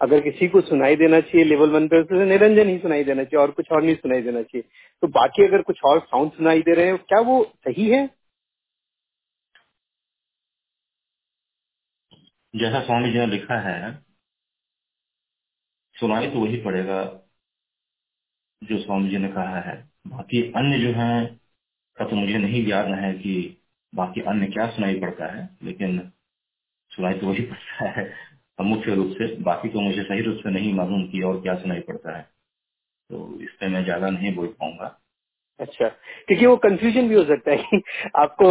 अगर 0.00 0.20
किसी 0.20 0.46
को 0.48 0.60
सुनाई 0.60 0.96
देना 0.96 1.20
चाहिए 1.20 1.44
लेवल 1.44 1.70
वन 1.70 1.86
पे 1.88 2.02
तो 2.04 2.24
निरंजन 2.24 2.68
ही 2.68 2.78
सुनाई 2.78 3.04
देना 3.04 3.24
चाहिए 3.24 3.40
और 3.42 3.50
कुछ 3.50 3.72
और 3.72 3.82
नहीं 3.82 3.94
सुनाई 3.96 4.22
देना 4.22 4.42
चाहिए। 4.42 4.62
तो 5.02 5.08
बाकी 5.10 5.46
अगर 5.46 5.62
कुछ 5.62 5.80
और 5.84 6.00
साउंड 6.00 6.32
सुनाई 6.32 6.62
दे 6.62 6.74
रहे 6.74 6.86
हैं, 6.86 6.96
क्या 6.98 7.20
वो 7.20 7.42
सही 7.44 7.88
है? 7.90 8.06
जैसा 12.54 12.80
स्वामी 12.82 13.10
जी 13.12 13.18
ने 13.18 13.26
लिखा 13.26 13.60
है 13.68 13.90
सुनाई 15.98 16.30
तो 16.30 16.40
वही 16.40 16.56
पड़ेगा 16.62 17.02
जो 18.62 18.78
स्वामी 18.82 19.08
जी 19.10 19.18
ने 19.18 19.28
कहा 19.28 19.60
है। 19.60 19.76
बाकी 20.08 20.42
अन्य 20.56 20.78
जो 20.80 20.92
है 20.92 21.26
तो 21.98 22.16
मुझे 22.16 22.38
नहीं 22.38 22.64
ज्ञान 22.66 22.94
है 22.94 23.12
कि 23.14 23.34
बाकी 23.92 24.20
अन्य 24.22 24.46
क्या 24.46 24.66
सुनाई 24.70 25.00
पड़ता 25.00 25.26
है, 25.34 25.48
लेकिन 25.64 25.98
सुनाई 26.92 27.14
तो 27.14 27.26
वही 27.28 27.42
पड़ता 27.52 27.90
है। 27.90 28.12
मुख्य 28.60 28.94
रूप 28.94 29.10
से, 29.12 29.26
बाकी 29.42 29.68
तो 29.68 29.80
मुझे 29.80 30.02
सही 30.02 30.22
रूप 30.22 30.38
से 30.38 30.50
नहीं 30.50 30.74
मालूम 30.74 31.06
कि 31.08 31.22
और 31.22 31.40
क्या 31.42 31.54
सुनाई 31.56 31.80
पड़ता 31.80 32.16
है। 32.16 32.22
तो 33.10 33.40
इस 33.42 33.50
पर 33.52 33.68
मैं 33.68 33.84
ज़्यादा 33.84 34.10
नहीं 34.10 34.34
बोल 34.36 34.46
पाऊँगा। 34.60 34.98
अच्छा 35.60 35.88
क्योंकि 36.28 36.46
वो 36.46 36.56
कंफ्यूजन 36.58 37.08
भी 37.08 37.14
हो 37.14 37.24
सकता 37.24 37.52
है 37.52 37.80
आपको, 38.16 38.50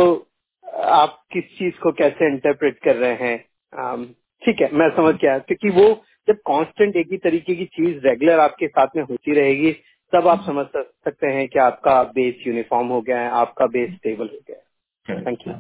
आप 0.66 1.24
किस 1.34 1.46
चीज़ 1.60 1.80
को 1.80 1.92
कैसे 1.94 2.28
इंटरप्रेट 2.28 2.80
कर 2.80 2.96
रहे 2.96 3.16
हैं। 3.24 4.08
ठीक 4.42 4.62
है, 4.62 4.72
मैं 4.74 4.90
समझ 4.98 5.16
गया। 5.16 5.38
क्योंकि 5.40 5.70
वो 5.72 5.90
जब 6.28 6.38
कांस्टेंट 6.48 6.96
एक 6.96 7.12
ही 7.12 7.18
तरीके 7.18 7.56
की 7.56 7.66
चीज़ 7.74 8.08
रेगुलर 8.08 8.40
आपके 8.40 8.68
साथ 8.68 8.96
में 8.96 9.04
होती 9.04 9.34
रहेगी 9.34 9.72
तब 10.14 10.28
आप 10.28 10.44
समझ 10.46 10.66
सकते 10.76 11.28
हैं 11.28 11.48
कि 11.48 11.60
आपका 11.60 12.02
बेस 12.16 12.48
यूनिफॉर्म 12.48 12.88
हो 12.88 13.02
गया 13.02 13.20
है 13.22 13.30
आपका 13.36 13.66
बेस 13.68 13.94
स्टेबल 13.94 14.30
हो 14.34 14.40
गया 14.48 14.58
है। 15.06 15.22
थैंक 15.26 15.48
यू 15.48 15.54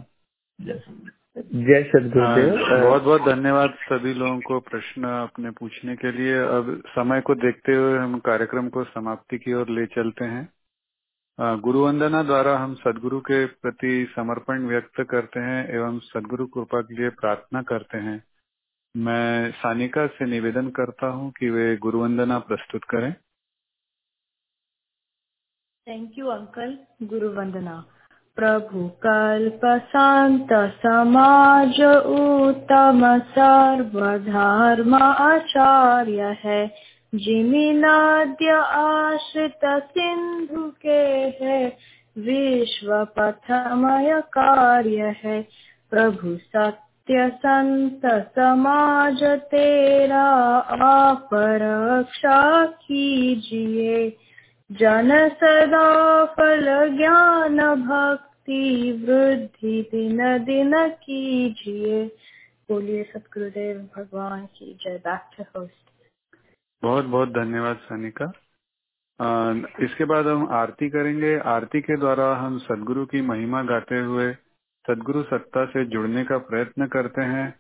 जय 1.38 1.84
सदगुरुदेव 1.84 2.84
बहुत 2.84 3.03
बहुत 3.03 3.22
धन्यवाद 3.22 3.73
सभी 3.81 4.14
लोगों 4.14 4.39
को 4.39 4.60
प्रश्न 4.60 5.03
अपने 5.03 5.49
पूछने 5.52 5.95
के 5.95 6.11
लिए। 6.11 6.38
अब 6.38 6.81
समय 6.89 7.22
को 7.22 7.35
देखते 7.35 7.76
हुए 7.76 7.98
हम 7.98 8.18
कार्यक्रम 8.19 8.69
को 8.69 8.84
समाप्ति 8.84 9.38
की 9.38 9.53
ओर 9.53 9.69
ले 9.69 9.85
चलते 9.85 10.26
हैं। 10.26 10.48
गुरु 11.60 11.80
वंदना 11.80 12.22
द्वारा 12.23 12.57
हम 12.57 12.73
सदगुरु 12.76 13.19
के 13.19 13.45
प्रति 13.45 14.14
समर्पण 14.15 14.65
व्यक्त 14.68 15.02
करते 15.10 15.39
हैं 15.39 15.60
एवं 15.76 15.99
सदगुरु 16.03 16.45
कृपा 16.48 16.81
के 16.81 16.95
लिए 16.95 17.10
प्रार्थना 17.19 17.61
करते 17.64 17.98
हैं। 17.98 18.18
मैं 18.97 19.51
सानिका 19.51 20.07
से 20.07 20.26
निवेदन 20.26 20.69
करता 20.69 21.07
हूँ 21.07 21.31
कि 21.31 21.49
वे 21.49 21.77
गुरुवंदना 21.77 22.39
प्रस्तुत 22.39 22.84
करें। 22.84 23.14
थैंक 25.88 26.11
यू 26.18 26.27
अंकल 26.27 26.77
गुरुवंदना। 27.03 27.85
प्रभु 28.35 28.89
कल्प 28.89 29.61
शांत 29.91 30.47
समाज 30.53 31.81
उत्तम 32.05 33.19
सर्वधर्म 33.19 34.95
आचार्य 34.95 36.22
है। 36.22 36.76
जिमि 37.15 37.73
नद्य 37.76 38.49
आश्रित 38.72 39.59
सिंधु 39.65 40.72
के 40.81 41.05
है। 41.41 41.77
विश्व 42.18 43.05
पथमय 43.05 44.22
कार्य 44.22 45.15
है। 45.23 45.47
प्रभु 45.89 46.38
सत्य 46.38 46.86
संत 47.12 48.02
समाज 48.06 49.24
तेरा 49.24 50.26
आप 50.86 51.30
रक्षा 51.34 52.66
कीजिए 52.66 54.18
जन 54.72 55.30
सदा 55.30 56.26
फल 56.26 56.98
ज्ञान 56.98 57.58
भक्ति 57.76 58.92
वृद्धि 59.08 59.90
दिन 59.92 60.44
दिन 60.44 60.88
कीजिए 60.90 62.06
बोलिए 62.70 63.04
सतगुरुदेव 63.04 63.90
भगवान 63.98 64.46
की 64.46 64.78
जय। 64.84 64.98
बैक 64.98 65.48
होस्ट 65.58 65.92
बहुत 66.84 67.06
बहुत 67.06 67.30
धन्यवाद 67.30 67.78
सनिका। 67.78 68.32
इसके 69.80 70.06
बाद 70.06 70.28
हम 70.28 70.48
आरती 70.52 70.90
करेंगे। 70.90 71.40
आरती 71.40 71.82
के 71.82 71.98
द्वारा 71.98 72.36
हम 72.36 72.58
सदगुरु 72.58 73.06
की 73.06 73.22
महिमा 73.22 73.64
गाते 73.64 74.00
हुए 74.00 74.36
सदगुरु 74.88 75.23
सत्ता 75.23 75.65
से 75.65 75.85
जुड़ने 75.85 76.23
का 76.23 76.38
प्रयत्न 76.38 76.85
करते 76.88 77.22
हैं। 77.22 77.55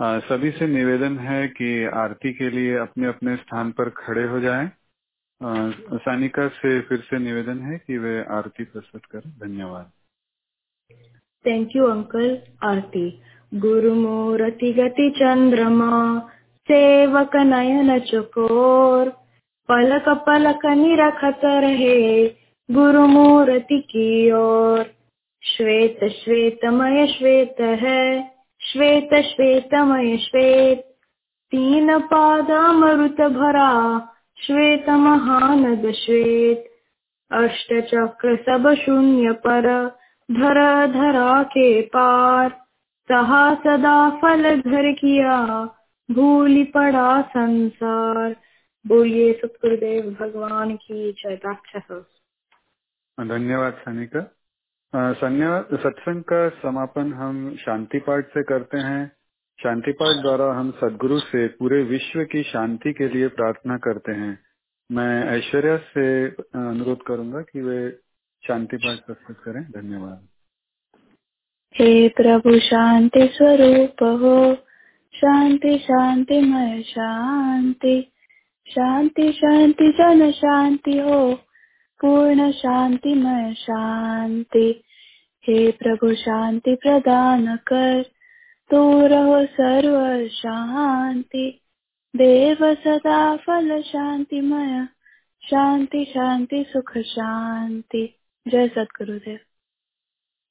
आ, 0.00 0.18
सभी 0.18 0.50
से 0.50 0.66
निवेदन 0.66 1.18
है 1.18 1.48
कि 1.48 1.84
आरती 1.84 2.32
के 2.32 2.50
लिए 2.50 2.76
अपने 2.76 3.06
अपने 3.06 3.36
स्थान 3.36 3.72
पर 3.72 3.90
खड़े 3.90 4.24
हो 4.24 4.40
जाएँ। 4.40 4.70
सानिका 5.94 6.48
से 6.48 6.80
फिर 6.80 6.98
से 6.98 7.18
निवेदन 7.18 7.58
है 7.58 7.78
कि 7.78 7.98
वे 7.98 8.24
आरती 8.24 8.64
प्रस्तुत 8.64 9.04
करें। 9.04 9.30
धन्यवाद। 9.30 9.90
थैंक 11.46 11.68
यू 11.76 11.84
अंकल 11.86 12.38
आरती 12.62 13.22
गुरु 13.54 13.94
मूर्ति 13.94 14.72
गति 14.72 15.10
चंद्रमा 15.10 16.20
सेवक 16.68 17.36
नयन 17.36 17.98
चकोर। 17.98 19.10
पलक 19.68 20.08
पलक 20.08 20.66
निरखत 20.66 21.40
रहे 21.44 22.28
गुरु 22.70 23.06
मूर्ति 23.06 23.80
की 23.80 24.32
ओर। 24.32 24.95
श्वेत 25.46 26.04
श्वेतमय 26.04 27.06
श्वेत 27.06 27.56
है। 27.60 28.32
श्वेत 28.60 29.14
श्वेतमय 29.14 30.16
श्वेत। 30.16 30.78
तीन 31.50 31.98
पादामृत 31.98 33.20
भरा। 33.20 34.00
श्वेत 34.38 34.88
महानद 34.88 35.90
श्वेत। 35.90 36.70
अष्ट 37.32 37.80
चक्र 37.80 38.36
सब 38.36 38.74
शून्य 38.74 39.32
पर। 39.32 39.88
धर 40.30 40.86
धरा 40.86 41.42
के 41.42 41.82
पार। 41.82 42.50
सहा 43.08 43.54
सदा 43.54 44.10
फल 44.10 44.60
धर 44.60 44.92
किया। 44.92 45.68
भूली 46.10 46.64
पड़ा 46.64 47.22
संसार। 47.22 48.36
बोलिए 48.86 49.32
सतगुरुदेव, 49.32 50.16
भगवान 50.20 50.76
की 50.76 51.12
जय 51.12 51.36
धन्यवाद, 53.20 53.72
सनिका। 53.72 54.35
धन्यवाद 54.96 55.68
सत्संग 55.72 56.22
का 56.22 56.48
समापन 56.48 57.12
हम 57.12 57.56
शांति 57.56 57.98
पाठ 57.98 58.24
से 58.24 58.42
करते 58.42 58.78
हैं। 58.78 59.12
शांति 59.62 59.92
पाठ 59.92 60.22
द्वारा 60.22 60.52
हम 60.52 60.70
सदगुरु 60.70 61.18
से 61.18 61.46
पूरे 61.46 61.82
विश्व 61.82 62.24
की 62.24 62.42
शांति 62.42 62.92
के 62.92 63.08
लिए 63.08 63.28
प्रार्थना 63.28 63.76
करते 63.76 64.12
हैं। 64.12 64.38
मैं 64.92 65.24
ऐश्वर्या 65.24 65.76
से 65.76 66.28
अनुरोध 66.68 67.02
करूँगा 67.02 67.40
कि 67.40 67.60
वे 67.60 67.90
शांति 68.46 68.76
पाठ 68.76 68.98
प्रस्तुत 68.98 69.36
करें। 69.38 69.62
धन्यवाद। 69.62 70.26
हे 71.76 72.08
प्रभु, 72.08 72.58
शांति 72.58 73.28
स्वरूप 73.32 74.02
हो। 74.02 74.54
शांति, 75.14 75.78
शांतिमय 75.78 76.82
शांति। 76.82 78.12
शांति 78.68 79.32
शांति, 79.32 79.92
जन 79.92 80.30
शांति 80.30 80.98
हो। 80.98 81.34
पूर्ण 82.00 82.52
शांतिमय 82.52 83.54
शांति। 83.54 84.82
हे 85.48 85.70
प्रभु 85.70 86.14
शांति 86.14 86.74
प्रदान 86.74 87.56
कर। 87.56 88.02
तू 88.70 89.06
रहो 89.06 89.46
सर्व 89.46 90.28
शांति। 90.28 91.60
देव 92.16 92.74
सदा 92.74 93.36
फल 93.36 93.82
शांतिमय। 93.82 94.88
शांति 95.50 96.04
शांति, 96.04 96.64
सुख, 96.68 96.98
शांति। 96.98 98.18
जय 98.48 98.68
सतगुरुदेव 98.68 99.38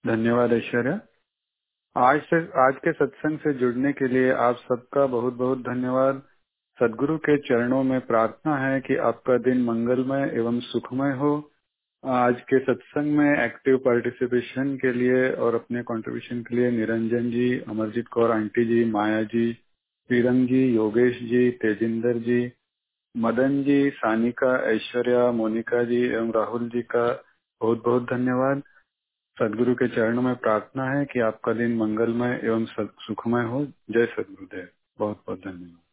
धन्यवाद 0.08 0.54
ऐश्वर्या। 0.54 1.02
आज 1.98 2.22
से, 2.22 2.38
आज 2.38 2.76
के 2.76 2.92
सत्संग 2.92 3.40
से 3.40 3.54
जुड़ने 3.54 3.94
के 3.94 4.08
लिए 4.08 4.32
आप 4.32 4.56
सबका 4.56 5.06
बहुत 5.06 5.34
बहुत 5.34 5.60
धन्यवाद। 5.60 6.24
सदगुरु 6.80 7.18
के 7.18 7.38
चरणों 7.38 7.84
में 7.84 8.02
प्रार्थना 8.02 8.58
है 8.58 8.82
कि 8.82 8.96
आपका 8.96 9.38
दिन 9.38 9.64
मंगलमय 9.64 10.32
एवं 10.34 10.60
सुखमय 10.60 11.12
हो। 11.12 11.52
आज 12.08 12.42
के 12.42 12.60
सत्संग 12.60 13.18
में 13.18 13.46
एक्टिव 13.46 13.78
पार्टिसिपेशन 13.78 14.78
के 14.78 14.94
लिए 14.94 15.30
और 15.32 15.56
अपने 15.56 15.84
कंट्रीब्यूशन 15.84 16.44
के 16.44 16.56
लिए 16.56 16.72
निरंजन 16.72 17.32
जी, 17.32 17.60
अमरजीत 17.60 18.08
कौर, 18.08 18.32
आंटी 18.32 18.66
जी, 18.66 18.86
माया 18.86 19.24
जी 19.24 19.54
श्रीरंग 19.54 20.48
जी, 20.48 20.76
योगेश 20.76 21.20
जी, 21.20 21.52
तेजिंदर 21.52 22.18
जी, 22.18 22.52
मदन 23.18 23.64
जी, 23.64 23.90
सानिका, 23.90 24.72
ऐश्वर्या, 24.72 25.32
मोनिका 25.32 25.84
जी 25.84 26.02
एवं 26.02 26.34
राहुल 26.34 26.70
जी 26.70 26.82
का 26.82 27.24
बहुत 27.62 27.84
बहुत 27.84 28.04
धन्यवाद। 28.04 28.64
सदगुरु 29.40 29.76
के 29.76 29.88
चरणों 29.88 30.22
में 30.22 30.36
प्रार्थना 30.36 30.90
है 30.92 31.06
कि 31.06 31.20
आपका 31.20 31.54
दिन 31.54 31.78
मंगलमय 31.78 32.42
एवं 32.44 32.66
सुखमय 33.00 33.44
हो। 33.44 33.66
जय 33.66 34.06
सदगुरुदेव। 34.06 34.68
बहुत 35.00 35.24
बहुत 35.28 35.40
धन्यवाद। 35.40 35.85